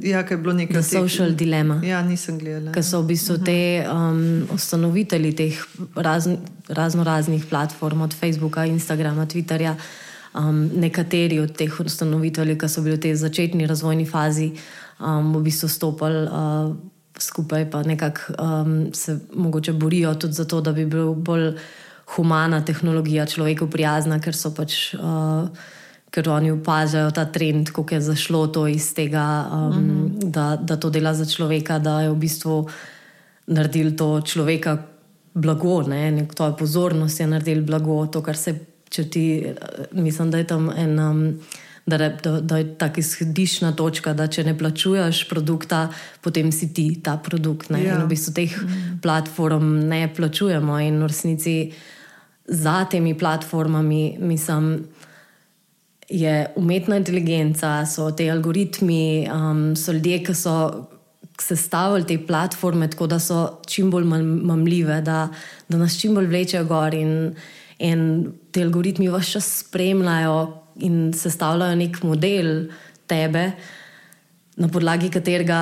Ja, 0.02 0.20
je 0.20 0.36
bilo 0.36 0.52
nekaj 0.52 0.76
časa. 0.76 1.00
Social 1.00 1.28
teh, 1.32 1.36
dilema. 1.40 1.80
Ja, 1.84 2.02
nisem 2.04 2.36
gledala. 2.38 2.72
Ker 2.76 2.84
so 2.84 3.00
v 3.00 3.14
bistvu 3.14 3.38
te 3.40 3.56
um, 3.88 4.44
ustanovitelji 4.52 5.30
teh 5.32 5.60
razno, 5.96 6.36
razno 6.68 7.04
raznih 7.04 7.46
platform, 7.48 8.04
od 8.04 8.12
Facebooka, 8.12 8.66
Instagrama, 8.68 9.24
Twitterja, 9.26 9.72
um, 10.36 10.68
nekateri 10.76 11.40
od 11.40 11.56
teh 11.56 11.80
ustanoviteljev, 11.80 12.58
ki 12.60 12.68
so 12.68 12.84
bili 12.84 12.98
v 12.98 13.04
tej 13.08 13.16
začetni 13.16 13.66
razvojni 13.66 14.04
fazi, 14.04 14.52
um, 15.00 15.32
v 15.38 15.46
bistvu 15.48 15.72
stopili. 15.72 16.26
Uh, 16.28 16.76
skupaj 17.18 17.70
pa 17.70 17.82
nekako 17.82 18.20
um, 18.38 18.94
se 18.94 19.18
mogoče 19.34 19.72
borijo 19.72 20.14
tudi 20.14 20.32
za 20.32 20.44
to, 20.44 20.60
da 20.60 20.72
bi 20.72 20.86
bil 20.86 21.14
bolj 21.14 21.52
humana 22.16 22.64
tehnologija, 22.64 23.26
človeku 23.26 23.70
prijazna, 23.70 24.20
ker 24.20 24.36
so 24.36 24.54
pač. 24.54 24.94
Uh, 24.94 25.48
Ker 26.14 26.28
oni 26.30 26.52
opažajo 26.54 27.08
ta 27.10 27.24
trend, 27.26 27.72
kako 27.74 27.96
je 27.96 28.00
zašlo 28.00 28.44
to 28.54 28.60
iz 28.70 28.92
tega, 28.94 29.48
um, 29.50 29.62
uh 29.68 29.76
mhm. 29.76 29.88
-huh. 30.06 30.30
da, 30.30 30.56
da 30.56 30.76
to 30.76 30.90
dela 30.90 31.14
za 31.14 31.24
človeka, 31.26 31.78
da 31.78 32.00
je 32.00 32.10
v 32.10 32.14
bistvu 32.14 32.68
naredil 33.46 33.96
to 33.96 34.20
človeka 34.20 34.78
blago, 35.34 35.82
ne? 35.82 36.10
Nek, 36.10 36.34
to 36.34 36.46
je 36.46 36.56
pozornost, 36.58 37.20
je 37.20 37.26
naredil 37.26 37.62
blago. 37.62 38.06
To, 38.06 38.22
kar 38.22 38.36
se, 38.36 38.58
če 38.88 39.10
ti, 39.10 39.46
mislim, 39.92 40.30
da 40.30 40.38
je 40.38 40.46
tam 40.46 40.70
en. 40.70 40.98
Um, 40.98 41.40
da, 41.86 41.98
da, 42.08 42.40
da 42.40 42.58
je 42.58 42.78
tako 42.78 43.00
izhodišna 43.00 43.72
točka, 43.76 44.14
da 44.16 44.26
če 44.26 44.44
ne 44.44 44.54
plačuješ 44.58 45.26
produkta, 45.28 45.88
potem 46.24 46.52
si 46.52 46.72
ti 46.74 46.86
ta 47.02 47.16
produkt. 47.16 47.70
Ja. 47.70 47.78
In 47.78 48.06
v 48.06 48.12
bistvu 48.14 48.32
teh 48.34 48.54
mm. 48.56 49.00
platform 49.04 49.76
ne 49.88 50.06
plačujemo, 50.14 50.78
in 50.80 51.02
v 51.02 51.10
resnici 51.12 51.56
za 52.48 52.84
temi 52.90 53.14
platformami, 53.18 54.16
mislim. 54.20 54.86
Je 56.08 56.52
umetna 56.60 56.98
inteligenca, 57.00 57.78
so 57.88 58.10
te 58.12 58.26
algoritmi, 58.28 59.24
um, 59.32 59.62
so 59.76 59.92
ljudje, 59.92 60.18
ki 60.26 60.34
so 60.36 60.56
sestavili 61.40 62.04
te 62.06 62.18
platforme 62.26 62.90
tako, 62.92 63.06
da 63.08 63.18
so 63.18 63.38
čim 63.66 63.88
bolj 63.90 64.04
mamljive, 64.04 65.00
da, 65.00 65.28
da 65.68 65.80
nas 65.80 65.96
čim 66.00 66.14
bolj 66.14 66.28
vlečejo 66.28 66.64
gor 66.68 66.94
in, 66.94 67.32
in 67.78 68.04
te 68.52 68.62
algoritmi 68.62 69.08
vse 69.08 69.38
čas 69.38 69.48
spremljajo, 69.64 70.63
in 70.82 71.12
sestavljajo 71.14 71.76
nek 71.78 72.02
model 72.02 72.50
tebe, 73.06 73.50
na 74.56 74.68
podlagi 74.68 75.10
katerega 75.10 75.60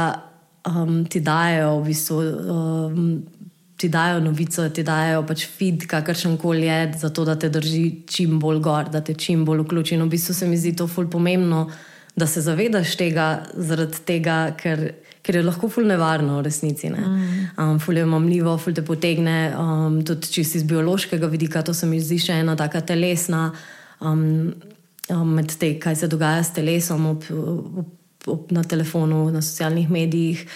um, 0.68 1.04
ti 1.08 1.20
dajo, 1.24 1.78
v 1.80 1.86
bistvu, 1.86 2.18
um, 2.54 3.06
ti 3.76 3.88
dajo 3.88 4.20
novico, 4.20 4.68
ti 4.68 4.84
dajo 4.86 5.24
pač 5.26 5.46
feed, 5.48 5.86
kakršen 5.90 6.36
koli 6.40 6.68
je, 6.68 6.80
zato 7.04 7.24
da 7.24 7.36
te 7.36 7.50
drži 7.52 8.04
čim 8.06 8.38
bolj 8.40 8.60
gor, 8.62 8.90
da 8.92 9.00
te 9.00 9.14
čim 9.14 9.46
bolj 9.48 9.64
vključi. 9.64 9.96
In 9.96 10.04
v 10.06 10.12
bistvu 10.12 10.36
se 10.36 10.48
mi 10.48 10.60
zdi 10.60 10.74
to 10.76 10.86
fulj 10.86 11.10
pomembno, 11.10 11.66
da 12.16 12.28
se 12.28 12.42
zavedaš 12.44 12.96
tega, 13.00 13.30
zaradi 13.54 14.04
tega, 14.06 14.42
ker. 14.58 14.90
Ker 15.22 15.36
je 15.38 15.42
lahko 15.46 15.68
fulno 15.70 15.92
nevarno, 15.92 16.40
v 16.40 16.42
resnici. 16.48 16.88
Mm. 16.90 17.44
Um, 17.54 17.76
fulno 17.78 18.00
je 18.00 18.06
mamljivo, 18.10 18.56
fulno 18.58 18.74
te 18.74 18.82
potegne, 18.82 19.52
um, 19.54 20.00
tudi 20.02 20.26
čisto 20.34 20.58
iz 20.58 20.64
biološkega 20.66 21.28
vidika. 21.30 21.62
To 21.62 21.70
se 21.70 21.86
mi 21.86 22.00
zdi 22.02 22.18
še 22.18 22.40
ena 22.42 22.56
taka 22.58 22.80
telesna 22.82 23.52
Um, 24.02 24.54
med 25.10 25.56
tem, 25.58 25.78
kaj 25.80 25.96
se 25.96 26.08
dogaja 26.08 26.44
s 26.44 26.52
telesom, 26.54 27.06
ob, 27.06 27.24
ob, 27.30 27.86
ob, 28.26 28.52
na 28.52 28.62
telefonu, 28.62 29.30
na 29.30 29.42
socialnih 29.42 29.90
medijih, 29.90 30.46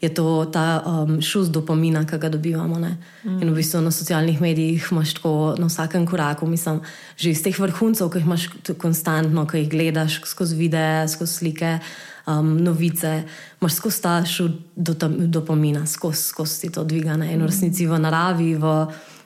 je 0.00 0.14
to 0.14 0.44
ta 0.52 0.82
um, 0.84 1.20
šus 1.22 1.48
dopamina, 1.48 2.04
ki 2.04 2.18
ga 2.20 2.28
dobivamo. 2.28 2.78
Mm. 2.78 3.40
In 3.40 3.50
v 3.50 3.54
bistvu 3.56 3.80
na 3.80 3.90
socialnih 3.90 4.40
medijih 4.40 4.88
imaš 4.92 5.14
tako 5.14 5.54
na 5.58 5.66
vsakem 5.66 6.06
koraku, 6.06 6.46
mislim, 6.46 6.80
že 7.16 7.30
iz 7.30 7.42
teh 7.42 7.56
vrhuncev, 7.58 8.10
ki 8.12 8.20
jih 8.20 8.26
imaš 8.26 8.48
konstantno, 8.78 9.46
ki 9.46 9.64
jih 9.64 9.70
gledaš 9.70 10.20
skozi 10.28 10.56
videe, 10.56 11.08
skozi 11.08 11.32
slike. 11.32 11.78
Um, 12.24 12.54
novice, 12.64 13.24
imaš 13.60 13.74
skozi 13.76 14.02
ta 14.02 14.12
šut 14.24 14.52
do, 14.76 14.94
dopamina, 15.28 15.86
skozi, 15.86 16.22
skozi 16.22 16.60
ti 16.60 16.70
to 16.72 16.84
dvigane. 16.84 17.28
In 17.32 17.42
v 17.44 17.50
resnici 17.50 17.84
v 17.86 17.98
naravi, 18.00 18.54
v 18.56 18.70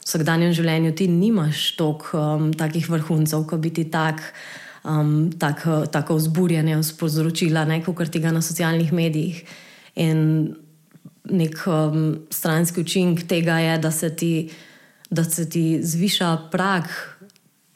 vsakdanjem 0.03 0.51
življenju 0.57 0.91
ti 0.99 1.07
nimaš 1.07 1.77
toliko 1.79 2.19
um, 2.19 2.49
takih 2.51 2.89
vrhuncev, 2.91 3.45
kot 3.47 3.63
bi 3.63 3.71
ti 3.71 3.87
tak 3.87 4.19
um, 4.89 5.31
tako, 5.39 5.85
tako 5.85 6.15
vzburjanje 6.15 6.83
sporočila, 6.83 7.65
kot 7.85 8.09
tega 8.09 8.31
na 8.31 8.41
socialnih 8.41 8.93
medijih. 8.93 9.43
In 9.95 10.55
nek 11.29 11.61
um, 11.67 12.17
stranski 12.29 12.81
učinek 12.81 13.27
tega 13.27 13.59
je, 13.59 13.77
da 13.77 13.91
se 13.91 14.15
ti, 14.15 14.49
da 15.09 15.23
se 15.23 15.49
ti 15.49 15.79
zviša 15.83 16.37
prag 16.51 16.83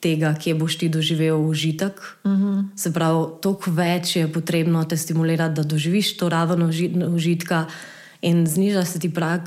tega, 0.04 0.34
kje 0.36 0.56
boš 0.56 0.78
ti 0.78 0.90
doživel 0.90 1.40
užitek. 1.50 2.00
Uh 2.24 2.32
mhm. 2.32 2.44
-huh. 2.44 2.66
Se 2.76 2.94
pravi, 2.94 3.26
toliko 3.42 3.72
več 3.72 4.16
je 4.16 4.28
potrebno 4.34 4.84
te 4.84 4.98
stimulirati, 4.98 5.56
da 5.56 5.64
doživiš 5.64 6.18
to 6.18 6.30
raven 6.30 6.64
užitka, 7.14 7.66
in 8.22 8.48
zniža 8.48 8.86
se 8.86 9.00
ti 9.00 9.14
prag 9.14 9.42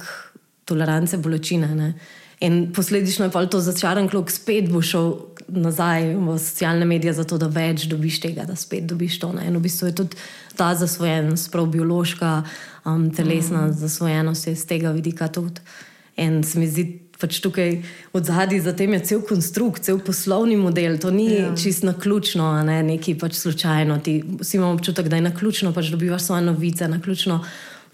tolerance 0.65 1.17
bolečine. 1.17 1.75
Ne? 1.75 1.95
In 2.41 2.73
posledično 2.73 3.25
je 3.25 3.31
pa 3.31 3.47
to 3.47 3.61
začaran 3.61 4.09
klok, 4.09 4.31
spet 4.31 4.69
bo 4.69 4.83
šel 4.85 5.15
nazaj 5.49 6.11
v 6.15 6.39
socialne 6.39 6.85
medije, 6.85 7.15
zato 7.17 7.39
da 7.39 7.49
več 7.49 7.87
dobiš 7.89 8.21
tega, 8.21 8.45
da 8.45 8.57
spet 8.57 8.85
dobiš 8.85 9.19
to. 9.23 9.33
Ne? 9.33 9.47
In 9.49 9.57
v 9.57 9.63
bistvu 9.65 9.89
je 9.89 9.95
tudi 10.03 10.21
ta 10.57 10.75
zasvojenost, 10.75 11.49
prav 11.53 11.67
biološka, 11.73 12.43
um, 12.85 13.09
telesna 13.15 13.67
mm. 13.67 13.73
zasvojenost 13.81 14.49
iz 14.53 14.67
tega 14.69 14.93
vidika 14.93 15.29
tudi. 15.29 15.65
In 16.17 16.43
se 16.45 16.61
mi 16.61 16.69
zdi. 16.69 16.87
Pač 17.17 17.39
tukaj 17.41 17.79
od 18.13 18.27
zadaj 18.29 18.59
za 18.61 18.75
tem 18.77 18.93
je 18.93 18.99
cel 19.09 19.23
konstrukt, 19.25 19.87
cel 19.87 19.97
poslovni 20.05 20.53
model. 20.61 20.99
To 21.01 21.09
ni 21.09 21.31
ja. 21.31 21.55
čisto 21.57 21.89
na 21.89 21.95
ključno, 21.97 22.51
ne 22.69 22.83
nekaj 22.85 23.17
pač 23.17 23.39
slučajno. 23.41 23.97
Ti 24.05 24.19
vsi 24.43 24.59
imamo 24.59 24.77
občutek, 24.77 25.09
da 25.09 25.17
je 25.17 25.25
na 25.25 25.33
ključno, 25.33 25.73
pač 25.73 25.89
dobivaš 25.95 26.27
svoje 26.27 26.45
novice, 26.45 26.89
na 26.93 27.01
ključno 27.01 27.39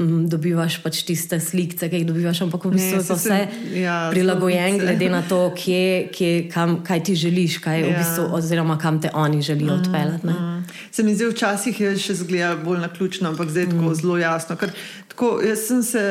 um, 0.02 0.28
dobivaš 0.28 0.78
pač 0.82 1.02
tiste 1.06 1.38
slike, 1.40 1.78
ki 1.88 2.02
jih 2.02 2.06
dobivaš, 2.08 2.42
ampak 2.46 2.66
v 2.66 2.74
bistvu 2.74 3.00
je 3.00 3.16
vse 3.16 3.38
ja, 3.78 3.96
prilagojen, 4.12 4.78
glede 4.82 5.10
na 5.12 5.22
to, 5.28 5.40
kje, 5.56 6.08
kje, 6.14 6.32
kam, 6.52 6.80
kaj 6.86 7.04
ti 7.08 7.16
želiš, 7.18 7.58
kaj, 7.64 7.80
ja. 7.80 7.90
v 7.90 8.00
bistvu, 8.00 8.26
oziroma 8.38 8.78
kam 8.82 9.00
te 9.02 9.10
oni 9.14 9.42
želijo 9.42 9.76
mm, 9.76 9.80
odpeljati. 9.80 10.26
Mm. 10.26 10.64
Se 10.90 11.02
mi 11.02 11.14
zdi, 11.14 11.30
včasih 11.30 11.80
je 11.80 11.94
še 11.98 12.18
zgleda 12.24 12.56
bolj 12.64 12.82
na 12.82 12.90
ključno, 12.92 13.30
ampak 13.32 13.50
zdaj 13.50 13.68
je 13.68 13.74
mm. 13.74 13.94
zelo 14.00 14.18
jasno. 14.18 14.56
Ker, 14.60 14.74
tako, 15.08 15.36
jaz 15.46 15.68
sem 15.68 15.82
se, 15.82 16.04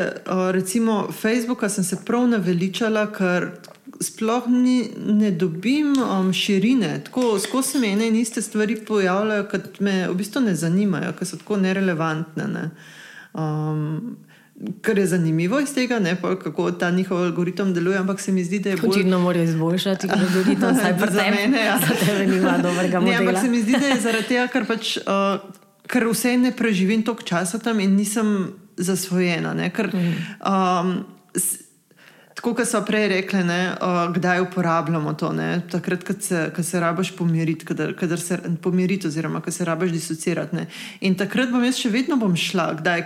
recimo, 0.51 1.03
Facebooka 1.11 1.69
sem 1.69 1.83
se 1.83 1.99
prav 2.05 2.27
naveličala, 2.31 3.07
ker 3.13 3.51
sploh 4.01 4.47
ni, 4.47 4.89
ne 4.97 5.31
dobim 5.31 5.93
um, 5.99 6.33
širine. 6.33 7.01
Tako 7.05 7.39
skozi 7.39 7.69
se 7.69 7.79
mi 7.79 7.87
ene 7.87 8.07
in 8.07 8.15
iste 8.15 8.41
stvari 8.41 8.75
pojavljajo, 8.87 9.47
ki 9.51 9.83
me 9.83 10.07
v 10.07 10.15
bistvu 10.17 10.41
ne 10.41 10.55
zanimajo, 10.55 11.13
ker 11.17 11.27
so 11.27 11.37
tako 11.37 11.57
nerelevantne. 11.61 12.47
Ne. 12.47 12.69
Um, 13.33 14.17
Kar 14.81 14.97
je 14.97 15.07
zanimivo 15.07 15.59
iz 15.59 15.73
tega, 15.73 15.99
ne, 15.99 16.21
pa, 16.21 16.35
kako 16.39 16.71
ta 16.71 16.91
njihov 16.91 17.17
algoritem 17.17 17.73
deluje, 17.73 17.97
ampak 17.97 18.19
se 18.19 18.31
mi 18.31 18.43
zdi, 18.43 18.59
da 18.59 18.69
je 18.69 18.77
bolj. 18.77 18.89
Očitno 18.89 19.19
morajo 19.19 19.43
izboljšati 19.43 20.07
algoritem, 20.13 20.75
saj 20.75 20.97
pa 20.99 21.07
za 21.07 21.23
mene. 21.23 21.65
Ja. 21.65 21.79
Za 21.79 22.05
tebe 22.05 22.27
nima 22.27 22.57
dobrega 22.57 22.99
Ne, 22.99 23.05
modela. 23.05 23.19
ampak 23.19 23.41
se 23.41 23.49
mi 23.49 23.61
zdi, 23.61 23.71
da 23.71 23.87
je 23.87 23.99
zaradi 23.99 24.27
tega, 24.27 24.47
ker, 24.47 24.65
pač, 24.65 24.97
uh, 24.97 25.39
ker 25.87 26.05
vse 26.07 26.37
ne 26.37 26.51
preživim 26.51 27.01
toliko 27.03 27.23
časa 27.23 27.59
tam 27.59 27.79
in 27.79 27.95
nisem 27.95 28.51
zasvojena. 28.77 29.53
Ne, 29.53 29.69
ker, 29.69 29.89
um, 29.89 30.93
tako 32.41 32.55
kot 32.57 32.67
so 32.67 32.79
prej 32.81 33.03
rekli, 33.07 33.43
ne, 33.45 33.59
uh, 33.69 34.13
kdaj 34.13 34.39
uporabljamo 34.41 35.13
to. 35.13 35.29
Ne, 35.33 35.61
takrat, 35.69 36.01
ko 36.03 36.13
se, 36.19 36.47
ko 36.55 36.63
se 36.63 36.79
rabiš 36.79 37.11
pomiriti, 37.17 37.65
kadar, 37.65 37.93
kadar 37.93 38.19
se 38.19 38.39
pomiriti, 38.61 39.07
oziroma 39.07 39.43
ko 39.45 39.51
se 39.51 39.65
rabiš 39.65 39.91
disocirati. 39.91 40.55
Ne. 40.55 40.65
In 41.05 41.13
takrat 41.19 41.51
bom 41.53 41.61
jaz 41.63 41.77
še 41.77 41.91
vedno 41.93 42.17
bom 42.17 42.33
šla, 42.35 42.71
kdaj, 42.79 43.03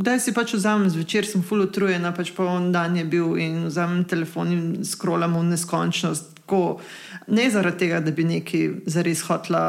kdaj 0.00 0.22
si 0.24 0.32
pač 0.32 0.54
vzamem 0.56 0.88
zvečer, 0.94 1.28
sem 1.28 1.44
full 1.44 1.66
utrujena, 1.66 2.14
pač 2.16 2.32
pa 2.32 2.48
on 2.48 2.72
dan 2.72 2.96
je 2.96 3.04
bil 3.04 3.36
in 3.36 3.66
vzamem 3.66 4.06
telefon 4.08 4.56
in 4.56 4.64
skrolam 4.88 5.36
v 5.36 5.44
neskončnost. 5.50 6.32
Tako, 6.40 6.80
ne 7.28 7.50
zaradi 7.52 7.84
tega, 7.84 8.00
da 8.00 8.16
bi 8.16 8.24
nekaj 8.24 8.88
zares 8.88 9.26
hotla 9.28 9.64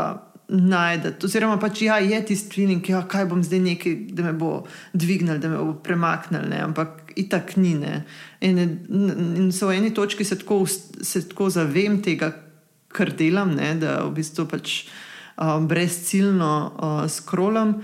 najdete. 0.49 1.27
Oziroma, 1.27 1.59
pač, 1.61 1.83
ja, 1.85 1.99
je 1.99 2.23
tisti 2.31 2.55
feeling, 2.55 2.85
ja, 2.89 3.03
kaj 3.03 3.27
bom 3.29 3.43
zdaj 3.45 3.59
nekaj, 3.67 3.95
da 4.15 4.25
me 4.25 4.33
bo 4.33 4.53
dvignil, 4.95 5.37
da 5.43 5.51
me 5.51 5.59
bo 5.59 5.75
premaknil, 5.83 6.47
ne? 6.49 6.63
ampak 6.63 7.08
itak 7.19 7.55
ni. 7.57 7.73
Ne? 7.79 8.03
In, 8.41 8.59
in 9.37 9.51
so 9.55 9.69
v 9.69 9.77
eni 9.77 9.93
točki 9.93 10.25
se 10.25 10.37
tako, 10.39 10.63
se 10.67 11.23
tako 11.29 11.49
zavem 11.53 11.99
tega, 12.05 12.31
kar 12.89 13.11
delam, 13.13 13.53
ne? 13.55 13.73
da 13.79 13.99
v 14.07 14.13
bistvu 14.17 14.47
pač 14.49 14.85
um, 15.37 15.67
brezciljno 15.69 16.53
uh, 16.69 17.03
skrolam. 17.11 17.79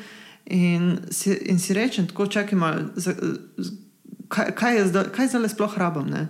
In 0.45 0.97
si, 1.09 1.33
in 1.49 1.59
si 1.59 1.73
rečem, 1.73 2.07
tako 2.07 2.27
čakaj 2.29 2.57
malo, 2.59 2.89
za- 2.95 3.17
kaj, 4.29 4.51
kaj, 4.55 4.81
zdaj- 4.91 5.11
kaj 5.15 5.27
zdaj 5.33 5.49
sploh 5.55 5.77
rabim. 5.77 6.09
Ne? 6.09 6.27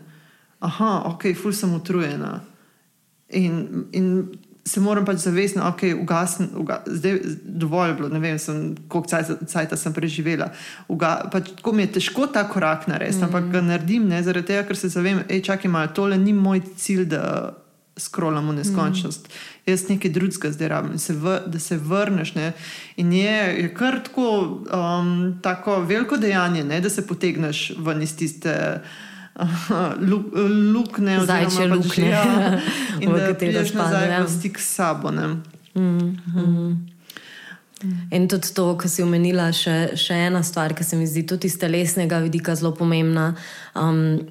Aha, 0.64 1.04
ok, 1.12 1.34
ful 1.36 1.54
sem 1.54 1.74
utrujena. 1.76 2.40
In, 3.30 3.86
in 3.92 4.10
se 4.66 4.82
moram 4.82 5.06
pač 5.06 5.18
zavesti, 5.18 5.60
da 5.60 5.70
okay, 5.70 5.94
ugasn, 6.02 6.44
uga, 6.58 6.80
zdaj 6.86 7.20
dovolj 7.44 7.90
je 7.90 7.98
bilo, 8.00 8.10
ne 8.10 8.20
vem, 8.20 8.40
sem, 8.40 8.76
koliko 8.88 9.10
cajt- 9.10 9.76
sem 9.76 9.94
preživela. 9.94 10.50
Uga, 10.88 11.30
pač, 11.32 11.52
tako 11.60 11.76
mi 11.78 11.86
je 11.86 11.92
težko 12.00 12.26
ta 12.28 12.48
korak 12.50 12.88
narediti, 12.88 13.22
mm. 13.22 13.28
ampak 13.30 13.52
ga 13.54 13.62
naredim, 13.62 14.08
ne, 14.10 14.24
zaradi 14.26 14.48
tega, 14.48 14.64
ker 14.66 14.80
se 14.80 14.90
zavem, 14.90 15.22
hej, 15.30 15.44
čakaj 15.46 15.72
malo, 15.72 15.94
tole 15.94 16.18
ni 16.18 16.34
moj 16.34 16.64
cilj, 16.82 17.06
da 17.14 17.22
skrolam 17.98 18.50
v 18.50 18.58
neskončnost. 18.58 19.30
Mm. 19.30 19.72
Jaz 19.72 19.86
nekaj 19.90 20.12
drugega 20.12 20.52
zdaj 20.52 20.68
rabim, 20.68 20.98
se 21.00 21.14
v, 21.14 21.40
da 21.48 21.60
se 21.60 21.78
vrneš. 21.78 22.34
Ne. 22.36 22.52
In 22.98 23.14
je, 23.14 23.38
je 23.62 23.74
kar 23.74 24.02
tako, 24.04 24.28
um, 24.66 25.36
tako 25.42 25.80
veliko 25.86 26.18
dejanje, 26.18 26.64
ne, 26.64 26.82
da 26.82 26.90
se 26.90 27.08
potegneš 27.08 27.72
ven 27.78 28.02
iz 28.02 28.18
tiste. 28.18 28.56
Luk, 28.56 28.84
lukne, 30.74 31.20
oziroma 31.20 31.26
Zajčje 31.26 31.70
pač, 31.70 31.78
luknje, 31.78 32.10
ja, 32.10 32.60
in 33.04 33.12
da 33.12 33.34
prideš 33.36 33.74
nazaj 33.76 34.10
ja. 34.12 34.24
v 34.24 34.30
stik 34.32 34.60
s 34.60 34.76
sabo. 34.76 35.12
Ne. 35.12 35.36
In 38.12 38.28
tudi 38.32 38.54
to, 38.56 38.70
kar 38.80 38.90
si 38.90 39.04
omenila, 39.04 39.50
še, 39.54 39.98
še 40.00 40.16
ena 40.30 40.40
stvar, 40.44 40.74
ki 40.74 40.84
se 40.88 40.96
mi 40.98 41.08
zdi 41.08 41.26
tudi 41.28 41.50
iz 41.52 41.58
telesnega 41.60 42.22
vidika 42.24 42.56
zelo 42.56 42.72
pomembna. 42.76 43.34
Um, 43.76 44.24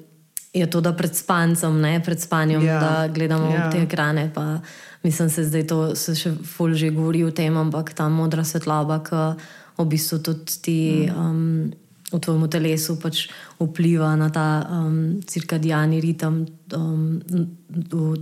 Je 0.55 0.63
to, 0.71 0.79
da 0.79 0.93
pred 0.95 1.11
spancem, 1.11 1.81
ne 1.83 1.99
pred 1.99 2.15
spanjem, 2.15 2.63
Ja. 2.63 2.73
ja. 2.73 2.79
da 2.79 3.07
gledamo 3.11 3.49
Ja. 3.51 3.65
ja. 3.67 3.71
te 3.71 3.81
ekrane. 3.83 4.31
Pa, 4.33 4.63
mislim, 5.03 5.27
se 5.29 5.43
zdaj 5.43 5.67
to 5.67 5.79
se 5.99 6.15
še 6.15 6.31
ful 6.47 6.71
že 6.73 6.89
govori 6.95 7.25
o 7.27 7.31
tem, 7.35 7.51
ampak 7.57 7.91
ta 7.93 8.07
modra 8.09 8.43
svetloba, 8.47 9.03
ki 9.03 9.35
v 9.75 9.85
bistvu 9.85 10.23
tudi 10.23 10.55
ti, 10.63 10.79
um, 11.11 11.73
v 12.11 12.19
tvojem 12.19 12.45
telesu 12.49 12.99
pač 13.01 13.25
vpliva 13.59 14.13
na 14.15 14.29
ta 14.29 14.61
um, 14.69 15.21
cirkadijalni 15.25 16.01
ritem, 16.01 16.45
um, 16.77 17.21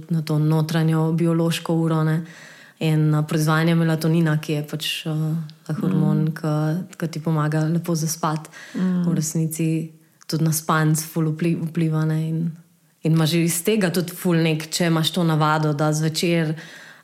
na 0.09 0.21
to 0.21 0.39
notranjo 0.39 1.11
biološko 1.11 1.75
uro. 1.75 2.03
Ne. 2.03 2.23
In 2.83 3.09
na 3.13 3.21
proizvajanje 3.27 3.75
melatonina, 3.75 4.37
ki 4.41 4.53
je 4.53 4.63
pač 4.67 4.87
uh, 5.07 5.35
hormon, 5.79 6.29
mm. 6.31 6.95
ki 6.99 7.07
ti 7.07 7.21
pomaga 7.23 7.63
lepo 7.67 7.95
zaspati, 7.95 8.51
mm. 8.75 9.03
v 9.07 9.15
resnici 9.15 9.67
tudi 10.27 10.43
na 10.43 10.51
spanc, 10.51 10.99
ful 10.99 11.31
vpli- 11.31 11.59
vpliva. 11.69 12.05
Ne, 12.09 12.19
in, 12.29 12.39
in 13.03 13.15
imaš 13.15 13.37
iz 13.39 13.61
tega 13.63 13.91
tudi 13.93 14.15
ful 14.15 14.39
nek, 14.41 14.67
če 14.71 14.89
imaš 14.91 15.13
to 15.15 15.23
navado, 15.27 15.73
da 15.77 15.91
zvečer 15.93 16.55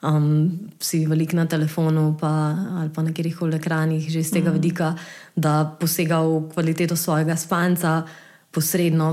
um, 0.02 0.70
si 0.80 1.06
velik 1.06 1.34
na 1.34 1.46
telefonu 1.46 2.18
pa, 2.20 2.56
ali 2.80 2.90
pa 2.90 3.04
na 3.04 3.12
katerih 3.12 3.38
koli 3.38 3.56
ekranih, 3.56 4.10
že 4.10 4.20
iz 4.20 4.32
tega 4.32 4.50
mm. 4.50 4.54
vidika, 4.56 4.96
da 5.36 5.66
posega 5.80 6.22
v 6.24 6.48
kvaliteto 6.54 6.96
svojega 6.96 7.36
spanca, 7.36 8.04
posredno 8.52 9.10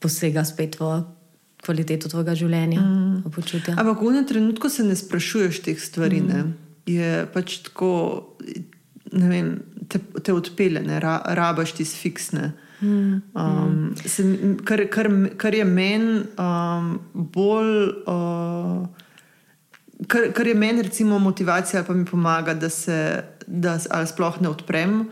posega 0.00 0.44
spet 0.44 0.80
v 0.80 1.02
kvaliteto 1.60 2.08
tvojega 2.08 2.34
življenja, 2.34 2.80
mm. 2.80 3.22
Ampak 3.76 4.00
v 4.00 4.12
enem 4.14 4.26
trenutku 4.26 4.70
se 4.72 4.84
ne 4.84 4.96
sprašuješ 4.96 5.60
teh 5.66 5.80
stvari. 5.80 6.22
Mm. 6.24 6.56
Je 6.88 7.26
pač 7.34 7.60
tako, 7.68 7.90
ne 9.12 9.28
vem, 9.28 9.52
te, 9.88 10.00
te 10.00 10.32
odpele, 10.32 10.80
ne 10.80 10.96
ra, 11.02 11.20
rabaš 11.36 11.76
ti 11.76 11.84
fiksne. 11.84 12.52
Um, 12.80 13.92
se, 14.08 14.24
kar, 14.64 14.86
kar, 14.88 15.10
kar 15.36 15.52
je 15.52 15.66
meni 15.68 16.24
um, 16.40 16.96
bolj. 17.12 17.76
Uh, 18.08 18.88
Kar, 20.08 20.30
kar 20.32 20.46
je 20.46 20.54
meni, 20.54 20.82
recimo, 20.82 21.18
motivacija, 21.18 21.84
pa 21.84 21.94
mi 21.94 22.04
pomaga, 22.04 22.54
da 22.54 22.70
se 22.70 23.24
da, 23.46 23.78
sploh 24.06 24.40
ne 24.40 24.48
odprem, 24.48 25.04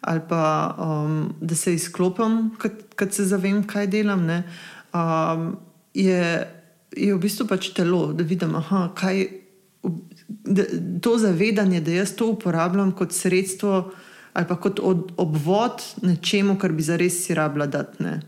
ali 0.00 0.20
pa 0.28 0.74
um, 0.78 1.34
da 1.40 1.54
se 1.54 1.74
izklopim, 1.74 2.50
kad 2.94 3.14
se 3.14 3.24
zavem, 3.24 3.62
kaj 3.66 3.86
delam. 3.86 4.26
ne, 4.26 4.42
Um, 4.92 5.56
je, 5.94 6.48
je 6.96 7.14
v 7.14 7.20
bistvu 7.20 7.46
pač 7.48 7.70
telo, 7.72 8.10
da 8.12 8.24
vidim, 8.28 8.52
aha, 8.60 8.90
kaj, 8.96 9.22
da, 10.28 10.66
to 11.00 11.14
zavedanje, 11.16 11.80
da 11.80 11.94
jaz 11.96 12.12
to 12.16 12.28
uporabljam 12.34 12.92
kot 12.92 13.12
sredstvo 13.16 13.92
ali 14.32 14.48
pa 14.48 14.56
kot 14.56 14.80
od, 14.80 15.10
obvod 15.20 15.82
nečemu, 16.02 16.56
kar 16.60 16.72
bi 16.72 16.84
zares 16.84 17.18
si 17.24 17.34
rabila 17.36 17.66
dati. 17.66 18.02
ne. 18.02 18.20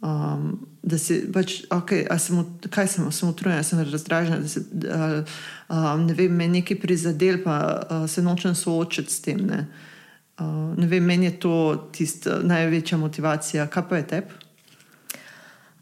Um, 0.00 0.66
da 0.82 0.96
si 0.98 1.18
pač, 1.32 1.58
okay, 1.68 2.06
sem, 2.18 2.38
kaj 2.72 2.88
sem, 2.88 3.10
sem 3.12 3.28
utrujena, 3.28 3.62
sem 3.62 3.82
razdražena, 3.84 4.38
da 4.40 4.48
se, 4.48 4.62
um, 5.68 6.06
ne 6.06 6.16
vem, 6.16 6.32
me 6.32 6.46
je 6.48 6.54
nekaj 6.54 6.78
prizadel, 6.80 7.42
pa 7.44 7.56
uh, 7.82 8.06
se 8.08 8.24
nočem 8.24 8.54
soočiti 8.56 9.12
s 9.12 9.20
tem. 9.20 9.44
Ne, 9.44 9.66
uh, 10.40 10.72
ne 10.76 10.88
vem, 10.88 11.04
meni 11.04 11.28
je 11.28 11.36
to 11.44 11.54
tista 11.92 12.40
največja 12.40 12.98
motivacija. 12.98 13.68
Kaj 13.68 13.88
pa 13.88 14.00
je 14.00 14.08
tebi? 14.14 14.40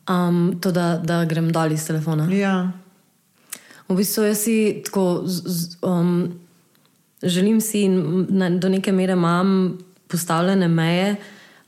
Um, 0.09 0.59
to, 0.61 0.73
da, 0.75 0.97
da 0.99 1.23
grem 1.29 1.53
dol 1.55 1.77
iz 1.77 1.87
telefona. 1.87 2.27
Ja, 2.33 2.57
V 3.89 3.97
bistvu 3.97 4.27
jaz 4.29 4.45
si 4.45 4.83
tako 4.85 5.23
z, 5.25 5.43
z, 5.47 5.77
um, 5.83 6.41
želim 7.23 7.61
si 7.61 7.87
in 7.89 8.27
na, 8.29 8.51
do 8.51 8.69
neke 8.69 8.93
mere 8.93 9.13
imam 9.13 9.79
postavljene 10.09 10.69
meje. 10.69 11.17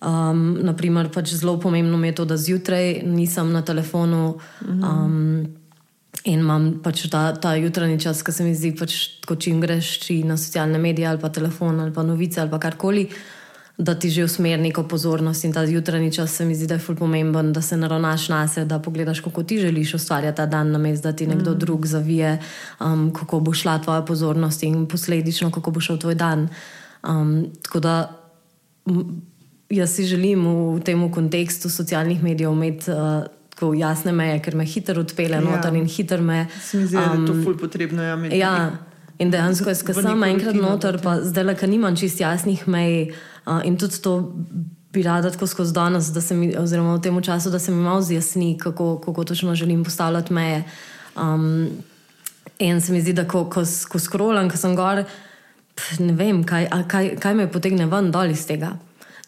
Um, 0.00 0.56
naprimer, 0.64 1.10
pač 1.12 1.34
zelo 1.36 1.58
pomembno 1.60 1.98
mi 2.00 2.08
je 2.08 2.14
to, 2.14 2.24
da 2.24 2.36
zjutraj 2.40 3.02
nisem 3.04 3.50
na 3.52 3.60
telefonu 3.60 4.38
um, 4.64 5.44
in 6.24 6.40
imam 6.40 6.70
pač 6.80 7.02
ta, 7.12 7.34
ta 7.36 7.52
jutranji 7.60 7.98
čas, 8.00 8.22
ki 8.24 8.32
se 8.32 8.46
mi 8.46 8.54
zdi, 8.56 8.70
pač, 8.78 8.96
ko 9.28 9.36
čim 9.36 9.60
greš 9.60 9.98
či 10.00 10.22
na 10.24 10.38
socialne 10.40 10.80
medije 10.80 11.04
ali 11.10 11.20
pa 11.20 11.28
telefon 11.28 11.80
ali 11.84 11.92
pa 11.92 12.00
novice 12.02 12.40
ali 12.40 12.48
pa 12.50 12.56
karkoli. 12.58 13.10
Da 13.76 13.92
ti 13.94 14.08
že 14.12 14.24
usmeri 14.24 14.62
neko 14.62 14.86
pozornost 14.88 15.44
in 15.44 15.52
ta 15.52 15.64
jutranji 15.68 16.12
čas 16.12 16.32
se 16.32 16.44
mi 16.44 16.56
zdi, 16.56 16.66
da 16.68 16.80
je 16.80 16.84
ful 16.84 16.96
pomemben, 16.96 17.52
da 17.52 17.60
se 17.60 17.76
naravnaš 17.76 18.28
na 18.28 18.40
sebe, 18.48 18.68
da 18.72 18.78
pogledaš, 18.80 19.20
kako 19.20 19.42
ti 19.42 19.58
želiš 19.60 19.94
ustvarjati 20.00 20.36
ta 20.36 20.46
dan, 20.46 20.72
namesto 20.72 21.08
da 21.08 21.16
ti 21.16 21.26
nekdo 21.26 21.54
mm. 21.54 21.58
drug 21.58 21.86
zavije, 21.86 22.38
um, 22.80 23.12
kako 23.12 23.40
bo 23.40 23.52
šla 23.52 23.78
tvoja 23.84 24.02
pozornost 24.02 24.62
in 24.62 24.86
posledično, 24.88 25.50
kako 25.50 25.70
bo 25.70 25.80
šel 25.80 25.98
tvoj 25.98 26.14
dan. 26.14 26.48
Um, 27.04 27.52
tako 27.62 27.80
da 27.80 28.16
jaz 29.70 29.90
si 29.96 30.04
želim 30.04 30.44
v 30.76 30.80
tem 30.84 31.10
kontekstu 31.12 31.70
socialnih 31.70 32.22
medijev 32.22 32.52
imeti 32.52 32.90
uh, 32.90 33.24
tako 33.50 33.74
jasne 33.74 34.12
meje, 34.12 34.38
ker 34.42 34.56
me 34.56 34.64
hitro 34.64 35.00
odpele 35.00 35.36
Ja. 35.36 35.40
noter 35.40 35.74
in 35.74 35.86
hitro 35.86 36.22
me. 36.22 36.46
se 36.62 36.76
mi 36.78 36.86
zdi, 36.86 36.96
um, 36.96 37.02
da 37.02 37.20
je 37.20 37.26
to 37.26 37.44
ful 37.44 37.58
potrebno. 37.58 38.02
Ja, 38.02 38.16
Ja, 38.36 38.70
in 39.18 39.30
dejansko, 39.30 39.68
jaz, 39.68 39.82
v 39.82 39.94
sem 39.94 40.22
enkrat 40.22 40.54
noter, 40.54 40.98
pa 41.02 41.20
zdaj 41.22 41.44
le, 41.44 41.54
ker 41.54 41.68
nimam 41.68 41.96
čist 41.96 42.20
jasnih 42.20 42.66
mej 42.68 43.12
uh, 43.46 43.60
in 43.64 43.76
tudi 43.76 44.00
to 44.02 44.32
bi 44.92 45.02
rada 45.02 45.30
tako 45.30 45.46
skozi 45.46 45.72
danes, 45.72 46.08
da 46.10 46.20
se 46.20 46.34
mi, 46.34 46.56
oziroma 46.58 46.96
v 46.96 47.00
tem 47.00 47.22
času, 47.22 47.50
da 47.50 47.58
se 47.58 47.70
mi 47.70 47.82
malo 47.82 48.02
zjasni, 48.02 48.58
kako, 48.58 48.98
kako 48.98 49.24
točno 49.24 49.54
želim 49.54 49.84
postavljati 49.84 50.32
meje. 50.32 50.64
Um, 51.16 51.68
in 52.58 52.80
se 52.80 52.92
mi 52.92 53.00
zdi, 53.00 53.12
da 53.12 53.28
ko, 53.28 53.44
ko, 53.44 53.62
ko 53.88 53.98
skrolam, 53.98 54.50
ko 54.50 54.56
sem 54.56 54.74
gor, 54.76 55.04
pf, 55.74 55.98
ne 56.00 56.12
vem, 56.12 56.42
kaj, 56.44 56.66
a 56.70 56.82
kaj, 56.88 57.16
kaj 57.20 57.34
me 57.34 57.46
potegne 57.52 57.86
ven 57.86 58.10
dol 58.10 58.30
iz 58.30 58.46
tega. 58.46 58.72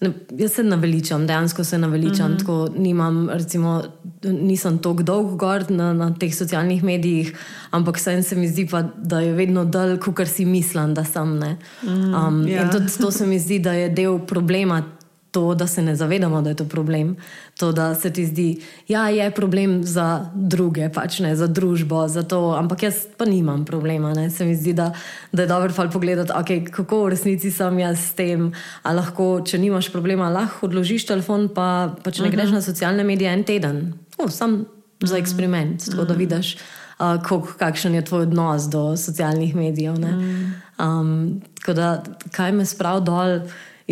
Ne, 0.02 0.10
jaz 0.38 0.52
se 0.52 0.62
naveličam, 0.62 1.26
dejansko 1.26 1.64
se 1.64 1.78
naveličam. 1.78 2.32
Mm 2.32 2.36
-hmm. 2.36 2.78
nimam, 2.78 3.28
recimo, 3.30 3.82
nisem 4.22 4.78
tako 4.78 5.02
dolg 5.02 5.36
gor 5.38 5.70
na, 5.70 5.92
na 5.92 6.14
teh 6.14 6.34
socialnih 6.34 6.84
medijih, 6.84 7.38
ampak 7.70 7.96
vsem 7.96 8.22
se 8.22 8.36
mi 8.36 8.48
zdi, 8.48 8.66
pa, 8.66 8.82
da 8.82 9.20
je 9.20 9.32
vedno 9.32 9.64
dal, 9.64 9.98
kot 9.98 10.28
si 10.28 10.44
mislim, 10.44 10.94
da 10.94 11.04
sem. 11.04 11.28
Mm, 11.28 11.44
um, 11.88 12.42
yeah. 12.42 12.46
In 12.46 12.48
ja. 12.48 12.70
tudi 12.70 12.98
to 13.00 13.10
se 13.10 13.26
mi 13.26 13.38
zdi, 13.38 13.58
da 13.58 13.72
je 13.72 13.88
del 13.88 14.18
problema 14.18 14.82
to, 15.30 15.54
da 15.54 15.66
se 15.66 15.82
ne 15.82 15.96
zavedamo, 15.96 16.42
da 16.42 16.50
je 16.50 16.56
to 16.56 16.64
problem. 16.64 17.16
To, 17.62 17.70
da 17.72 17.94
se 17.94 18.10
ti 18.10 18.24
zdi, 18.26 18.58
da 18.88 18.94
ja, 18.94 19.08
je 19.08 19.30
problem 19.30 19.84
za 19.86 20.26
druge, 20.34 20.88
pač 20.90 21.20
ne 21.22 21.36
za 21.38 21.46
družbo, 21.46 22.08
za 22.10 22.24
to, 22.26 22.56
ampak 22.58 22.82
jaz 22.82 23.04
pa 23.16 23.22
nimam 23.24 23.62
problema. 23.64 24.10
Ne. 24.18 24.30
Se 24.34 24.44
mi 24.44 24.56
zdi, 24.58 24.72
da, 24.74 24.88
da 25.32 25.42
je 25.42 25.48
dobro 25.48 25.86
pogledati, 25.92 26.32
okay, 26.34 26.64
kako 26.66 27.04
v 27.04 27.12
resnici 27.14 27.54
sem 27.54 27.78
jaz 27.78 28.00
s 28.00 28.18
tem. 28.18 28.50
Lahko, 28.82 29.44
če 29.46 29.62
nimaš 29.62 29.92
problema, 29.94 30.26
lahko 30.26 30.66
odložiš 30.66 31.06
telefon, 31.06 31.52
pa, 31.54 31.94
pa 32.02 32.10
če 32.10 32.22
ne 32.22 32.28
uh 32.28 32.34
-huh. 32.34 32.36
greš 32.36 32.50
na 32.50 32.62
socialne 32.62 33.04
medije 33.04 33.30
en 33.30 33.44
teden. 33.44 33.94
Oh, 34.18 34.30
sam 34.30 34.64
za 35.02 35.14
mhm. 35.14 35.22
eksperiment, 35.22 35.80
uh 35.80 35.86
-huh. 35.86 35.90
tako 35.90 36.04
da 36.04 36.14
vidiš. 36.14 36.56
Uh, 36.98 37.22
kol, 37.22 37.46
kakšen 37.58 37.94
je 37.94 38.04
tvoj 38.04 38.22
odnos 38.22 38.62
do 38.62 38.96
socialnih 38.96 39.54
medijev? 39.54 39.94
Mm. 39.98 40.54
Um, 40.78 41.42
da, 41.66 42.02
kaj 42.30 42.52
me 42.52 42.66
spravi 42.66 43.04
dol, 43.04 43.40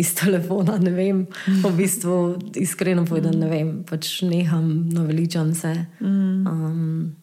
iz 0.01 0.13
telefona. 0.17 0.77
Ne 0.81 0.91
vem, 0.91 1.23
v 1.47 1.71
bistvu, 1.77 2.17
iskreno 2.57 3.05
povedano, 3.05 3.37
ne 3.45 3.49
vem, 3.49 3.71
pač 3.87 4.21
neham, 4.27 4.89
naveličam 4.91 5.53
se. 5.55 5.73
Um, 6.01 7.15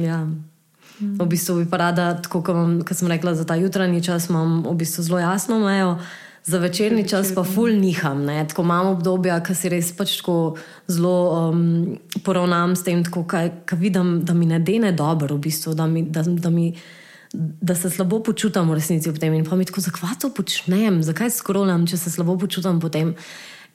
ja. 0.00 0.24
V 0.96 1.26
bistvu 1.28 1.60
bi 1.60 1.66
pa 1.68 1.76
rada, 1.88 2.14
kot 2.28 2.48
sem 2.96 3.08
rekla, 3.12 3.36
za 3.36 3.44
ta 3.44 3.56
jutranji 3.60 4.00
čas 4.04 4.30
imam 4.32 4.62
v 4.64 4.76
bistvu 4.80 5.04
zelo 5.04 5.20
jasno 5.20 5.60
mejo. 5.60 5.98
Za 6.46 6.60
večerni 6.62 7.02
čas 7.08 7.32
pa 7.34 7.42
ful 7.42 7.74
niham. 7.74 8.22
Ne? 8.24 8.38
Tako 8.48 8.62
imam 8.62 8.92
obdobja, 8.94 9.40
ki 9.42 9.54
si 9.58 9.68
res 9.68 9.90
pač 9.98 10.20
tako 10.20 10.54
zelo 10.86 11.50
um, 11.50 11.98
poravnam 12.22 12.76
s 12.78 12.86
tem, 12.86 13.02
kaj 13.02 13.50
vidim, 13.74 14.20
da 14.24 14.34
mi 14.34 14.46
ne 14.46 14.60
dene 14.62 14.94
dobro, 14.94 15.34
v 15.36 15.50
bistvu, 15.50 15.74
da 15.74 15.90
mi. 15.90 16.06
Da, 16.06 16.22
da 16.22 16.50
mi 16.54 16.70
da 17.36 17.74
se 17.74 17.90
slabo 17.90 18.22
počutim 18.22 18.70
v 18.70 18.78
resnici 18.78 19.10
ob 19.10 19.18
tem 19.20 19.34
in 19.34 19.44
pa 19.44 19.56
mi 19.56 19.64
tako, 19.64 19.80
zakaj 19.84 20.16
to 20.20 20.30
počnem, 20.32 21.02
zakaj 21.04 21.30
skrolam, 21.30 21.86
če 21.86 21.96
se 22.00 22.10
slabo 22.10 22.38
počutim 22.40 22.80
potem. 22.80 23.14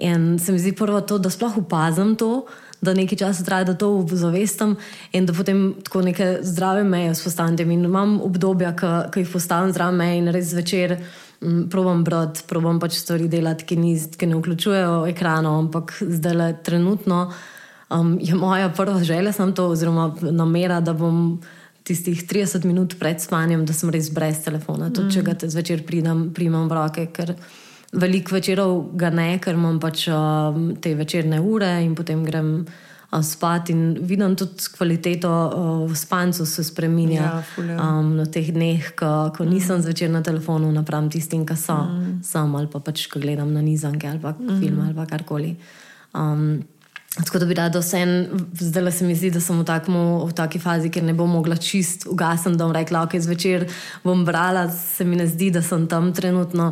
In 0.02 0.40
se 0.42 0.52
mi 0.52 0.60
zdi 0.60 0.74
prvo 0.74 1.02
to, 1.06 1.20
da 1.22 1.30
sploh 1.30 1.60
opazim 1.62 2.16
to, 2.18 2.48
da 2.82 2.96
nekaj 2.98 3.20
časa 3.22 3.46
traja, 3.46 3.68
da 3.70 3.76
to 3.78 3.92
zavestam 4.10 4.76
in 5.14 5.28
da 5.30 5.34
potem 5.34 5.76
tako 5.86 6.02
neke 6.02 6.40
zdrave 6.42 6.84
meje 6.84 7.14
vzpostavim. 7.14 7.72
In 7.72 7.86
imam 7.86 8.18
obdobja, 8.26 8.74
ki 9.14 9.22
jih 9.22 9.30
postavim 9.30 9.70
zdrave 9.70 9.94
meje 9.98 10.18
in 10.18 10.32
res 10.34 10.50
zvečer. 10.56 10.98
Mm, 11.42 11.70
probam 11.70 12.04
brati, 12.04 12.44
probam 12.50 12.80
pač 12.80 12.98
stvari 13.02 13.30
delati, 13.30 13.66
ki, 13.66 13.78
ni, 13.78 13.96
ki 13.98 14.30
ne 14.30 14.38
vključujejo 14.38 15.08
ekranov, 15.10 15.58
ampak 15.64 15.96
zdaj 16.02 16.36
le 16.38 16.50
trenutno 16.66 17.24
um, 17.90 18.18
je 18.22 18.36
moja 18.36 18.70
prva 18.70 19.04
želja, 19.04 19.34
to, 19.56 19.66
oziroma 19.74 20.12
namera, 20.22 20.80
da 20.82 20.94
bom 20.94 21.42
tistih 21.84 22.24
30 22.28 22.66
minut 22.66 22.96
pred 23.00 23.22
spanjem, 23.22 23.66
da 23.66 23.74
sem 23.74 23.90
res 23.94 24.12
brez 24.14 24.44
telefona, 24.46 24.92
tudi 24.94 25.10
mm. 25.10 25.16
če 25.16 25.26
ga 25.26 25.52
zvečer 25.56 25.84
pridem, 25.88 26.30
primam 26.36 26.70
v 26.70 26.78
roke. 26.78 27.08
Veliko 27.92 28.38
večerov 28.38 28.94
ga 28.96 29.10
ne, 29.12 29.34
ker 29.44 29.58
imam 29.58 29.82
pač 29.82 30.06
uh, 30.08 30.56
te 30.80 30.94
večerne 30.96 31.42
ure 31.44 31.74
in 31.84 31.96
potem 31.98 32.24
grem 32.24 32.54
uh, 32.64 33.20
spat. 33.20 33.74
In 33.74 33.98
vidim 34.08 34.38
tudi 34.40 34.70
kvaliteto 34.78 35.32
uh, 35.32 35.96
spancu 35.98 36.46
se 36.48 36.64
spremenja 36.64 37.22
ja, 37.26 37.42
um, 37.76 38.14
na 38.16 38.26
teh 38.32 38.48
dneh, 38.54 38.94
ko, 38.96 39.32
ko 39.36 39.48
nisem 39.48 39.82
mm. 39.82 39.86
zvečer 39.88 40.14
na 40.14 40.24
telefonu, 40.24 40.72
napram 40.72 41.10
tistim, 41.12 41.44
ki 41.46 41.58
so 41.60 41.76
mm. 41.76 42.22
sam 42.24 42.56
ali 42.56 42.72
pa 42.72 42.80
pač, 42.80 43.10
ko 43.12 43.20
gledam 43.20 43.52
na 43.52 43.66
nizanke 43.66 44.08
ali 44.08 44.24
pa 44.24 44.38
mm. 44.38 44.62
film 44.62 44.86
ali 44.86 45.10
karkoli. 45.10 45.56
Um, 46.16 46.62
Tako 47.16 47.40
da 47.40 47.46
bi 47.46 47.54
rada 47.54 47.80
vse, 47.80 48.30
zdaj 48.60 48.92
se 48.92 49.06
mi 49.06 49.16
zdi, 49.16 49.32
da 49.32 49.42
sem 49.44 49.58
v, 49.60 49.66
takmu, 49.68 50.26
v 50.30 50.34
taki 50.34 50.60
fazi, 50.64 50.88
ker 50.90 51.04
ne 51.04 51.14
bom 51.14 51.30
mogla 51.30 51.58
čist 51.60 52.06
ugasniti, 52.08 52.56
da 52.58 52.64
bom 52.66 52.76
rekla, 52.76 53.04
ok, 53.04 53.18
zvečer 53.20 53.66
bom 54.04 54.24
brala, 54.26 54.70
se 54.72 55.04
mi 55.04 55.20
ne 55.20 55.28
zdi, 55.28 55.50
da 55.52 55.62
sem 55.62 55.90
tam 55.92 56.14
trenutno, 56.16 56.70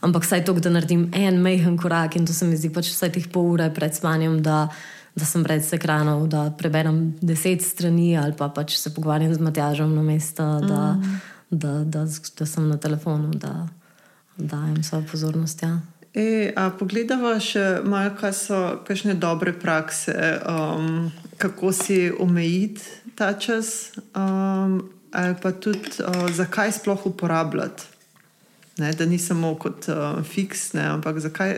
ampak 0.00 0.24
vsaj 0.24 0.46
to, 0.48 0.56
da 0.56 0.72
naredim 0.72 1.10
en 1.12 1.42
mehen 1.44 1.76
korak 1.76 2.16
in 2.16 2.24
to 2.26 2.32
se 2.32 2.48
mi 2.48 2.56
zdi 2.56 2.72
pač 2.72 2.88
vsaj 2.88 3.12
teh 3.12 3.28
pol 3.28 3.52
ure 3.52 3.68
pred 3.74 3.92
spanjem, 3.92 4.40
da, 4.42 4.64
da 5.12 5.28
sem 5.28 5.44
brez 5.44 5.68
ekranov, 5.76 6.24
da 6.32 6.48
preberem 6.56 7.12
deset 7.20 7.60
strani 7.60 8.16
ali 8.16 8.32
pa 8.32 8.48
pač 8.48 8.78
se 8.80 8.94
pogovarjam 8.96 9.34
z 9.34 9.44
Matjažom 9.44 9.92
na 9.92 10.02
mesto, 10.02 10.48
da, 10.64 10.82
mm. 10.96 11.20
da, 11.50 11.78
da, 11.84 12.04
da, 12.04 12.06
da 12.40 12.48
sem 12.48 12.68
na 12.68 12.80
telefonu, 12.80 13.36
da 13.36 13.68
dajem 14.40 14.82
svojo 14.82 15.04
pozornost. 15.12 15.62
Ja. 15.62 15.82
E, 16.14 16.52
a 16.56 16.68
pogledamo 16.76 17.32
še 17.40 17.80
malo, 17.88 18.12
kaj 18.20 18.32
so 18.36 18.58
kakšne 18.84 19.14
dobre 19.16 19.54
prakse, 19.56 20.12
um, 20.44 21.08
kako 21.40 21.72
si 21.72 22.10
omejiti 22.12 22.84
ta 23.16 23.32
čas, 23.32 23.94
um, 24.12 24.82
ali 25.12 25.34
pa 25.40 25.52
tudi 25.56 26.04
uh, 26.04 26.28
zakaj 26.32 26.72
sploh 26.72 27.06
uporabljati. 27.08 27.88
Ne, 28.80 28.92
da 28.96 29.06
ni 29.08 29.18
samo 29.18 29.54
kot 29.60 29.88
uh, 29.88 30.20
fiks, 30.24 30.72
ne, 30.76 30.84
ampak 30.96 31.20
zakaj, 31.20 31.56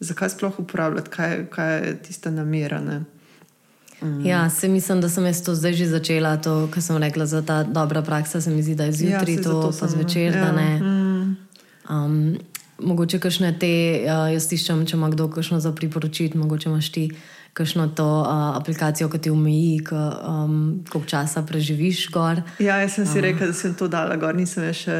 zakaj 0.00 0.34
sploh 0.34 0.62
uporabljati, 0.62 1.10
kaj, 1.10 1.36
kaj 1.50 1.74
je 1.86 1.98
tista 2.06 2.30
namera. 2.30 2.78
Mm. 2.78 4.26
Ja, 4.26 4.50
se 4.50 4.68
mislim, 4.68 5.00
da 5.00 5.08
sem 5.08 5.26
jaz 5.26 5.42
to 5.42 5.54
zdaj 5.54 5.72
že 5.72 5.86
začela, 5.86 6.36
to, 6.36 6.68
kar 6.70 6.82
sem 6.82 6.96
rekla 7.02 7.26
za 7.26 7.42
ta 7.42 7.62
dobra 7.62 8.02
praksa. 8.02 8.40
Se 8.40 8.50
mi 8.50 8.62
zdi, 8.62 8.74
da 8.74 8.84
je 8.84 8.92
zjutraj 8.92 9.34
ja, 9.34 9.42
to, 9.42 9.72
pa 9.80 9.86
zvečer. 9.86 10.34
Ja. 10.36 10.52
Mm. 10.52 11.36
Um, 11.90 12.38
mogoče 12.78 13.20
kakšne 13.22 13.54
te, 13.58 13.70
uh, 14.04 14.26
jaz 14.34 14.50
iščem, 14.52 14.84
če 14.88 14.96
ima 14.98 15.10
kdo 15.12 15.28
kakšno 15.32 15.60
za 15.60 15.72
priporočiti, 15.76 16.38
mogoče 16.38 16.68
imaš 16.68 16.90
ti 16.94 17.08
kakšno 17.54 17.86
to 17.94 18.06
uh, 18.20 18.56
aplikacijo, 18.58 19.08
ki 19.08 19.18
ti 19.18 19.30
umeji, 19.30 19.78
um, 19.92 20.82
koliko 20.90 21.08
časa 21.08 21.44
preživiš 21.46 22.08
gor. 22.10 22.42
Ja, 22.58 22.80
jaz 22.82 22.98
sem 22.98 23.06
si 23.06 23.20
uh. 23.20 23.22
rekel, 23.28 23.52
da 23.52 23.54
sem 23.54 23.76
to 23.78 23.88
dala 23.88 24.16
gor, 24.18 24.34
nisem 24.34 24.66
je 24.70 24.74
še 24.84 24.96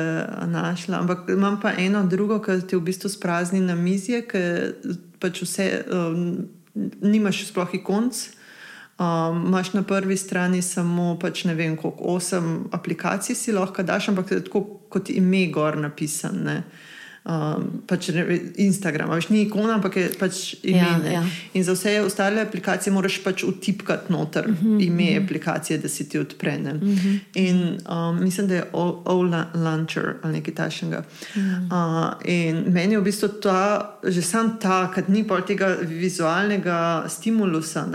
našla. 0.52 1.02
Ampak 1.02 1.26
imam 1.34 1.58
pa 1.60 1.74
eno 1.82 2.04
drugo, 2.06 2.38
ki 2.44 2.60
ti 2.62 2.78
v 2.78 2.86
bistvu 2.86 3.10
sprazni 3.10 3.58
na 3.64 3.74
mizje, 3.74 4.22
ki 4.30 4.44
pač 5.18 5.42
vse, 5.42 5.68
um, 5.90 6.46
nimaš 7.02 7.48
sploh 7.50 7.74
ikonc. 7.80 8.22
Um, 8.94 9.50
Máš 9.50 9.72
na 9.74 9.82
prvi 9.82 10.14
strani 10.14 10.62
samo, 10.62 11.16
pač 11.18 11.42
ne 11.50 11.58
vem, 11.58 11.74
koliko 11.74 12.14
osem 12.14 12.68
aplikacij 12.70 13.34
si 13.34 13.50
lahko 13.50 13.82
daš, 13.82 14.12
ampak 14.12 14.30
tako 14.46 14.62
kot 14.94 15.10
ime 15.10 15.48
gor 15.50 15.74
napisane 15.74 16.62
um, 17.24 17.68
pač 17.88 18.10
Instagram, 18.60 19.12
več 19.14 19.28
ni 19.32 19.44
ikona, 19.46 19.78
ampak 19.78 19.96
je 19.96 20.08
pač 20.20 20.40
ime. 20.62 20.78
Ja, 20.78 21.20
ja. 21.20 21.22
In 21.56 21.64
za 21.64 21.74
vse 21.76 21.96
ostale 22.04 22.42
aplikacije 22.44 22.92
moraš 22.92 23.18
pač 23.24 23.44
utipkati 23.48 24.12
noter 24.12 24.48
uh 24.48 24.52
mhm, 24.52 24.76
-huh, 24.76 24.86
ime 24.86 25.02
uh 25.02 25.08
mhm. 25.08 25.18
-huh. 25.18 25.24
aplikacije, 25.24 25.78
da 25.78 25.88
se 25.88 26.08
ti 26.08 26.18
odpre. 26.18 26.56
Uh 26.56 26.72
mhm. 26.72 26.90
-huh. 26.90 27.18
In 27.34 27.78
um, 27.88 28.22
mislim, 28.22 28.48
da 28.48 28.54
je 28.54 28.64
O-Launcher 28.72 30.14
ali 30.22 30.32
nekaj 30.32 30.54
takšnega. 30.54 30.98
Uh 30.98 31.42
-huh. 31.42 32.08
uh, 32.08 32.14
in 32.24 32.64
meni 32.72 32.94
je 32.94 33.00
v 33.00 33.04
bistvu 33.04 33.28
ta, 33.28 33.98
že 34.04 34.22
sam 34.22 34.58
ta, 34.60 34.92
ker 34.94 35.04
ni 35.08 35.24
pa 35.24 35.40
tega 35.40 35.76
vizualnega 35.82 37.04
stimulusa, 37.08 37.86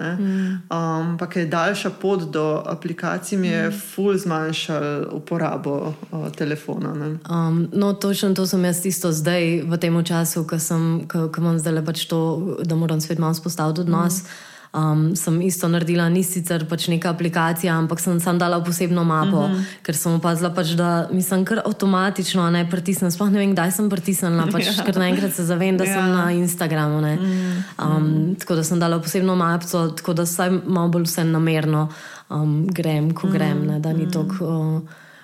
ampak 0.70 1.36
um, 1.36 1.42
je 1.42 1.46
daljša 1.46 1.90
pot 1.90 2.32
do 2.32 2.64
aplikacij, 2.66 3.38
mi 3.38 3.48
je 3.48 3.68
uh 3.68 3.74
-huh. 3.74 3.80
ful 3.96 4.18
zmanjšal 4.18 5.06
uporabo 5.12 5.94
uh, 6.12 6.30
telefona. 6.32 6.90
Um, 7.30 7.70
no, 7.74 7.94
točno 7.94 8.34
to 8.34 8.48
sem 8.48 8.66
jaz 8.66 8.86
isto 8.86 9.12
zdaj, 9.20 9.68
v 9.68 9.78
tem 9.78 9.96
času, 10.04 10.48
ko, 10.48 10.60
sem, 10.60 11.04
ko, 11.12 11.28
ko 11.28 11.44
imam 11.44 11.60
zdaj 11.60 11.84
pač 11.86 12.08
to, 12.08 12.20
da 12.64 12.76
moram 12.80 13.04
svet 13.04 13.20
malo 13.20 13.36
spostaviti 13.36 13.84
odnos. 13.84 14.24
Mm. 14.24 14.48
Um, 14.70 15.16
sem 15.18 15.42
isto 15.42 15.66
naredila, 15.66 16.06
ni 16.14 16.22
sicer 16.22 16.62
pač 16.70 16.84
neka 16.94 17.10
aplikacija, 17.10 17.74
ampak 17.74 17.98
sem 17.98 18.20
sam 18.22 18.38
dala 18.38 18.60
posebno 18.62 19.02
mapo, 19.02 19.48
mm 19.48 19.54
-hmm. 19.54 19.64
ker 19.82 19.96
sem 19.98 20.14
opazila, 20.14 20.54
pač, 20.54 20.78
da 20.78 21.10
mislim, 21.12 21.46
kar 21.46 21.62
avtomatično 21.66 22.50
ne 22.52 22.70
pritisnem. 22.70 23.12
Sploh 23.12 23.32
ne 23.32 23.40
vem, 23.40 23.52
kdaj 23.56 23.72
sem 23.72 23.90
pritisnila, 23.90 24.46
pač, 24.52 24.66
ja. 24.78 24.86
ker 24.86 24.96
naenkrat 24.98 25.34
se 25.34 25.44
zavem, 25.44 25.78
da 25.78 25.84
ja. 25.84 25.94
sem 25.94 26.12
na 26.12 26.32
Instagramu. 26.32 27.02
-hmm. 27.02 27.64
um, 27.82 28.36
tako 28.36 28.56
da 28.56 28.64
sem 28.64 28.80
dala 28.80 29.00
posebno 29.00 29.36
mapo, 29.36 29.90
tako 29.90 30.14
da 30.14 30.24
vsaj 30.24 30.50
malo 30.66 30.88
bolj 30.88 31.04
vse 31.04 31.24
namerno 31.24 31.90
um, 32.30 32.68
grem, 32.68 33.14
ko 33.14 33.28
grem, 33.28 33.66
ne, 33.66 33.80
da 33.80 33.94
ni 33.94 34.06
mm 34.06 34.10
-hmm. 34.10 34.14
tako. 34.14 34.46
Uh, 34.46 34.82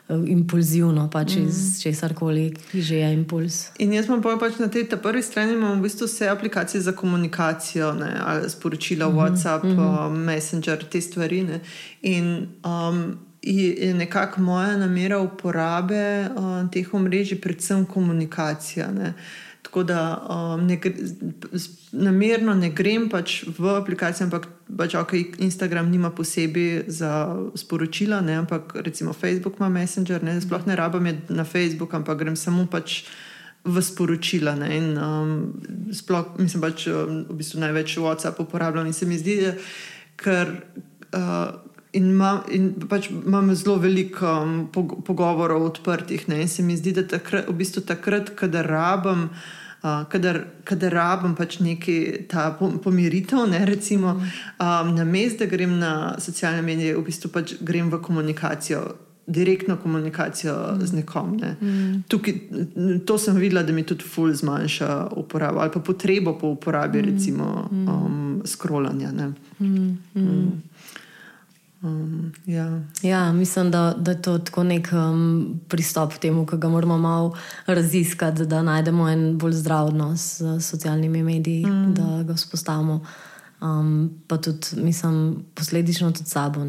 impulzivno, 0.09 1.09
pač 1.09 1.35
mm. 1.35 1.47
iz 1.47 1.81
česar 1.81 2.13
koli, 2.13 2.53
ki 2.71 2.81
že 2.81 2.95
je 3.01 3.13
impuls. 3.13 3.55
In 3.81 3.93
jaz 3.93 4.05
imam 4.05 4.21
pač 4.21 4.59
na 4.61 4.67
tej 4.69 4.85
prvi 5.01 5.23
strani 5.25 5.55
v 5.57 5.81
bistvu 5.81 6.05
vse 6.05 6.29
aplikacije 6.29 6.81
za 6.81 6.91
komunikacijo, 6.91 7.93
ne, 7.93 8.11
sporočila, 8.49 9.09
mm 9.09 9.13
-hmm. 9.13 9.19
WhatsApp, 9.21 9.63
mm 9.63 9.77
-hmm. 9.77 10.07
uh, 10.07 10.17
Messenger, 10.17 10.83
te 10.83 11.01
stvari. 11.01 11.43
Ne. 11.43 11.59
In 12.01 12.47
um, 12.65 13.17
je 13.41 13.93
nekako 13.93 14.41
moja 14.41 14.77
namera 14.77 15.19
uporabe 15.19 16.29
uh, 16.35 16.69
teh 16.71 16.93
omrežij, 16.93 17.41
predvsem 17.41 17.85
komunikacija. 17.85 18.91
Ne. 18.91 19.13
Tako 19.65 19.83
da 19.83 20.25
um, 20.29 20.67
ne, 20.67 20.77
namerno 21.91 22.53
ne 22.53 22.69
grem 22.69 23.07
pač 23.09 23.39
v 23.57 23.71
aplikacijo, 23.73 24.27
ampak 24.27 24.45
pač, 24.77 24.93
okay, 24.93 25.25
Instagram 25.41 25.89
nima 25.89 26.11
posebej 26.13 26.85
za 26.87 27.33
sporočila, 27.57 28.21
ne, 28.21 28.37
ampak 28.43 28.75
recimo 28.85 29.13
Facebook 29.13 29.57
ima 29.59 29.69
Messenger, 29.73 30.23
ne, 30.23 30.37
sploh 30.41 30.67
ne 30.69 30.77
rabim 30.77 31.09
na 31.29 31.43
Facebook, 31.43 31.97
ampak 31.97 32.21
grem 32.21 32.37
samo 32.37 32.67
pač 32.69 33.07
v 33.65 33.81
sporočila. 33.81 34.53
Ne, 34.55 34.69
in, 34.77 34.93
um, 35.01 35.35
sploh, 35.89 36.37
mislim, 36.37 36.61
pač 36.61 36.85
um, 36.93 37.25
v 37.25 37.41
bistvu 37.41 37.65
največ 37.65 37.97
WhatsApp 37.97 38.45
uporabljam 38.45 38.85
in 38.85 38.93
se 38.93 39.09
mi 39.09 39.17
zdi, 39.17 39.39
ker. 40.21 40.59
Uh, 41.09 41.73
In, 41.95 42.11
ma, 42.15 42.43
in 42.51 42.73
pač 42.89 43.07
imam 43.09 43.53
zelo 43.55 43.77
veliko 43.79 44.27
um, 44.43 44.55
pogovorov 45.07 45.63
odprtih. 45.69 46.27
Ne? 46.27 46.41
In 46.43 46.49
se 46.51 46.63
mi 46.63 46.75
zdi, 46.77 46.91
da 46.97 47.05
takrat, 47.07 47.47
v 47.47 47.55
bistvu 47.55 47.85
takrat, 47.87 48.33
kadar 48.35 48.67
rabim, 48.67 49.29
uh, 49.29 50.03
kadar, 50.11 50.41
kadar 50.67 50.91
rabim 50.91 51.37
pač 51.39 51.59
neki 51.63 52.27
ta 52.31 52.49
pomiritev, 52.59 53.45
ne? 53.51 53.63
recimo, 53.65 54.17
um, 54.19 54.91
na 54.95 55.07
mestu, 55.07 55.45
da 55.45 55.49
grem 55.51 55.79
na 55.79 55.93
socialne 56.19 56.65
medije, 56.65 56.97
v 56.97 57.05
bistvu 57.07 57.31
pač 57.31 57.57
grem 57.61 57.91
v 57.93 58.01
komunikacijo. 58.03 58.85
Direktno 59.25 59.79
komunikacijo 59.81 60.53
mm. 60.53 60.81
z 60.85 60.93
nekom. 60.99 61.31
Ne. 61.41 61.55
Mm. 61.57 62.03
Tukaj, 62.05 62.35
to 63.09 63.15
sem 63.17 63.39
videla, 63.41 63.63
da 63.65 63.73
mi 63.73 63.81
tudi 63.81 64.05
ful 64.05 64.29
zmanjša 64.29 64.89
uporabo 65.17 65.63
ali 65.63 65.73
pa 65.73 65.81
potrebo 65.81 66.35
po 66.37 66.51
uporabi, 66.53 67.01
mm. 67.01 67.05
recimo, 67.09 67.47
mm. 67.71 67.87
um, 67.89 68.41
scrollanja. 68.45 69.11
Mm. 69.11 69.33
Mm. 69.65 69.97
Mm. 70.15 70.61
Um, 71.85 72.33
ja. 72.45 72.81
Ja, 73.01 73.33
mislim, 73.33 73.71
da, 73.71 73.93
da 73.97 74.11
je 74.11 74.21
to 74.21 74.37
tako 74.37 74.63
nek 74.63 74.89
um, 74.93 75.61
pristop 75.67 76.13
k 76.13 76.17
temu, 76.17 76.45
ki 76.45 76.57
ga 76.57 76.69
moramo 76.69 76.97
malo 76.97 77.35
raziskati, 77.65 78.45
da 78.45 78.63
najdemo 78.63 79.09
en 79.09 79.37
bolj 79.37 79.53
zdrav 79.53 79.87
odnos 79.87 80.37
z 80.41 80.59
socialnimi 80.61 81.23
mediji, 81.23 81.65
mm. 81.65 81.93
da 81.93 82.23
ga 82.23 82.33
vzpostavimo. 82.33 83.01
Um, 83.61 84.11
pa 84.27 84.37
tudi, 84.37 84.67
mislim, 84.81 85.45
posledično 85.53 86.11
tudi 86.11 86.29
sabo. 86.29 86.65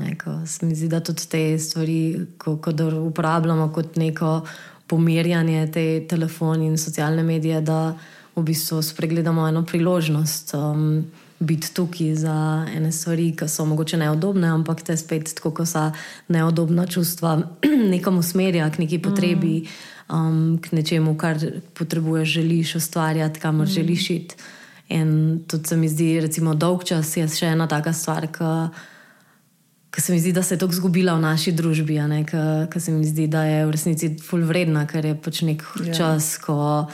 Se 0.46 0.66
mi 0.66 0.74
zdi, 0.74 0.88
da 0.88 1.00
tudi 1.00 1.28
te 1.28 1.58
stvari, 1.58 2.26
ko, 2.38 2.56
ko 2.56 2.72
uporabljamo 3.06 3.72
kot 3.72 3.96
neko 3.96 4.40
pomirjanje, 4.86 5.70
te 5.72 6.06
telefone 6.08 6.66
in 6.66 6.78
socialne 6.78 7.22
medije, 7.22 7.60
da 7.60 7.96
v 8.36 8.42
bistvu 8.42 8.82
spregledamo 8.82 9.48
eno 9.48 9.64
priložnost. 9.64 10.54
Um, 10.54 11.06
biti 11.38 11.74
tukaj 11.74 12.14
za 12.14 12.66
ene 12.76 12.92
stvari, 12.92 13.30
ki 13.36 13.48
so 13.48 13.64
mogoče 13.64 13.96
neodobne, 13.96 14.48
ampak 14.48 14.82
te 14.82 14.96
spet 14.96 15.34
tako, 15.34 15.50
ko 15.50 15.66
so 15.66 15.90
neodobna 16.28 16.86
čustva, 16.86 17.36
nekam 17.94 18.18
usmerja 18.18 18.70
k 18.70 18.84
neki 18.84 18.98
potrebi, 19.02 19.66
um, 20.08 20.58
k 20.62 20.72
nečemu, 20.72 21.16
kar 21.18 21.40
potrebuješ, 21.74 22.28
želiš 22.28 22.74
ustvarjati, 22.74 23.40
kamor 23.40 23.66
mm. 23.66 23.70
želiš 23.70 24.10
iti. 24.10 24.36
In 24.88 25.40
tudi 25.48 25.68
se 25.68 25.76
mi 25.76 25.88
zdi, 25.88 26.20
recimo, 26.20 26.54
dolg 26.54 26.84
čas 26.84 27.16
je 27.16 27.26
še 27.28 27.50
ena 27.56 27.66
taka 27.66 27.92
stvar, 27.92 28.28
ki 29.90 30.02
se 30.02 30.12
mi 30.12 30.20
zdi, 30.20 30.32
da 30.32 30.42
se 30.42 30.54
je 30.54 30.58
tako 30.58 30.72
zgubila 30.72 31.16
v 31.16 31.24
naši 31.24 31.52
družbi, 31.52 31.98
ki 32.72 32.80
se 32.80 32.92
mi 32.92 33.04
zdi, 33.04 33.26
da 33.26 33.42
je 33.44 33.66
v 33.66 33.74
resnici 33.74 34.12
fulj 34.22 34.46
vredna, 34.46 34.86
ker 34.86 35.04
je 35.04 35.14
pač 35.18 35.42
nek 35.42 35.64
yeah. 35.64 35.88
Ja. 35.88 35.94
čas, 35.94 36.36
ko 36.38 36.86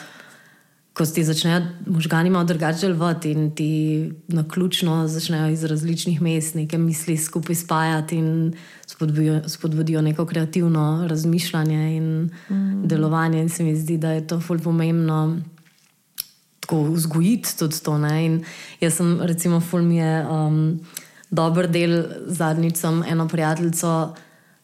ko 0.93 1.07
ti 1.07 1.25
začnejo 1.25 1.61
možgani 1.87 2.31
malo 2.31 2.45
drugače 2.45 2.87
delovati 2.87 3.31
in 3.31 3.55
ti 3.55 4.13
na 4.29 4.45
ključno 4.49 5.09
začnejo 5.09 5.49
iz 5.49 5.65
različnih 5.65 6.23
mest 6.23 6.55
neke 6.55 6.79
misli 6.79 7.17
skupaj 7.17 7.55
spajati 7.55 8.17
in 8.17 8.55
spodbudijo, 8.87 9.49
spodbudijo 9.49 10.03
neko 10.03 10.27
kreativno 10.27 11.07
razmišljanje 11.09 11.97
in 11.97 12.31
mm. 12.51 12.89
delovanje. 12.89 13.41
In 13.41 13.49
se 13.49 13.65
mi 13.65 13.77
zdi, 13.77 13.99
da 13.99 14.11
je 14.11 14.27
to 14.27 14.41
fulj 14.41 14.59
pomembno. 14.59 15.41
Tako 16.61 16.83
vzgojiti 16.83 17.59
tudi 17.59 17.81
to. 17.83 17.99
Ne? 17.99 18.27
In 18.27 18.45
jaz 18.81 18.95
sem, 18.95 19.21
recimo, 19.21 19.61
fulj 19.61 19.83
mi 19.83 19.97
je 19.97 20.27
um, 20.27 20.81
dober 21.31 21.69
del 21.69 22.05
zadnjič, 22.27 22.85
eno 23.09 23.29
prijateljico 23.29 24.15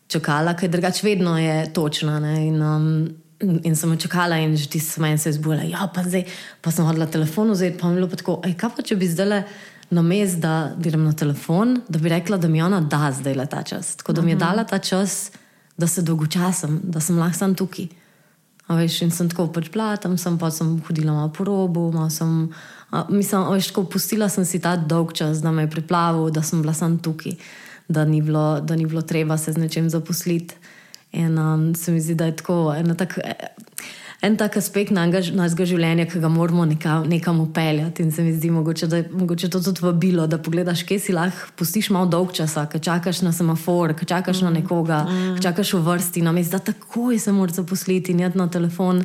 čakala, 0.08 0.54
ker 0.56 0.70
drugače 0.70 1.06
vedno 1.06 1.38
je 1.38 1.72
točna. 1.72 2.20
In, 2.36 2.62
um, 2.62 3.08
In 3.38 3.76
sem 3.76 3.94
čakala, 3.98 4.36
in 4.42 4.56
že 4.56 4.66
ti 4.66 4.80
smo 4.80 5.06
se 5.18 5.32
zbudili. 5.32 5.70
Ja, 5.70 5.86
pa 5.94 6.02
zdaj 6.02 6.26
pa 6.60 6.70
sem 6.70 6.84
hodila 6.84 7.06
telefon 7.06 7.50
vzeti, 7.50 7.78
pa 7.78 7.88
mi 7.88 7.94
je 7.94 8.02
bilo 8.02 8.16
tako, 8.16 8.40
ej, 8.44 8.54
kaj 8.58 8.70
pa 8.76 8.82
če 8.82 8.96
bi 8.98 9.06
zdaj 9.06 9.44
na 9.90 10.02
mest, 10.02 10.40
da 10.42 10.74
grem 10.76 11.04
na 11.04 11.12
telefon, 11.12 11.80
da 11.88 11.98
bi 11.98 12.08
rekla, 12.08 12.36
da 12.36 12.48
mi 12.48 12.62
ona 12.62 12.80
da 12.80 13.12
zdaj 13.12 13.34
le 13.34 13.46
ta 13.46 13.62
čas. 13.62 13.96
Tako 13.96 14.12
da 14.12 14.22
mi 14.22 14.30
je 14.30 14.36
mhm. 14.36 14.44
dala 14.44 14.64
ta 14.64 14.78
čas, 14.78 15.30
da 15.78 15.86
se 15.86 16.02
dolgočasem, 16.02 16.80
da 16.82 17.00
sem 17.00 17.18
lahko 17.18 17.38
sam 17.38 17.54
tukaj. 17.54 17.88
A 18.68 18.76
veš, 18.76 18.98
in 19.06 19.10
sem 19.14 19.30
tako 19.30 19.46
pač 19.52 19.70
bila, 19.72 19.94
tam 19.96 20.18
sem 20.20 20.36
pa 20.38 20.50
sem 20.52 20.74
hodila 20.84 21.14
malo 21.14 21.30
po 21.32 21.46
robu, 21.46 21.86
malo 21.94 22.10
sem, 22.10 22.50
a, 22.90 23.06
mislim, 23.08 23.46
a 23.46 23.54
veš, 23.54 23.70
tako 23.70 23.86
pustila 23.94 24.28
sem 24.28 24.44
si 24.44 24.60
ta 24.60 24.74
dolg 24.76 25.14
čas, 25.16 25.40
da 25.40 25.52
me 25.52 25.64
je 25.64 25.70
priplavil, 25.72 26.28
da 26.34 26.42
sem 26.42 26.60
bila 26.60 26.74
sam 26.76 26.98
tukaj, 26.98 27.38
da 27.88 28.04
ni 28.04 28.20
bilo, 28.22 28.60
da 28.60 28.76
ni 28.76 28.84
bilo 28.84 29.00
treba 29.02 29.38
se 29.38 29.54
z 29.54 29.62
nečem 29.62 29.88
zaposliti. 29.88 30.58
In 31.12 31.38
um, 31.38 31.74
se 31.74 31.92
mi 31.92 32.00
zdi, 32.00 32.14
da 32.14 32.24
je 32.24 32.36
tako 32.36 32.74
en 32.76 32.96
tak, 32.96 33.18
en 34.20 34.36
tak 34.36 34.56
aspekt 34.60 34.92
našega 34.92 35.64
življenja, 35.64 36.04
ki 36.10 36.20
ga 36.20 36.28
moramo 36.28 36.66
nekam, 36.68 37.06
nekam 37.08 37.40
upeljati. 37.40 38.04
In 38.04 38.12
se 38.12 38.22
mi 38.22 38.34
zdi, 38.36 38.50
mogoče, 38.52 38.86
da 38.86 39.00
je 39.00 39.06
mogoče 39.12 39.48
to 39.48 39.62
tudi 39.64 39.84
vabilo, 39.86 40.26
da 40.26 40.40
pogledaš, 40.42 40.82
kje 40.88 40.98
si 41.00 41.14
lahko 41.16 41.54
pustiš 41.56 41.88
malo 41.94 42.10
dolg 42.12 42.34
časa, 42.36 42.66
ki 42.68 42.82
čakaš 42.84 43.22
na 43.24 43.32
semafor, 43.32 43.94
ki 43.96 44.08
čakaš 44.10 44.42
mm. 44.42 44.44
na 44.44 44.60
nekoga, 44.60 45.00
mm. 45.08 45.38
ki 45.38 45.46
čakaš 45.48 45.72
v 45.78 45.82
vrsti, 45.86 46.26
na 46.26 46.34
mestu, 46.36 46.58
da 46.58 46.72
takoj 46.72 47.18
se 47.18 47.32
moraš 47.32 47.62
zaposliti 47.62 48.12
in 48.12 48.20
jeti 48.26 48.38
na 48.38 48.50
telefon, 48.52 49.02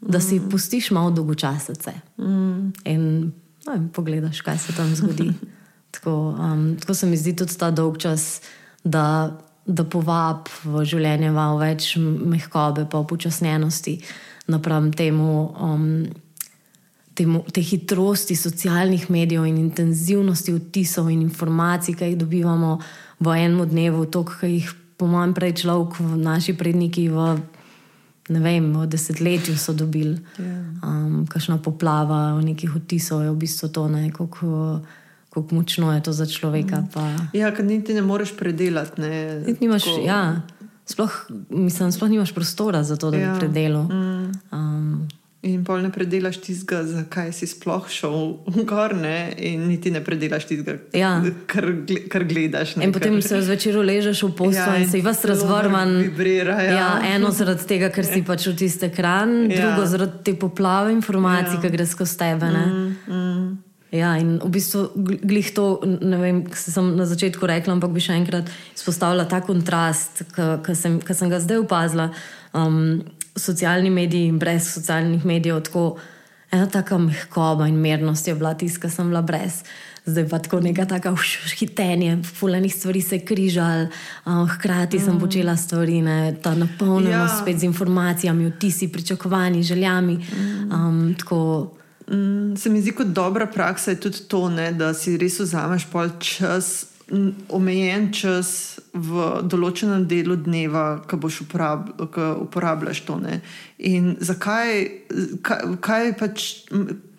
da 0.00 0.20
si 0.20 0.40
mm. 0.40 0.50
pustiš 0.50 0.90
malo 0.90 1.14
dolgočasce. 1.14 1.94
Mm. 2.18 2.72
In 2.90 3.08
no, 3.66 3.78
pogledaš, 3.94 4.42
kaj 4.42 4.58
se 4.58 4.74
tam 4.74 4.90
zgodi. 4.98 5.30
tako, 5.94 6.34
um, 6.34 6.76
tako 6.80 6.94
se 6.94 7.06
mi 7.06 7.16
zdi 7.16 7.36
tudi 7.36 7.58
ta 7.58 7.70
dolg 7.70 7.98
čas. 8.02 8.40
Da 8.84 9.38
da 9.66 9.84
povab 9.86 10.50
v 10.64 10.82
življenje 10.88 11.30
malo 11.30 11.60
več 11.60 11.94
mehkobe, 11.98 12.86
pa 12.90 13.02
upočasnjenosti 13.02 13.98
napram 14.50 14.90
temu, 14.92 15.52
um, 15.54 15.86
temu, 17.14 17.44
te 17.52 17.62
hitrosti 17.62 18.36
socialnih 18.36 19.06
medijev 19.10 19.46
in 19.46 19.60
intenzivnosti 19.62 20.56
vtisov 20.56 21.10
in 21.12 21.22
informacij, 21.22 21.94
ki 21.94 22.12
jih 22.12 22.20
dobivamo 22.24 22.78
v 23.22 23.36
enem 23.38 23.62
dnevu, 23.70 24.06
to, 24.10 24.24
kar 24.26 24.50
jih, 24.50 24.72
po 24.98 25.06
mojem, 25.10 25.34
prej 25.34 25.62
človek, 25.62 26.00
naši 26.18 26.56
predniki 26.58 27.08
v. 27.10 27.34
Ne 28.32 28.38
vem, 28.38 28.68
v 28.70 28.86
desetletju 28.86 29.56
so 29.58 29.74
dobili, 29.74 30.14
ja. 30.38 30.58
um, 30.86 31.24
kakšno 31.26 31.56
poplava 31.58 32.38
nekih 32.38 32.70
vtisov, 32.70 33.24
je 33.26 33.32
v 33.34 33.38
bistvu 33.40 33.68
to 33.74 33.88
nekako 33.90 34.28
kako 34.30 35.00
močno 35.50 35.92
je 35.94 36.02
to 36.02 36.12
za 36.12 36.26
človeka. 36.26 36.80
Mm. 36.80 36.88
Pa... 36.94 37.08
Ja, 37.32 37.54
ker 37.54 37.64
niti 37.64 37.94
ne 37.94 38.02
moreš 38.02 38.36
predelati. 38.36 39.00
Ne, 39.00 39.42
nimaš, 39.60 39.84
ko... 39.84 40.00
ja, 40.04 40.42
sploh, 40.84 41.26
mislim, 41.48 41.92
sploh 41.92 42.10
nimaš 42.10 42.34
prostora 42.34 42.82
za 42.84 42.96
to, 42.96 43.10
da 43.10 43.16
ja. 43.16 43.32
bi 43.32 43.38
predelal. 43.38 43.88
Mm. 43.88 44.32
Um, 44.52 45.08
In 45.42 45.64
pol 45.66 45.80
ne 45.82 45.88
predelaš 45.90 46.36
tistega, 46.38 46.84
zakaj 46.86 47.32
si 47.34 47.48
sploh 47.50 47.88
šel 47.90 48.12
gor, 48.70 48.92
ne? 48.94 49.32
in 49.42 49.64
niti 49.66 49.90
ne 49.90 49.98
predelaš 50.04 50.44
tistega, 50.46 50.76
ja. 50.94 51.16
kar, 51.50 51.66
kar 52.12 52.22
gledaš. 52.30 52.76
Ne? 52.76 52.86
In 52.86 52.92
potem 52.94 53.16
se 53.26 53.40
zvečer 53.42 53.74
ležeš 53.82 54.22
v 54.22 54.30
poslu 54.38 54.60
ja, 54.60 54.76
in 54.78 54.86
se 54.86 55.00
vas 55.02 55.24
razvrman. 55.26 55.96
Ja. 56.14 56.60
Ja, 56.62 56.90
eno 57.16 57.34
zaradi 57.34 57.66
tega, 57.66 57.90
ker 57.90 58.06
si 58.06 58.22
pač 58.28 58.46
v 58.52 58.54
tiste 58.60 58.86
ekran, 58.92 59.50
ja. 59.50 59.64
drugo 59.64 59.88
zaradi 59.90 60.22
te 60.30 60.36
poplave 60.38 60.94
informacij, 60.94 61.58
ja. 61.58 61.62
ki 61.64 61.74
gre 61.74 61.88
skozi 61.90 62.20
tebe. 62.22 62.46
Mm, 62.46 62.70
mm. 62.70 62.91
Ja, 63.92 64.14
in 64.16 64.38
v 64.40 64.48
bistvu 64.48 64.86
glih 65.20 65.50
to, 65.52 65.84
ne 65.84 66.16
vem, 66.16 66.38
sem 66.56 66.94
na 66.96 67.04
začetku 67.04 67.44
rekla, 67.44 67.74
ampak 67.76 67.92
bi 67.92 68.00
še 68.00 68.16
enkrat 68.16 68.48
izpostavila 68.72 69.26
ta 69.28 69.42
kontrast, 69.44 70.24
ki 70.32 70.76
sem, 70.78 70.96
sem 71.04 71.28
ga 71.28 71.42
zdaj 71.44 71.60
opazila. 71.60 72.08
Um, 72.56 73.04
socialni 73.36 73.92
mediji 73.92 74.30
in 74.32 74.38
brez 74.40 74.70
socialnih 74.72 75.26
medijev, 75.28 75.60
tako 75.68 75.84
ena 76.52 76.70
taka 76.72 76.96
mehkoba 76.98 77.68
in 77.68 77.76
mirnost 77.80 78.28
je 78.28 78.34
bila 78.34 78.54
tiska, 78.56 78.88
sem 78.88 79.12
bila 79.12 79.20
brez. 79.20 79.60
Zdaj 80.08 80.24
pa 80.28 80.40
tako 80.40 80.62
neka 80.64 80.88
taka 80.88 81.12
hitenje, 81.58 82.16
fulejnih 82.24 82.72
stvari 82.74 83.04
se 83.04 83.20
križal, 83.20 83.86
um, 84.24 84.48
hkrati 84.48 84.98
mm. 84.98 85.04
sem 85.04 85.20
počela 85.20 85.56
stvari, 85.56 86.00
ne, 86.02 86.32
ta 86.42 86.54
napolnjenost 86.54 87.34
ja. 87.36 87.42
spet 87.42 87.60
z 87.60 87.68
informacijami, 87.68 88.50
vtisi, 88.56 88.88
pričakovanji, 88.88 89.62
željami. 89.62 90.16
Mm. 90.16 90.72
Um, 90.72 91.14
tako, 91.18 91.70
Mm, 92.10 92.56
se 92.56 92.70
mi 92.70 92.80
zdi 92.82 92.92
kot 92.92 93.06
dobra 93.06 93.46
praksa 93.46 93.90
je 93.90 94.00
tudi 94.00 94.18
to, 94.28 94.48
ne, 94.48 94.72
da 94.72 94.94
si 94.94 95.16
res 95.16 95.38
vzameš 95.40 95.86
pol 95.92 96.10
čas, 96.18 96.86
omejen 97.52 98.08
čas 98.14 98.80
v 98.92 99.24
določenem 99.48 100.06
delu 100.08 100.36
dneva, 100.40 101.02
ki 101.08 101.16
boš 101.20 101.42
uporabljal 101.44 103.00
to. 103.06 103.18
Ne. 103.20 103.40
In 103.88 104.14
zakaj, 104.20 104.82
kaj, 105.44 105.64
kaj 105.84 106.12
pač, 106.20 106.46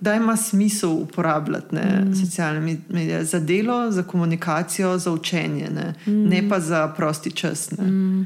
da 0.03 0.15
ima 0.17 0.35
smisel 0.37 0.97
uporabljati 1.05 1.75
ne, 1.77 1.85
mm. 2.03 2.15
socialne 2.19 2.77
medije 2.89 3.23
za 3.29 3.39
delo, 3.39 3.91
za 3.91 4.03
komunikacijo, 4.03 4.97
za 4.97 5.13
učenje, 5.13 5.69
ne, 5.73 5.93
mm. 6.05 6.23
ne 6.29 6.41
pa 6.49 6.59
za 6.59 6.87
prosti 6.97 7.31
čas. 7.31 7.69
Mm. 7.77 8.25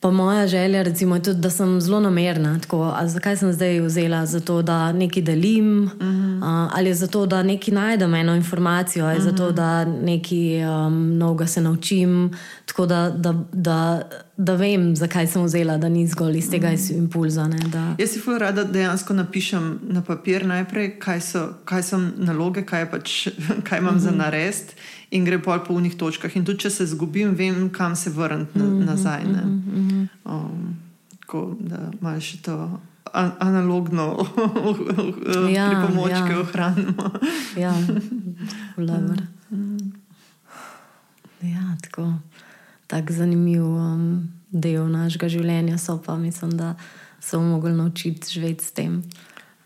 Pa 0.00 0.10
moja 0.10 0.46
želja 0.46 0.82
recimo, 0.82 1.14
je 1.14 1.22
tudi, 1.22 1.40
da 1.40 1.50
sem 1.50 1.80
zelo 1.80 2.00
namerna. 2.00 2.58
Tako, 2.58 2.94
zakaj 3.04 3.36
sem 3.36 3.52
zdaj 3.52 3.80
vzela? 3.80 4.26
Zato, 4.26 4.62
da 4.62 4.92
nekaj 4.92 5.22
delim, 5.22 5.84
uh 5.84 5.90
-huh. 5.92 6.28
Uh, 6.38 6.44
ali 6.72 6.94
zato, 6.94 7.26
da 7.26 7.42
nekaj 7.42 7.74
najdem, 7.74 8.14
eno 8.14 8.34
informacijo, 8.34 9.04
ali 9.04 9.16
je 9.16 9.20
zato, 9.20 9.46
Mhm. 9.46 9.54
da 9.54 9.84
nekaj 9.84 10.64
um, 10.66 11.18
novega 11.18 11.46
se 11.46 11.60
naučim, 11.60 12.30
tako 12.66 12.86
da, 12.86 13.10
da, 13.10 13.34
da, 13.52 14.02
da 14.36 14.54
vem, 14.54 14.96
zakaj 14.96 15.26
sem 15.26 15.42
vzela, 15.44 15.76
da 15.78 15.88
ni 15.88 16.06
zgolj 16.06 16.38
iz 16.38 16.50
tega 16.50 16.68
Mhm. 16.68 16.94
impulza. 16.94 17.48
Ne, 17.48 17.58
da, 17.58 17.94
Jaz 17.98 18.10
si 18.10 18.20
fulj 18.20 18.38
rada 18.38 18.64
dejansko 18.64 19.12
napišem 19.14 19.78
na 19.82 20.02
papir 20.02 20.46
najprej, 20.46 20.98
kaj 20.98 21.20
so, 21.20 21.48
kaj 21.64 21.82
so 21.82 21.98
naloge, 22.16 22.62
kaj, 22.62 22.90
pač, 22.90 23.28
kaj 23.64 23.78
imam 23.78 23.94
mm 23.94 23.98
-hmm. 23.98 24.00
za 24.00 24.10
narediti, 24.10 24.74
in 25.10 25.24
gre 25.24 25.38
pol 25.42 25.64
po 25.64 25.74
unih 25.74 25.96
točkah. 25.96 26.36
In 26.36 26.44
tudi, 26.44 26.58
če 26.66 26.70
se 26.70 26.86
zgubim, 26.86 27.34
vem, 27.34 27.68
kam 27.70 27.96
se 27.96 28.10
vrniti 28.10 28.58
na, 28.58 28.64
mm 28.64 28.70
-hmm, 28.70 28.84
nazaj. 28.86 29.24
Ne? 29.24 29.44
Mm 29.44 29.62
-hmm. 29.64 30.08
um, 30.24 30.76
tako 31.20 31.56
da 31.60 31.90
imaš 32.00 32.24
še 32.24 32.42
to 32.42 32.80
an 33.12 33.32
analogno 33.38 34.26
Ja, 35.56 35.68
pripomočke 35.70 36.32
ja. 36.32 36.40
ohranimo. 36.40 37.10
ja, 37.64 37.74
vlever. 38.76 39.22
Ja, 41.42 41.76
tako. 41.82 42.12
Tak 42.86 43.10
zanimiv 43.10 43.64
um, 43.64 44.28
del 44.50 44.88
našega 44.88 45.28
življenja 45.28 45.78
so 45.78 45.98
pa, 46.02 46.16
mislim, 46.16 46.56
da 46.56 46.74
se 47.20 47.36
bomo 47.36 47.48
mogli 47.48 47.72
naučiti 47.72 48.32
živeti 48.32 48.64
s 48.64 48.72
tem. 48.72 49.02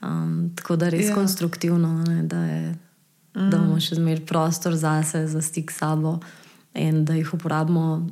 Um, 0.03 0.51
tako 0.57 0.77
da 0.77 0.89
res 0.89 1.05
Ja. 1.05 1.09
ja. 1.09 1.15
konstruktivno, 1.15 2.05
ne, 2.09 2.23
da, 2.23 2.45
je, 2.45 2.75
mm. 3.35 3.51
da 3.51 3.57
imamo 3.57 3.81
še 3.81 3.99
zmeraj 3.99 4.25
prostor 4.27 4.77
zase, 4.77 5.27
za 5.27 5.43
stik 5.43 5.71
s 5.71 5.83
sabo 5.83 6.19
in 6.75 7.05
da 7.05 7.15
jih 7.15 7.35
uporabimo 7.35 8.07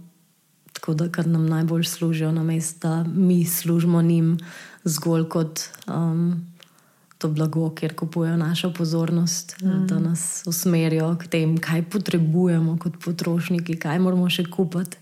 tako, 0.73 0.95
da 0.95 1.09
kar 1.09 1.27
nam 1.27 1.47
najbolj 1.47 1.85
služijo, 1.85 2.33
namesto 2.33 2.89
da 2.89 3.05
mi 3.05 3.45
služimo 3.45 4.03
njim 4.03 4.39
zgolj 4.85 5.29
kot 5.29 5.61
um, 5.87 6.47
to 7.19 7.29
blago, 7.29 7.71
kjer 7.75 7.95
kupujejo 7.95 8.37
našo 8.37 8.73
pozornost, 8.73 9.57
mm. 9.63 9.87
da 9.87 9.99
nas 9.99 10.43
usmerijo 10.47 11.17
k 11.21 11.27
tem, 11.27 11.59
kaj 11.59 11.83
potrebujemo 11.83 12.79
kot 12.81 12.97
potrošniki, 13.05 13.77
kaj 13.77 13.99
moramo 13.99 14.31
še 14.31 14.47
kupiti. 14.51 14.97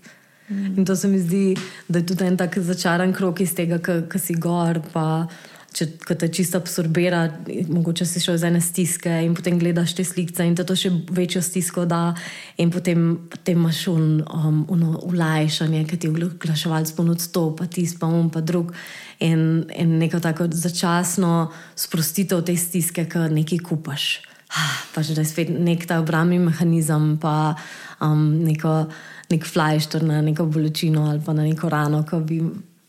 Mm. 0.49 0.77
In 0.77 0.85
to 0.85 0.95
se 0.95 1.07
mi 1.07 1.19
zdi, 1.19 1.55
da 1.87 1.99
je 1.99 2.05
tudi 2.05 2.25
en 2.25 2.37
tak 2.37 2.57
začaran 2.57 3.13
krok 3.13 3.39
iz 3.39 3.53
tega, 3.55 3.79
ki 3.79 4.19
si 4.19 4.35
gor. 4.35 4.81
Pa, 4.93 5.27
Če 5.69 5.85
te 6.17 6.27
čisto 6.33 6.57
absorbira, 6.57 7.21
mogoče 7.69 8.05
si 8.07 8.21
šel 8.23 8.39
iz 8.39 8.43
ene 8.47 8.61
stiske 8.63 9.11
in 9.21 9.35
potem 9.37 9.59
gledaš 9.61 9.93
te 9.99 10.05
slike, 10.07 10.41
in 10.41 10.55
te 10.57 10.65
to 10.65 10.73
še 10.77 10.89
večjo 11.13 11.43
stisko 11.45 11.83
da, 11.89 12.15
in 12.57 12.71
potem, 12.73 13.03
potem 13.29 13.59
imaš 13.59 13.83
un, 13.91 14.07
um, 14.25 14.63
uno 14.73 14.95
ulajšanje, 15.05 15.83
ki 15.89 15.99
ti 16.01 16.09
oglaševalc 16.09 16.93
ponud 16.97 17.27
to, 17.35 17.45
pa 17.57 17.69
ti 17.69 17.85
pa 17.99 18.09
um, 18.09 18.31
pa 18.33 18.41
drug. 18.41 18.73
In, 19.21 19.67
in 19.75 19.97
neko 20.01 20.21
tako 20.23 20.47
začasno 20.49 21.51
sprostitev 21.77 22.41
te 22.47 22.57
stiske, 22.57 23.05
ki 23.05 23.29
nekaj 23.35 23.61
kupaš. 23.69 24.09
Ah, 24.49 24.81
pač 24.95 25.11
da 25.13 25.21
je 25.21 25.29
spet 25.29 25.51
nek 25.53 25.85
ta 25.85 25.99
obrambni 26.01 26.39
mehanizem, 26.41 27.19
pa 27.21 27.53
um, 28.01 28.41
neko, 28.41 28.87
nek 29.29 29.45
flajšter 29.45 30.01
na 30.01 30.23
neko 30.25 30.47
bolečino 30.49 31.05
ali 31.11 31.21
pa 31.21 31.37
na 31.37 31.45
neko 31.45 31.69
rano, 31.69 32.01
ki 32.09 32.21
bi 32.25 32.39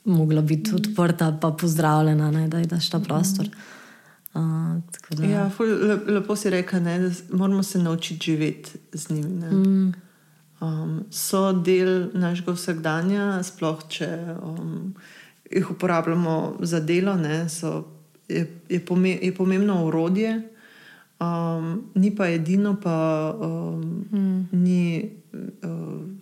mogla 0.05 0.43
biti 0.43 0.75
odprta, 0.75 1.39
pa 1.41 1.51
pozdravljena, 1.51 2.31
ne, 2.31 2.49
da 2.49 2.59
je 2.59 2.67
daš 2.67 2.91
ta 2.91 2.99
prostor. 2.99 3.49
Uh, 4.35 4.43
da, 5.11 5.25
Ja, 5.27 5.51
ful, 5.51 5.67
le, 5.67 5.97
lepo 6.07 6.37
si 6.37 6.51
rekel, 6.51 6.83
ne, 6.83 6.99
da 6.99 7.11
moramo 7.33 7.63
se 7.63 7.79
naučiti 7.79 8.25
živeti 8.25 8.71
z 8.93 9.11
njimi. 9.11 9.29
ne. 9.29 9.93
Um, 10.61 11.05
so 11.11 11.53
del 11.53 12.11
našega 12.13 12.53
vsakdanja, 12.53 13.43
sploh 13.43 13.81
če 13.89 14.09
um, 14.43 14.95
jih 15.51 15.71
uporabljamo 15.71 16.57
za 16.61 16.81
delo, 16.81 17.15
ne, 17.17 17.49
so, 17.49 17.85
je, 18.29 18.45
je, 18.69 18.81
pome, 18.87 19.19
je 19.23 19.35
pomembno 19.35 19.87
urodje, 19.87 20.35
um, 21.21 21.83
ni 21.95 22.15
pa 22.17 22.29
edino, 22.29 22.77
pa 22.83 23.35
um, 23.41 24.07
mm. 24.13 24.49
ni. 24.53 25.11
Uh, 25.63 26.20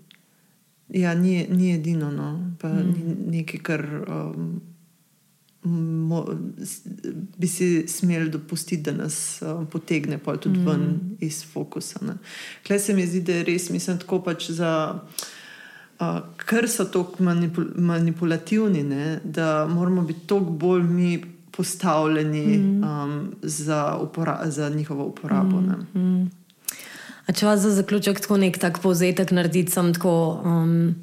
Ja, 0.88 1.14
ni, 1.14 1.46
ni 1.50 1.72
edino, 1.74 2.10
no. 2.10 2.54
pa 2.60 2.68
mm. 2.68 2.92
ni 2.92 3.14
nekaj, 3.36 3.60
kar 3.60 3.84
um, 4.08 4.60
mo, 6.08 6.22
bi 7.38 7.48
si 7.48 7.88
smeli 7.88 8.30
dopustiti, 8.30 8.82
da 8.82 8.92
nas 8.92 9.42
um, 9.42 9.66
potegne 9.66 10.18
pol 10.18 10.38
tudi 10.40 10.58
mm. 10.58 10.66
ven 10.66 11.16
iz 11.20 11.42
fokusa. 11.52 12.00
ne. 12.06 12.16
Tukaj 12.62 12.80
se 12.80 12.94
mi 12.94 13.06
zdi, 13.06 13.20
da 13.20 13.40
je 13.40 13.44
res, 13.50 13.70
mislim, 13.70 13.98
tako 13.98 14.22
pač 14.24 14.50
za. 14.50 14.72
Uh, 15.98 16.20
ker 16.46 16.68
so 16.70 16.86
tako 16.86 17.24
manipul 17.26 17.72
manipulativni, 17.74 18.84
ne, 18.86 19.18
da 19.24 19.66
moramo 19.66 20.02
biti 20.06 20.26
toliko 20.30 20.50
bolj 20.50 20.82
mi 20.82 21.24
postavljeni 21.50 22.58
mm. 22.58 22.84
um, 22.84 23.34
za, 23.42 23.98
za 24.44 24.68
njihovo 24.68 25.04
uporabo. 25.04 25.60
Mm. 25.94 26.30
A 27.28 27.32
če 27.36 27.46
vas 27.46 27.60
za 27.60 27.74
zaključek 27.76 28.22
tako 28.24 28.38
nek 28.40 28.56
tak 28.58 28.80
povzetek 28.80 29.34
narediti, 29.36 29.72
sem 29.72 29.92
tako. 29.92 30.40
Um, 30.48 30.96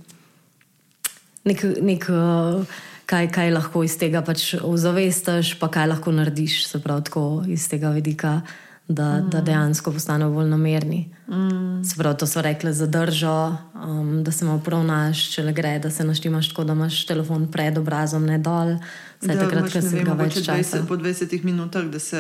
nek, 1.46 1.62
nek, 1.86 2.08
uh, 2.10 2.78
kaj, 3.06 3.30
kaj 3.32 3.52
lahko 3.54 3.84
iz 3.86 3.98
tega 4.02 4.24
pač 4.26 4.56
ozavestiš, 4.58 5.56
pa 5.62 5.70
kaj 5.72 5.90
lahko 5.94 6.14
narediš, 6.16 6.64
se 6.68 6.82
pravi, 6.82 7.06
tako 7.10 7.26
iz 7.48 7.68
tega 7.70 7.94
vidika, 7.94 8.40
da, 8.88 9.20
mm. 9.20 9.30
da 9.34 9.42
dejansko 9.46 9.94
postanemo 9.94 10.34
bolj 10.34 10.50
namerni. 10.50 11.06
Mm. 11.30 11.84
Se 11.86 11.98
pravi, 11.98 12.18
to 12.18 12.28
so 12.30 12.42
rekli 12.42 12.74
za 12.74 12.88
držo, 12.90 13.38
um, 13.78 14.24
da 14.24 14.32
se 14.32 14.46
malo 14.46 14.60
poravnaš, 14.60 15.30
če 15.30 15.44
le 15.44 15.54
gre, 15.54 15.80
da 15.80 15.90
se 15.90 16.04
naštimaš 16.04 16.50
tako, 16.50 16.64
da 16.64 16.74
imaš 16.74 17.06
telefon 17.06 17.48
pred 17.48 17.78
obrazom, 17.78 18.26
ne 18.26 18.38
dol. 18.40 18.78
Saj 19.18 19.36
takrat, 19.38 19.62
imaš, 19.62 19.74
ko 19.74 19.80
vem, 19.90 20.04
ga 20.06 20.14
več 20.16 20.34
časa. 20.36 20.78
20, 20.78 20.88
po 20.88 20.96
20 20.96 21.44
minutah, 21.44 21.84
da 21.86 22.00
se 22.00 22.20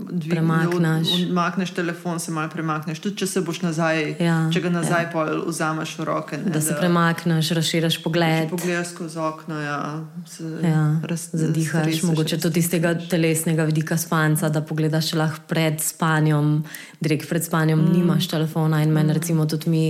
dvig- 0.00 0.30
Premakneš. 0.30 0.80
da 1.08 1.14
od- 1.14 1.22
Odmakneš 1.24 1.70
telefon, 1.70 2.20
se 2.20 2.30
malo 2.30 2.48
premakneš. 2.48 2.98
Tudi 2.98 3.16
če 3.16 3.26
se 3.26 3.40
boš 3.40 3.62
nazaj, 3.62 4.16
Ja, 4.20 4.50
če 4.50 4.60
ga 4.60 4.70
nazaj 4.70 5.02
ja. 5.04 5.24
vzameš 5.46 5.98
v 5.98 6.04
roke. 6.04 6.36
Ne, 6.36 6.50
Da 6.50 6.60
se 6.60 6.74
premakneš, 6.74 7.50
razširiš 7.50 8.02
pogled. 8.02 8.50
Pogledaš 8.50 8.88
skozi 8.88 9.18
okno, 9.20 9.60
ja, 9.60 9.78
se 10.26 10.44
Ja, 10.64 11.00
raz- 11.04 11.30
zadihaš, 11.32 12.02
mogoče 12.02 12.38
tudi 12.38 12.58
iz 12.58 12.70
tega 12.70 12.94
telesnega 13.00 13.64
vidika 13.64 13.96
spanca, 13.96 14.48
da 14.48 14.60
pogledaš 14.62 15.12
lahko 15.14 15.40
pred 15.48 15.80
spanjem, 15.80 16.64
direkt 17.04 17.28
pred 17.28 17.44
spanjem, 17.44 17.78
mm. 17.78 17.92
nimaš 17.92 18.28
telefona. 18.32 18.80
In 18.82 18.92
meni, 18.92 19.14
recimo, 19.16 19.46
tudi 19.50 19.70
mi, 19.70 19.84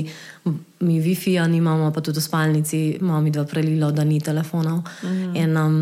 mi 0.85 0.99
Wi-Fi-ja 1.01 1.47
nimamo, 1.51 1.93
pa 1.95 2.03
tudi 2.05 2.21
v 2.21 2.27
spalnici 2.27 2.83
imamo 3.01 3.23
mi 3.23 3.33
dva 3.35 3.47
prelilo, 3.49 3.91
da 3.95 4.05
ni 4.05 4.21
telefonov. 4.21 4.83
Mm. 5.03 5.35
In 5.41 5.57
um, 5.57 5.77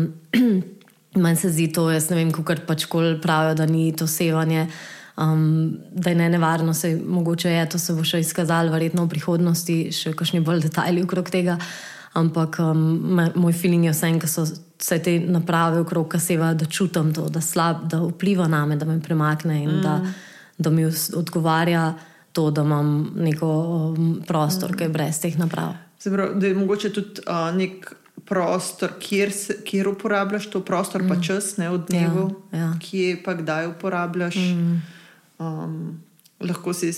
meni 1.23 1.37
se 1.37 1.51
zdi 1.51 1.71
to, 1.73 1.89
jaz 1.91 2.09
ne 2.09 2.21
vem, 2.21 2.33
kako 2.33 2.61
pač 2.67 2.85
kol 2.91 3.17
pravijo, 3.21 3.57
da 3.61 3.69
ni 3.69 3.91
to 3.91 4.07
sevanje. 4.07 4.67
Um, 5.17 5.77
da 5.93 6.09
je 6.09 6.15
ne 6.17 6.29
nevarno, 6.29 6.73
se, 6.73 6.95
mogoče 6.97 7.51
je 7.51 7.65
to 7.69 7.79
se 7.79 7.93
bo 7.93 8.01
še 8.01 8.23
izkazalo, 8.23 8.71
verjetno 8.73 9.03
v 9.05 9.11
prihodnosti, 9.11 9.75
še 9.93 10.15
kakšni 10.17 10.41
bolj 10.41 10.63
detajli 10.65 11.03
okrog 11.05 11.29
tega. 11.29 11.59
Ampak 12.17 12.57
um, 12.61 13.21
moj 13.35 13.53
feeling 13.57 13.85
je 13.85 13.93
vsem, 13.93 14.17
ki 14.21 14.29
so 14.29 14.45
vse 14.45 14.99
te 15.01 15.15
naprave 15.19 15.81
okrog 15.81 16.09
kaseva, 16.11 16.51
da 16.53 16.65
čutim 16.65 17.13
to, 17.13 17.29
da, 17.29 17.41
slab, 17.41 17.87
da 17.89 18.01
vpliva 18.03 18.47
na 18.49 18.65
me, 18.65 18.77
da 18.77 18.85
me 18.85 18.99
premakne 19.01 19.63
in 19.63 19.69
mm. 19.69 19.81
da, 19.81 19.95
da 20.57 20.69
mi 20.69 20.85
odgovarja 21.15 21.93
to, 22.31 22.51
da 22.51 22.61
imam 22.61 23.11
neko 23.15 23.47
um, 23.47 24.21
prostor, 24.27 24.71
mm. 24.71 24.77
ki 24.77 24.83
je 24.83 24.89
brez 24.89 25.19
teh 25.21 25.39
naprav. 25.39 25.73
Se 25.99 26.11
pravi, 26.11 26.39
da 26.39 26.47
je 26.47 26.55
mogoče 26.55 26.93
tudi 26.93 27.21
uh, 27.27 27.55
nek 27.55 27.93
prostor, 28.25 28.93
kjer, 28.99 29.31
se, 29.31 29.57
kjer 29.65 29.87
uporabljaš 29.87 30.49
to 30.49 30.61
prostor, 30.65 31.03
mm. 31.03 31.09
pa 31.09 31.21
čas, 31.21 31.57
ne 31.57 31.69
od 31.69 31.85
dnevu, 31.89 32.29
ja. 32.51 32.73
kje 32.81 33.21
pa 33.25 33.33
kdaj 33.33 33.67
uporabljaš. 33.67 34.35
Mm. 34.35 34.81
Um, 35.39 36.03
lahko 36.43 36.73
si 36.73 36.89
uh, 36.89 36.95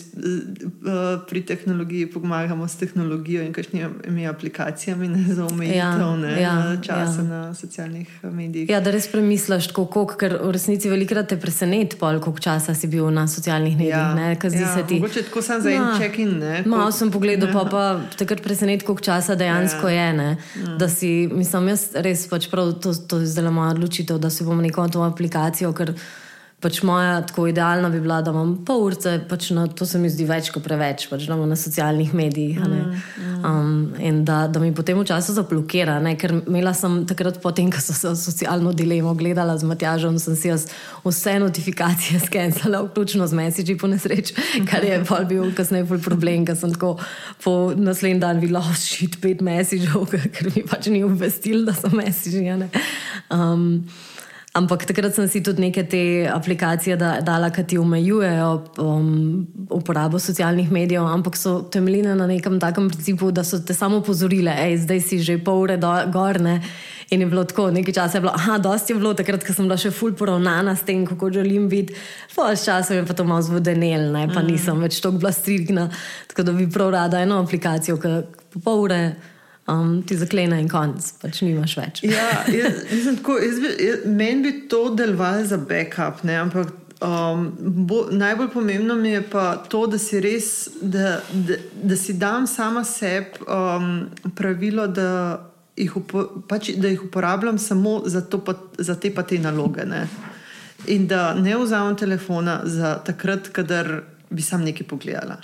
pri 1.29 1.41
tehnologiji 1.41 2.07
pomagamo 2.07 2.67
s 2.67 2.75
tehnologijo 2.75 3.43
in 3.43 3.53
kakšnimi 3.53 4.27
aplikacijami 4.27 5.07
ne, 5.07 5.23
za 5.29 5.45
omejitev 5.45 5.77
Ja, 5.77 6.15
ne, 6.15 6.41
ja, 6.41 6.77
časa 6.81 7.21
ja. 7.21 7.23
na 7.23 7.53
socialnih 7.53 8.07
medijih. 8.23 8.69
Ja, 8.69 8.79
da 8.79 8.91
res 8.91 9.07
premisliš, 9.07 9.67
koliko, 9.67 10.05
ker 10.07 10.37
v 10.39 10.51
resnici 10.51 10.89
velikrat 10.89 11.27
te 11.27 11.37
preseneti, 11.37 11.95
koliko 11.95 12.39
časa 12.39 12.73
si 12.73 12.87
bil 12.87 13.09
na 13.09 13.27
socialnih 13.27 13.77
medijih. 13.77 14.15
ne, 14.15 14.35
ker 14.35 14.49
zdi 14.49 14.61
ja, 14.61 14.83
ti. 14.83 14.95
Mogoče 14.95 15.23
tako 15.23 15.41
samo 15.41 15.61
za 15.61 15.69
en 15.69 15.75
Ja. 15.75 15.93
check-in. 15.99 16.39
ne, 16.39 16.63
Malo 16.65 16.91
sem 16.91 17.11
pogledal, 17.11 17.53
pa, 17.53 17.65
pa 17.65 17.83
takrat 18.17 18.41
preseneti, 18.41 18.85
koliko 18.85 19.01
časa 19.03 19.35
dejansko 19.35 19.89
Ja. 19.89 20.01
je. 20.01 20.13
Ne? 20.13 20.37
Da 20.77 20.89
si, 20.89 21.29
mislim, 21.31 21.67
jaz 21.67 21.89
res 21.95 22.27
pač 22.27 22.49
prav 22.49 22.73
to, 22.73 22.93
to 22.95 23.17
je 23.17 23.25
zdaj 23.27 23.51
moja 23.51 23.71
odločitev, 23.71 24.17
da 24.17 24.29
si 24.29 24.43
bom 24.43 24.57
neko 24.57 24.87
to 24.87 25.01
aplikacijo, 25.01 25.73
ker 25.73 25.93
pač 26.64 26.80
moja 26.88 27.20
tako 27.22 27.47
idealna 27.47 27.89
bi 27.89 27.99
bila, 28.01 28.22
da 28.24 28.32
imam 28.32 28.56
pol 28.66 28.86
urce, 28.88 29.18
pač 29.30 29.49
na, 29.53 29.68
to 29.68 29.86
se 29.86 29.99
mi 29.99 30.10
zdi 30.10 30.26
več 30.26 30.49
kot 30.56 30.64
preveč, 30.64 31.06
pač 31.12 31.28
da 31.28 31.36
imam 31.36 31.49
na 31.51 31.58
socialnih 31.60 32.14
medijih. 32.16 32.62
a 32.64 32.70
ne. 32.72 32.82
Um, 33.45 33.93
in 34.01 34.24
da, 34.26 34.45
da 34.47 34.62
mi 34.64 34.72
potem 34.74 34.97
včasih 34.97 35.36
zablokira, 35.38 35.99
ne? 36.01 36.16
ker 36.18 36.34
imela 36.39 36.74
sem 36.74 37.03
takrat, 37.06 37.38
potem, 37.43 37.70
ko 37.74 37.84
sem 37.84 37.97
se 37.99 38.14
socialno 38.24 38.74
dilemo 38.74 39.14
gledala 39.20 39.58
z 39.60 39.68
Matjažem, 39.70 40.18
sem 40.22 40.39
si 40.39 40.49
jaz 40.49 40.66
vse 41.03 41.36
notifikacije 41.43 42.24
skenirala, 42.26 42.82
vključno 42.88 43.28
z 43.28 43.38
mesiči 43.38 43.78
po 43.78 43.91
nesreči, 43.91 44.34
kar 44.72 44.88
je 44.88 45.03
pol 45.06 45.28
bil 45.30 45.51
kasneje 45.58 45.99
problem, 45.99 46.47
ker 46.47 46.58
sem 46.58 46.74
tako 46.74 46.95
po 47.43 47.56
naslednji 47.78 48.24
dan 48.24 48.41
videla, 48.41 48.64
oh, 48.64 48.74
šit 48.80 49.20
pet 49.22 49.43
mesičev, 49.45 50.08
ker 50.39 50.49
mi 50.56 50.66
pač 50.66 50.89
ni 50.89 51.06
obvestil, 51.06 51.66
da 51.68 51.76
so 51.78 51.91
mesiči. 51.93 52.47
Um, 53.30 53.84
Ampak 54.56 54.86
takrat 54.88 55.12
sem 55.12 55.28
si 55.28 55.41
tudi 55.43 55.60
neke 55.60 55.84
te 55.84 56.01
aplikacije 56.32 56.95
da, 56.95 57.18
dala, 57.20 57.49
ki 57.51 57.66
ti 57.68 57.78
omejujejo 57.78 58.51
um, 58.80 59.43
uporabo 59.68 60.20
socialnih 60.20 60.72
medijev, 60.72 61.03
ampak 61.12 61.36
so 61.36 61.58
temeljine 61.72 62.16
na 62.16 62.28
nekem 62.28 62.56
takem 62.60 62.88
principu, 62.89 63.34
da 63.36 63.43
so 63.43 63.60
te 63.60 63.76
samo 63.76 63.99
upozorile, 63.99 64.56
da 64.56 64.78
zdaj 64.86 65.01
si 65.03 65.20
že 65.20 65.38
pol 65.43 65.66
ure 65.66 65.78
gorne. 66.14 66.62
In 67.12 67.22
je 67.22 67.28
bilo 67.28 67.43
tako, 67.43 67.68
nekaj 67.72 67.93
časa 67.93 68.18
je 68.18 68.22
bilo, 68.22 68.32
ah, 68.34 68.58
dosti 68.58 68.93
je 68.93 68.97
bilo, 68.97 69.14
takrat, 69.14 69.43
ko 69.45 69.53
sem 69.53 69.68
bila 69.68 69.78
še 69.78 69.91
ful 69.93 70.16
poravnana 70.18 70.74
s 70.76 70.88
tem, 70.88 71.03
kako 71.06 71.30
želim 71.36 71.68
biti. 71.70 71.93
Pol 72.34 72.56
časa 72.56 72.95
je 72.95 73.03
pa 73.06 73.14
to 73.14 73.28
malo 73.28 73.43
zvodenel, 73.45 74.08
ne, 74.16 74.26
pa 74.32 74.39
mm. 74.39 74.47
nisem 74.47 74.80
več 74.82 75.03
tako 75.03 75.20
bila 75.20 75.36
strigna. 75.36 75.89
Tako 76.32 76.47
da 76.47 76.56
bi 76.56 76.72
prav 76.72 76.95
rada 76.95 77.22
eno 77.22 77.43
aplikacijo, 77.43 77.99
ki 77.99 78.18
po 78.56 78.64
pol 78.64 78.88
ure 78.88 79.01
um, 79.68 80.03
ti 80.07 80.18
zaklene 80.18 80.59
in 80.61 80.70
konc, 80.72 81.11
pač 81.22 81.41
nimaš 81.45 81.78
več. 81.80 82.03
ja, 82.07 82.45
jaz, 82.51 82.82
tako, 83.18 83.38
jaz 83.41 83.61
bi, 83.63 83.72
jaz, 83.88 84.05
meni 84.05 84.43
bi 84.45 84.55
to 84.72 84.88
delovalo 84.95 85.45
za 85.45 85.57
backup, 85.57 86.24
ne, 86.28 86.38
ampak 86.45 86.74
um, 87.05 87.49
bo, 87.88 88.05
najbolj 88.11 88.51
pomembno 88.53 88.95
mi 88.95 89.16
je 89.16 89.24
pa 89.32 89.47
to, 89.70 89.86
da 89.88 89.99
si 90.01 90.22
res, 90.24 90.70
da, 90.82 91.20
da, 91.32 91.59
da 91.84 91.97
si 91.99 92.18
dam 92.22 92.47
sama 92.47 92.84
sebi 92.84 93.45
um, 93.47 94.07
pravilo, 94.36 94.88
da 94.88 95.09
jih, 95.76 95.97
upo, 95.97 96.28
pač, 96.47 96.72
da 96.80 96.91
jih 96.91 97.03
uporabljam 97.07 97.57
samo 97.59 98.01
za, 98.05 98.22
to, 98.22 98.39
pa, 98.45 98.55
za 98.78 98.95
te 98.95 99.11
pa 99.13 99.26
te 99.28 99.39
naloge. 99.39 99.86
Ne? 99.86 100.05
In 100.91 101.07
da 101.07 101.34
ne 101.34 101.57
vzamem 101.57 101.97
telefona 101.97 102.61
za 102.63 102.95
takrat, 103.03 103.49
kadar 103.51 104.01
bi 104.30 104.41
sam 104.41 104.63
nekaj 104.63 104.88
pogledala. 104.88 105.39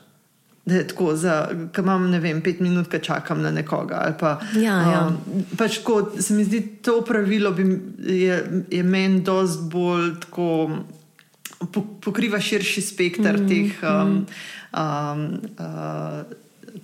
Da 0.66 0.76
je 0.76 0.88
tako, 0.88 1.14
da 1.18 1.50
imam 1.78 2.10
ne 2.12 2.20
vem, 2.22 2.42
pet 2.42 2.60
minut, 2.62 2.90
ki 2.92 3.00
čakam 3.02 3.42
na 3.42 3.50
nekoga. 3.52 4.04
Pa, 4.20 4.36
ja, 4.56 4.76
ja. 4.92 5.00
Um, 5.08 5.46
pač 5.58 5.80
ko, 5.82 6.04
se 6.20 6.38
mi 6.38 6.46
zdi, 6.46 6.62
to 6.86 7.00
pravilo 7.02 7.52
bi, 7.52 7.66
je, 8.06 8.38
je 8.70 8.84
meni 8.84 9.24
dosti 9.26 9.66
bolj 9.74 10.12
tako, 10.28 10.50
po, 11.74 11.84
pokriva 12.02 12.40
širši 12.40 12.82
spektr 12.82 13.42
mm, 13.42 13.50
teh. 13.50 13.82
Um, 13.82 14.14
mm. 14.14 14.26
um, 14.78 15.26
uh, 15.58 16.41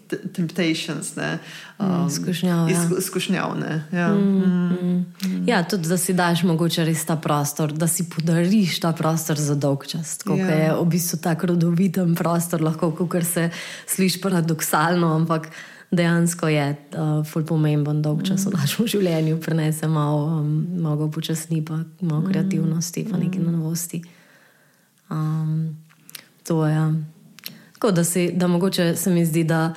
temptations, 0.08 1.16
ne, 1.16 1.40
mm, 1.80 1.86
um, 1.86 2.10
skušnjav. 2.10 2.70
Ja. 2.70 3.02
Skušnjav, 3.02 3.56
ja. 3.92 4.08
Mm, 4.14 4.42
mm, 4.42 5.06
mm. 5.26 5.48
ja, 5.48 5.64
tudi 5.64 5.90
da 5.90 5.98
si 5.98 6.14
daš 6.14 6.44
mogoče 6.44 6.86
res 6.86 7.06
ta 7.06 7.16
prostor, 7.16 7.72
da 7.74 7.88
si 7.88 8.10
podariš 8.10 8.80
ta 8.80 8.92
prostor 8.92 9.40
za 9.40 9.56
dolg 9.56 9.88
čas. 9.88 10.18
Kot 10.26 10.40
ja. 10.40 10.46
je 10.46 10.76
v 10.82 10.86
bistvu 10.86 11.20
tako 11.24 11.48
rodoviten 11.54 12.16
prostor, 12.16 12.62
lahko 12.62 12.92
kar 13.08 13.26
se 13.26 13.50
sliši 13.88 14.22
paradoksalno, 14.22 15.16
ampak. 15.16 15.50
Dejansko 15.92 16.50
je 16.52 16.76
uh, 16.76 17.24
ful 17.24 17.46
pomemben 17.48 18.02
dolg 18.04 18.26
čas 18.28 18.44
v 18.44 18.58
našem 18.58 18.90
življenju, 18.92 19.38
prenese 19.40 19.88
malo, 19.88 20.42
um, 20.42 20.50
malo 20.84 21.08
počasni, 21.08 21.62
pa 21.64 21.80
malo 22.02 22.28
kreativnosti, 22.28 23.06
pa 23.08 23.16
nekaj 23.16 23.40
novosti. 23.40 24.02
Um, 25.08 25.78
to 26.44 26.66
je. 26.68 26.74
Ja. 26.76 26.92
Tako 27.78 27.92
da, 27.92 28.04
si, 28.04 28.32
da 28.32 28.48
mogoče 28.48 28.96
se 28.96 29.12
mi 29.12 29.26
zdi, 29.26 29.44
da 29.44 29.74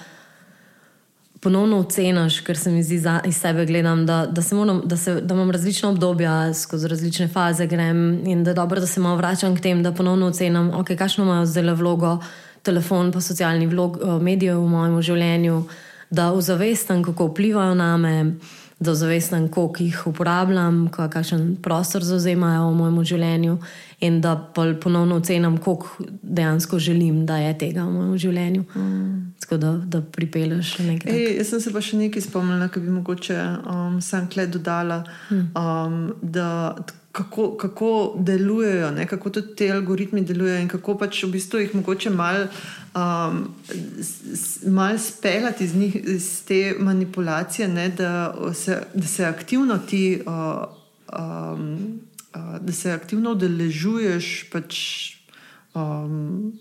ponovno 1.40 1.78
oceniš, 1.78 2.40
ker 2.40 2.58
se 2.58 2.70
mi 2.70 2.82
zdi, 2.82 3.00
da 3.00 3.20
iz 3.24 3.36
sebe 3.36 3.64
gledam, 3.66 4.06
da, 4.06 4.26
da, 4.26 4.42
moram, 4.52 4.82
da, 4.84 4.96
se, 4.96 5.20
da 5.20 5.34
imam 5.34 5.50
različne 5.50 5.88
obdobja, 5.88 6.54
skozi 6.54 6.88
različne 6.88 7.28
faze 7.28 7.66
grem 7.66 8.26
in 8.26 8.44
da 8.44 8.50
je 8.50 8.54
dobro, 8.54 8.80
da 8.80 8.86
se 8.86 9.00
malo 9.00 9.16
vračam 9.16 9.56
k 9.56 9.60
tem, 9.60 9.82
da 9.82 9.92
ponovno 9.92 10.26
ocenim, 10.26 10.70
okay, 10.72 10.96
kakšno 10.96 11.24
imajo 11.24 11.46
zdaj 11.46 11.72
vlogo 11.74 12.18
telefon, 12.62 13.12
pa 13.12 13.20
socialni 13.20 13.66
vlog, 13.66 13.98
eh, 14.02 14.18
medijev 14.22 14.60
v 14.60 14.68
mojem 14.68 15.02
življenju, 15.02 15.62
da 16.10 16.32
ozavestam, 16.32 17.02
kako 17.04 17.26
vplivajo 17.26 17.74
na 17.74 17.96
me 17.96 18.34
da 18.80 18.94
zavestam, 18.94 19.48
koliko 19.48 19.82
jih 19.82 20.06
uporabljam, 20.06 20.88
kakšen 20.88 21.56
prostor 21.62 22.04
zauzemajo 22.04 22.70
v 22.70 22.76
mojem 22.78 23.02
življenju, 23.04 23.58
in 24.00 24.20
da 24.20 24.52
ponovno 24.82 25.16
ocenim, 25.16 25.58
koliko 25.58 25.88
dejansko 26.22 26.78
želim, 26.78 27.26
da 27.26 27.36
je 27.36 27.58
tega 27.58 27.84
v 27.84 27.92
mojem 27.92 28.18
življenju. 28.18 28.64
Mm. 28.76 29.34
Tako 29.40 29.56
da, 29.56 29.72
da 29.86 30.00
pripelješ 30.02 30.78
nekaj. 30.78 31.12
Ej, 31.12 31.36
jaz 31.36 31.50
sem 31.52 31.60
se 31.60 31.72
pa 31.72 31.82
še 31.84 31.98
nekaj 32.00 32.24
spomnila, 32.24 32.70
ki 32.72 32.80
bi 32.80 32.94
mogoče 32.94 33.36
um, 33.60 34.00
sam 34.04 34.28
kled 34.32 34.56
dodala. 34.56 35.02
Mm. 35.30 35.52
Um, 35.58 36.88
kako, 37.12 37.56
kako 37.58 37.92
delujejo, 38.24 38.90
ne? 38.96 39.06
kako 39.06 39.30
tudi 39.30 39.54
ti 39.58 39.70
algoritmi 39.70 40.22
delujejo 40.24 40.60
in 40.62 40.68
kako 40.70 40.94
pač 40.98 41.24
v 41.24 41.32
bistvu 41.34 41.60
jih 41.64 41.74
mogoče 41.74 42.10
malo 42.14 42.46
um, 42.94 43.40
mal 44.70 44.98
speljati 44.98 45.64
iz, 45.64 45.74
njih, 45.74 45.96
iz 45.96 46.28
te 46.46 46.76
manipulacije, 46.78 47.68
ne? 47.68 47.88
da 47.88 48.34
se, 48.54 48.82
da 48.94 49.06
se 49.06 49.26
aktivno 49.26 49.78
ti. 49.78 50.22
Uh, 50.26 50.80
um, 51.12 52.00
Da 52.34 52.72
se 52.72 52.92
aktivno 52.92 53.32
udeležuješ 53.32 54.50
pač, 54.52 54.76
um, 55.74 56.52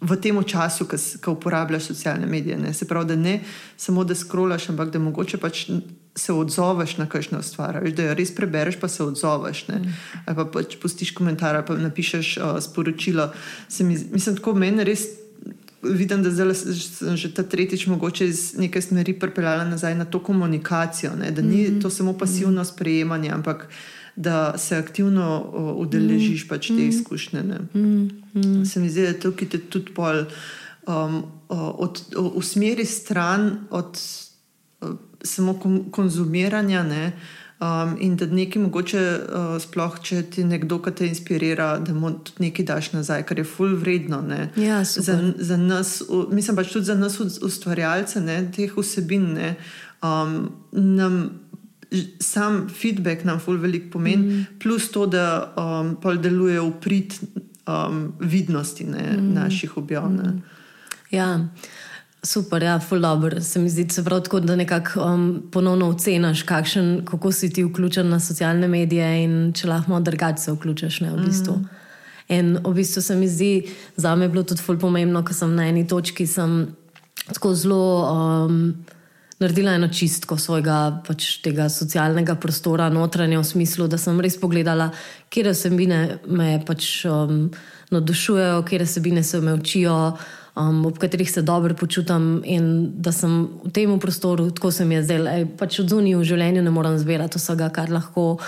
v 0.00 0.16
tem 0.22 0.38
času, 0.44 0.86
ko 1.24 1.32
uporabljaš 1.32 1.90
socialne 1.90 2.26
medije. 2.26 2.58
Ne? 2.58 2.74
Se 2.74 2.86
pravi, 2.88 3.06
da 3.06 3.16
ne 3.16 3.40
samo 3.76 4.04
da 4.04 4.14
skrolaš, 4.14 4.68
ampak 4.70 4.90
da 4.90 4.98
mogoče 4.98 5.38
pač 5.42 5.66
se 6.16 6.32
odzoveš 6.32 6.96
na 6.96 7.06
kakšno 7.06 7.42
stvar. 7.42 7.80
Veš, 7.82 7.94
da 7.96 8.08
jo 8.08 8.14
res 8.14 8.32
prebereš, 8.34 8.78
pa 8.80 8.88
se 8.88 9.02
odzoveš. 9.04 9.66
Mm. 9.68 9.92
Ali 10.24 10.36
pa 10.36 10.44
pač 10.44 10.78
pustiš 10.80 11.12
komentar, 11.16 11.56
ali 11.56 11.66
pa 11.66 11.76
napišeš 11.76 12.36
uh, 12.36 12.56
sporočilo. 12.60 13.30
Mi, 13.80 13.98
mislim, 14.12 14.36
tako 14.36 14.54
meni 14.54 14.84
res. 14.84 15.06
Vidim, 15.82 16.22
da 16.24 16.30
zdaj 16.32 16.54
sem 16.54 17.16
že 17.20 17.28
ta 17.34 17.44
tretjič 17.46 17.86
mogoče 17.86 18.26
iz 18.26 18.40
neke 18.58 18.80
smeri 18.82 19.12
pripeljala 19.14 19.64
nazaj 19.68 19.94
na 19.94 20.04
to 20.04 20.18
komunikacijo, 20.18 21.12
ne? 21.16 21.30
da 21.30 21.42
ni 21.42 21.62
mm 21.62 21.66
-hmm. 21.66 21.82
to 21.82 21.90
samo 21.90 22.12
pasivno 22.18 22.64
sprejemanje, 22.64 23.30
ampak 23.30 23.68
da 24.16 24.58
se 24.58 24.76
aktivno 24.76 25.52
udeležiš 25.76 26.44
mm 26.44 26.48
pač 26.48 26.66
te 26.66 26.72
mhm. 26.72 26.88
izkušnje. 26.88 27.42
Mm 27.42 28.10
-hmm. 28.34 28.64
Se 28.64 28.80
mi 28.80 28.90
zdi, 28.90 29.00
da 29.00 29.08
je 29.08 29.20
to, 29.20 29.32
ki 29.32 29.46
te 29.46 29.58
tudi 29.58 29.92
pol, 29.94 30.24
um, 30.86 31.22
od, 31.48 32.02
usmeri 32.14 32.84
stran 32.84 33.58
od 33.70 33.98
samo 35.22 35.60
konzumiranja. 35.90 36.82
Ne? 36.82 37.12
Um, 37.60 37.96
in 38.00 38.16
da 38.16 38.26
nekaj 38.26 38.62
mogoče, 38.62 39.00
uh, 39.00 39.62
sploh 39.62 39.94
če 40.04 40.22
ti 40.22 40.42
nekdo, 40.44 40.76
ki 40.84 40.90
te 40.92 41.06
inspirira, 41.08 41.78
da 41.80 41.94
mu 41.96 42.10
tudi 42.10 42.42
nekaj 42.44 42.66
daš 42.68 42.90
nazaj, 42.92 43.22
kar 43.24 43.38
je 43.40 43.44
ful 43.48 43.72
vredno. 43.80 44.20
Ja, 44.60 44.82
za, 44.84 45.32
za 45.38 45.56
nas, 45.56 46.02
mislim 46.30 46.56
pač 46.56 46.74
tudi 46.74 46.84
za 46.84 46.94
nas, 46.94 47.16
ustvarjalce 47.20 48.20
ne, 48.20 48.42
teh 48.52 48.76
vsebin, 48.76 49.32
ne, 49.38 49.54
um, 50.04 50.52
nam 50.72 51.16
sam 52.20 52.68
feedback 52.68 53.24
nam 53.24 53.38
ful 53.40 53.58
veliko 53.58 53.90
pomeni, 53.92 54.22
mm. 54.22 54.58
plus 54.62 54.90
to, 54.90 55.06
da 55.06 55.54
um, 55.56 55.96
deluje 56.22 56.60
v 56.60 56.72
prid 56.80 57.14
um, 57.66 58.12
vidnosti 58.20 58.84
ne, 58.84 59.16
mm. 59.16 59.34
naših 59.34 59.76
objav. 59.76 60.10
Mm. 60.10 60.42
Ja. 61.10 61.48
Super, 62.26 62.62
ja, 62.62 62.80
full 62.80 63.00
dobro. 63.00 63.40
Se 63.40 63.60
mi 63.62 63.70
zdi, 63.70 63.86
prav 64.04 64.20
tako, 64.20 64.40
da 64.40 64.56
nekako 64.56 65.00
um, 65.04 65.42
ponovno 65.52 65.88
oceniš, 65.88 66.42
kako 67.04 67.32
si 67.32 67.52
ti 67.52 67.64
vključen 67.64 68.08
na 68.08 68.20
socialne 68.20 68.68
medije 68.68 69.24
in 69.24 69.52
če 69.54 69.68
lahko 69.68 70.00
drugače 70.00 70.42
se 70.42 70.52
vključiš. 70.52 71.00
Ne, 71.00 71.10
v 71.10 71.26
bistvu. 71.26 71.54
mm. 71.54 71.68
In 72.28 72.58
v 72.64 72.74
bistvu 72.74 73.02
se 73.02 73.14
mi 73.16 73.28
zdi, 73.28 73.68
za 73.96 74.16
me 74.16 74.24
je 74.24 74.28
bilo 74.28 74.42
tudi 74.42 74.62
full 74.62 74.78
pomembno, 74.78 75.22
ker 75.24 75.34
sem 75.34 75.54
na 75.54 75.68
eni 75.68 75.86
točki 75.86 76.26
tako 77.32 77.54
zelo 77.54 77.82
um, 78.10 78.74
naredila 79.38 79.76
eno 79.76 79.88
čistko 79.88 80.38
svojega 80.38 81.02
pač, 81.06 81.40
socialnega 81.68 82.34
prostora, 82.40 82.88
notranje 82.88 83.38
v 83.38 83.44
smislu, 83.44 83.88
da 83.88 83.98
sem 83.98 84.20
res 84.20 84.38
pogledala, 84.40 84.90
kje 85.28 85.54
se 85.54 85.70
me 85.70 86.62
pač, 86.66 87.04
um, 87.04 87.50
navdušujejo, 87.90 88.62
kje 88.62 88.86
se 88.86 89.22
se 89.22 89.40
me 89.40 89.54
učijo 89.54 90.16
um, 90.56 90.86
ob 90.86 90.98
katerih 90.98 91.30
se 91.30 91.42
dobro 91.42 91.74
počutim, 91.74 92.42
in 92.44 92.92
da 93.02 93.12
sem 93.12 93.48
v 93.64 93.70
tem 93.72 93.98
prostoru, 94.00 94.50
tako 94.50 94.70
se 94.70 94.84
mi 94.84 94.94
je 94.94 95.02
zdelo, 95.02 95.30
pač 95.58 95.80
od 95.80 95.88
zunaj 95.88 96.16
v 96.16 96.24
življenju 96.24 96.62
ne 96.62 96.70
morem 96.70 96.98
zbirati 96.98 97.38
vsega, 97.38 97.68
kar 97.70 97.92
lahko, 97.92 98.38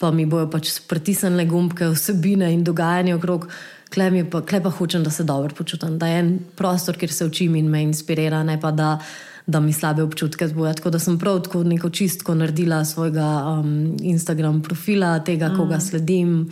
pa 0.00 0.10
mi 0.10 0.26
bojo 0.26 0.48
pač 0.50 0.78
pritisnile 0.88 1.44
gumbke, 1.44 1.90
vsebine 1.92 2.52
in 2.54 2.64
dogajanje 2.64 3.18
okrog. 3.18 3.48
Klej 3.88 4.26
pa, 4.28 4.42
klej 4.44 4.60
pa 4.60 4.68
hočem, 4.68 5.04
da 5.04 5.10
se 5.10 5.24
dobro 5.24 5.54
počutim, 5.56 5.96
da 5.98 6.06
je 6.10 6.18
en 6.20 6.34
prostor, 6.56 6.96
kjer 7.00 7.12
se 7.12 7.24
učim 7.24 7.54
in 7.56 7.70
me 7.72 7.80
inspirira, 7.82 8.42
ne 8.44 8.58
pa 8.60 8.70
da, 8.70 8.98
da 9.48 9.60
mi 9.60 9.72
slabe 9.72 10.02
občutke 10.04 10.48
zbuja. 10.48 10.74
Tako 10.76 10.90
da 10.90 10.98
sem 10.98 11.18
prav 11.18 11.40
tako 11.42 11.64
neko 11.64 11.90
čistko 11.90 12.34
naredila 12.34 12.84
svojega 12.84 13.26
um, 13.48 13.96
Instagram 14.02 14.62
profila, 14.62 15.18
tega, 15.24 15.48
mm. 15.48 15.56
koga 15.56 15.80
sledim. 15.80 16.50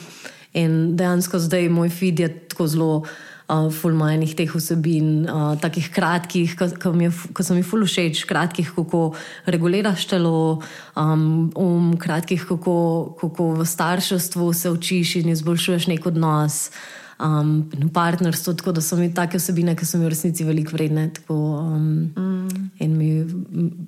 In 0.57 0.97
dejansko 0.97 1.38
zdaj 1.38 1.68
moj 1.68 1.92
feed 1.92 2.20
je 2.20 2.28
tako 2.49 2.66
zelo 2.66 2.92
uh, 2.97 3.68
fulmajnih 3.80 4.32
teh 4.38 4.55
vsebin, 4.55 5.28
uh, 5.28 5.53
takih 5.61 5.90
kratkih, 5.92 6.57
ki 6.57 7.44
so 7.44 7.55
mi 7.55 7.62
ful 7.62 7.84
všeč, 7.84 8.24
kratkih, 8.24 8.72
kako 8.78 9.11
reguliraš 9.44 10.09
telo, 10.09 10.62
um, 10.97 11.53
um, 11.53 11.92
kratkih, 12.01 12.49
kako, 12.49 12.78
kako 13.20 13.53
v 13.61 13.66
starševstvu 13.68 14.53
se 14.53 14.72
učiš 14.72 15.18
in 15.20 15.34
izboljšuješ 15.36 15.92
nek 15.92 16.09
odnos. 16.09 16.70
Um, 17.19 17.71
in 17.73 17.89
partnerstvo, 17.89 18.53
tako 18.55 18.73
da 18.73 18.81
so 18.81 18.97
mi 18.97 19.09
take 19.14 19.39
vsebine, 19.39 19.73
ki 19.77 19.87
so 19.89 19.99
mi 19.99 20.05
v 20.05 20.12
resnici 20.12 20.45
veliko 20.45 20.75
vredne. 20.77 21.09
Tako, 21.17 21.35
um, 21.35 22.12
mm. 22.12 22.71
In 22.85 22.97
mi, 22.97 23.25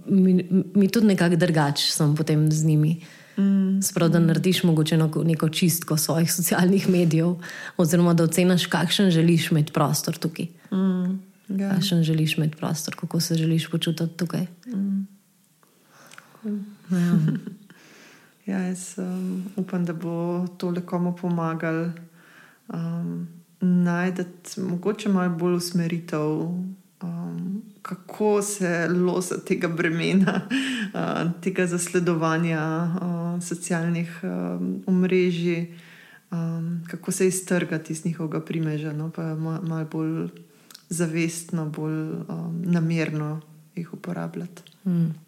mi, 0.06 0.62
mi 0.74 0.88
tudi 0.88 1.06
nekako 1.06 1.36
drugače 1.36 1.92
sem 1.92 2.14
potem 2.16 2.52
z 2.52 2.64
njimi. 2.64 2.94
Mm. 3.36 3.82
Sprav, 3.82 4.08
da 4.08 4.18
narediš 4.18 4.62
mogoče 4.64 4.96
neko 5.24 5.48
čistko 5.48 5.96
svojih 5.96 6.32
socialnih 6.38 6.88
medijev, 6.88 7.36
oziroma 7.76 8.14
da 8.14 8.24
oceniš, 8.24 8.66
kakšen 8.66 9.10
želiš 9.10 9.50
imeti 9.50 9.72
prostor 9.72 10.16
tukaj. 10.16 10.46
Mm. 10.72 11.20
Ja. 11.48 11.74
Kakšen 11.74 12.02
želiš 12.02 12.38
imeti 12.38 12.56
prostor, 12.56 12.96
kako 12.96 13.20
se 13.20 13.34
želiš 13.34 13.70
počutiti 13.70 14.16
tukaj. 14.16 14.46
Mm. 14.66 15.06
Ja. 16.44 17.18
ja, 18.52 18.58
jaz 18.58 18.94
um, 18.98 19.44
upam, 19.56 19.84
da 19.84 19.92
bo 19.92 20.46
to 20.58 20.74
komu 20.86 21.16
pomagalo 21.16 21.92
um, 22.68 23.28
najti 23.60 24.60
mogoče 24.60 25.08
malo 25.08 25.36
bolj 25.36 25.54
usmeritev 25.54 26.30
um, 27.02 27.62
kako 27.82 28.42
se 28.42 28.88
losa 28.88 29.38
tega 29.44 29.68
bremena, 29.68 30.40
uh, 30.94 31.32
tega 31.42 31.66
zasledovanja 31.66 32.60
uh, 33.02 33.42
socialnih 33.42 34.20
um, 34.22 34.82
omrežij, 34.86 35.66
um, 36.30 36.84
kako 36.90 37.12
se 37.12 37.28
iztrgati 37.28 37.92
iz 37.92 38.04
njihovega 38.04 38.40
primeža, 38.40 38.92
no, 38.92 39.10
pa 39.10 39.34
malo 39.34 39.62
mal 39.62 39.84
bolj 39.92 40.28
zavestno, 40.88 41.66
bolj 41.66 42.10
um, 42.10 42.62
namerno 42.64 43.40
jih 43.76 43.94
uporabljati. 43.94 44.62
Hmm. 44.84 45.27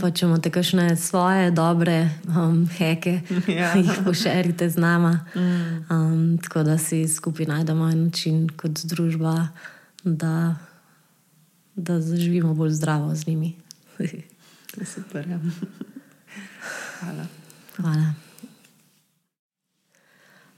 Pa 0.00 0.10
če 0.10 0.26
imate 0.26 0.50
kakšne 0.50 0.96
svoje 0.96 1.50
dobre 1.52 2.08
um, 2.28 2.64
heke, 2.78 3.20
ja. 3.58 3.74
jih 3.76 4.04
pošerite 4.04 4.68
z 4.70 4.80
nama, 4.80 5.26
mm. 5.34 5.84
um, 5.92 6.38
tako 6.42 6.62
da 6.64 6.78
si 6.78 7.02
skupaj 7.08 7.46
najdemo 7.46 7.90
en 7.92 8.06
način 8.06 8.46
kot 8.56 8.86
družba, 8.88 9.48
da 10.04 10.54
da 11.76 12.00
zaživimo 12.00 12.54
bolj 12.54 12.70
zdravo 12.70 13.14
z 13.14 13.26
njimi. 13.26 13.56
Super. 14.94 15.28
Ja. 15.28 15.40
Hvala. 17.00 17.26
Hvala. 17.76 18.14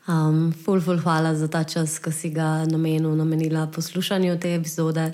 Um, 0.06 0.52
ful, 0.64 0.80
ful, 0.80 0.98
hvala 0.98 1.34
za 1.34 1.48
ta 1.48 1.64
čas, 1.64 1.98
ki 1.98 2.12
si 2.12 2.30
ga 2.30 2.64
namenil, 2.64 3.16
namenila 3.16 3.66
poslušanju 3.66 4.38
te 4.40 4.54
epizode 4.54 5.12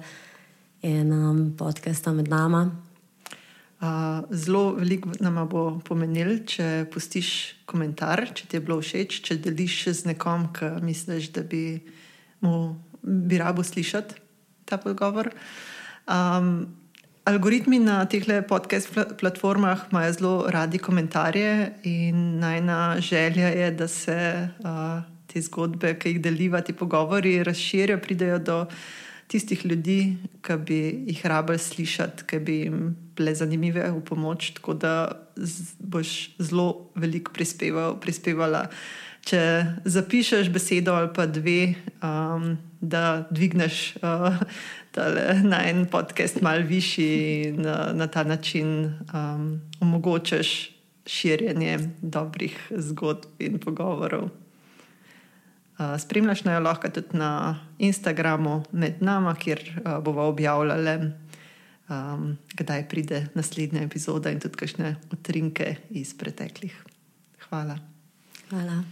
in 0.83 1.13
um, 1.13 1.55
podcasta 1.59 2.13
med 2.13 2.29
nama. 2.29 2.71
Uh, 3.83 4.23
zelo 4.31 4.77
veliko 4.77 5.11
nam 5.19 5.41
bo 5.51 5.81
pomenil, 5.83 6.45
če 6.47 6.87
pustiš 6.93 7.57
komentar, 7.67 8.29
če 8.31 8.47
ti 8.47 8.55
je 8.55 8.63
bilo 8.63 8.77
všeč, 8.79 9.17
če 9.27 9.41
deliš 9.43 9.89
z 9.91 10.13
nekom, 10.13 10.53
ki 10.55 10.69
misliš, 10.87 11.33
da 11.35 11.43
bi 11.43 11.83
mu 12.47 12.77
bi 13.03 13.39
rabo 13.43 13.67
slišati 13.67 14.15
ta 14.71 14.79
pogovor. 14.79 15.33
Um, 16.07 16.69
algoritmi 17.27 17.83
na 17.83 18.05
teh 18.07 18.23
podcast 18.47 18.95
platformah 19.19 19.91
imajo 19.91 20.13
zelo 20.13 20.35
radi 20.47 20.79
komentarje, 20.79 21.75
in 21.83 22.39
najna 22.39 22.97
želja 23.03 23.49
je, 23.49 23.71
da 23.71 23.89
se 23.89 24.49
uh, 24.63 25.03
te 25.27 25.43
zgodbe, 25.43 25.99
ki 25.99 26.09
jih 26.09 26.23
deliva, 26.23 26.61
ti 26.61 26.73
pogovori 26.73 27.43
razširijo, 27.43 27.99
pridejo 27.99 28.39
do 28.39 28.67
tistih 29.27 29.67
ljudi, 29.67 30.19
ki 30.39 30.57
bi 30.67 30.83
jih 31.07 31.27
rabili 31.27 31.59
slišati, 31.59 32.31
ki 32.31 32.39
bi 32.39 32.59
jim 32.63 33.02
bile 33.17 33.35
zanimive 33.35 33.91
v 33.91 34.01
pomoč. 34.05 34.51
Tako 34.59 34.75
da 34.75 34.95
boš 35.79 36.31
zelo 36.39 36.91
veliko 36.95 37.33
prispeval, 37.33 37.97
prispevala. 38.01 38.67
Če 39.23 39.39
zapišeš 39.87 40.51
besedo 40.51 40.97
ali 40.99 41.13
pa 41.15 41.29
dve, 41.31 41.75
um, 42.03 42.57
da 42.83 43.29
dvigneš 43.31 43.95
uh, 44.03 44.35
na 45.53 45.63
en 45.71 45.87
podcast 45.87 46.43
malo 46.43 46.67
višji 46.67 47.43
in 47.47 47.63
na, 47.63 47.93
na 47.95 48.07
ta 48.07 48.25
način 48.27 48.99
um, 49.15 49.61
omogočaš 49.81 50.73
širjenje 51.07 51.79
dobrih 52.03 52.59
zgodb 52.71 53.39
in 53.39 53.59
pogovorov. 53.63 54.31
Uh, 55.79 55.95
spremljaš 55.99 56.45
naj 56.45 56.61
lahko 56.61 56.91
tudi 56.91 57.17
na 57.19 57.59
Instagramu 57.79 58.63
med 58.73 59.03
nami, 59.03 59.35
kjer 59.39 59.63
uh, 59.85 60.03
bomo 60.05 60.27
objavljali, 60.35 61.13
um, 61.93 62.33
kdaj 62.57 62.89
pride 62.89 63.27
naslednja 63.35 63.85
epizoda 63.85 64.33
in 64.33 64.41
tudi 64.41 64.65
kakšne 64.65 64.97
utrinke 65.13 65.77
iz 65.91 66.17
preteklih. 66.19 66.75
Hvala. 67.49 67.79
Hvala. 68.51 68.83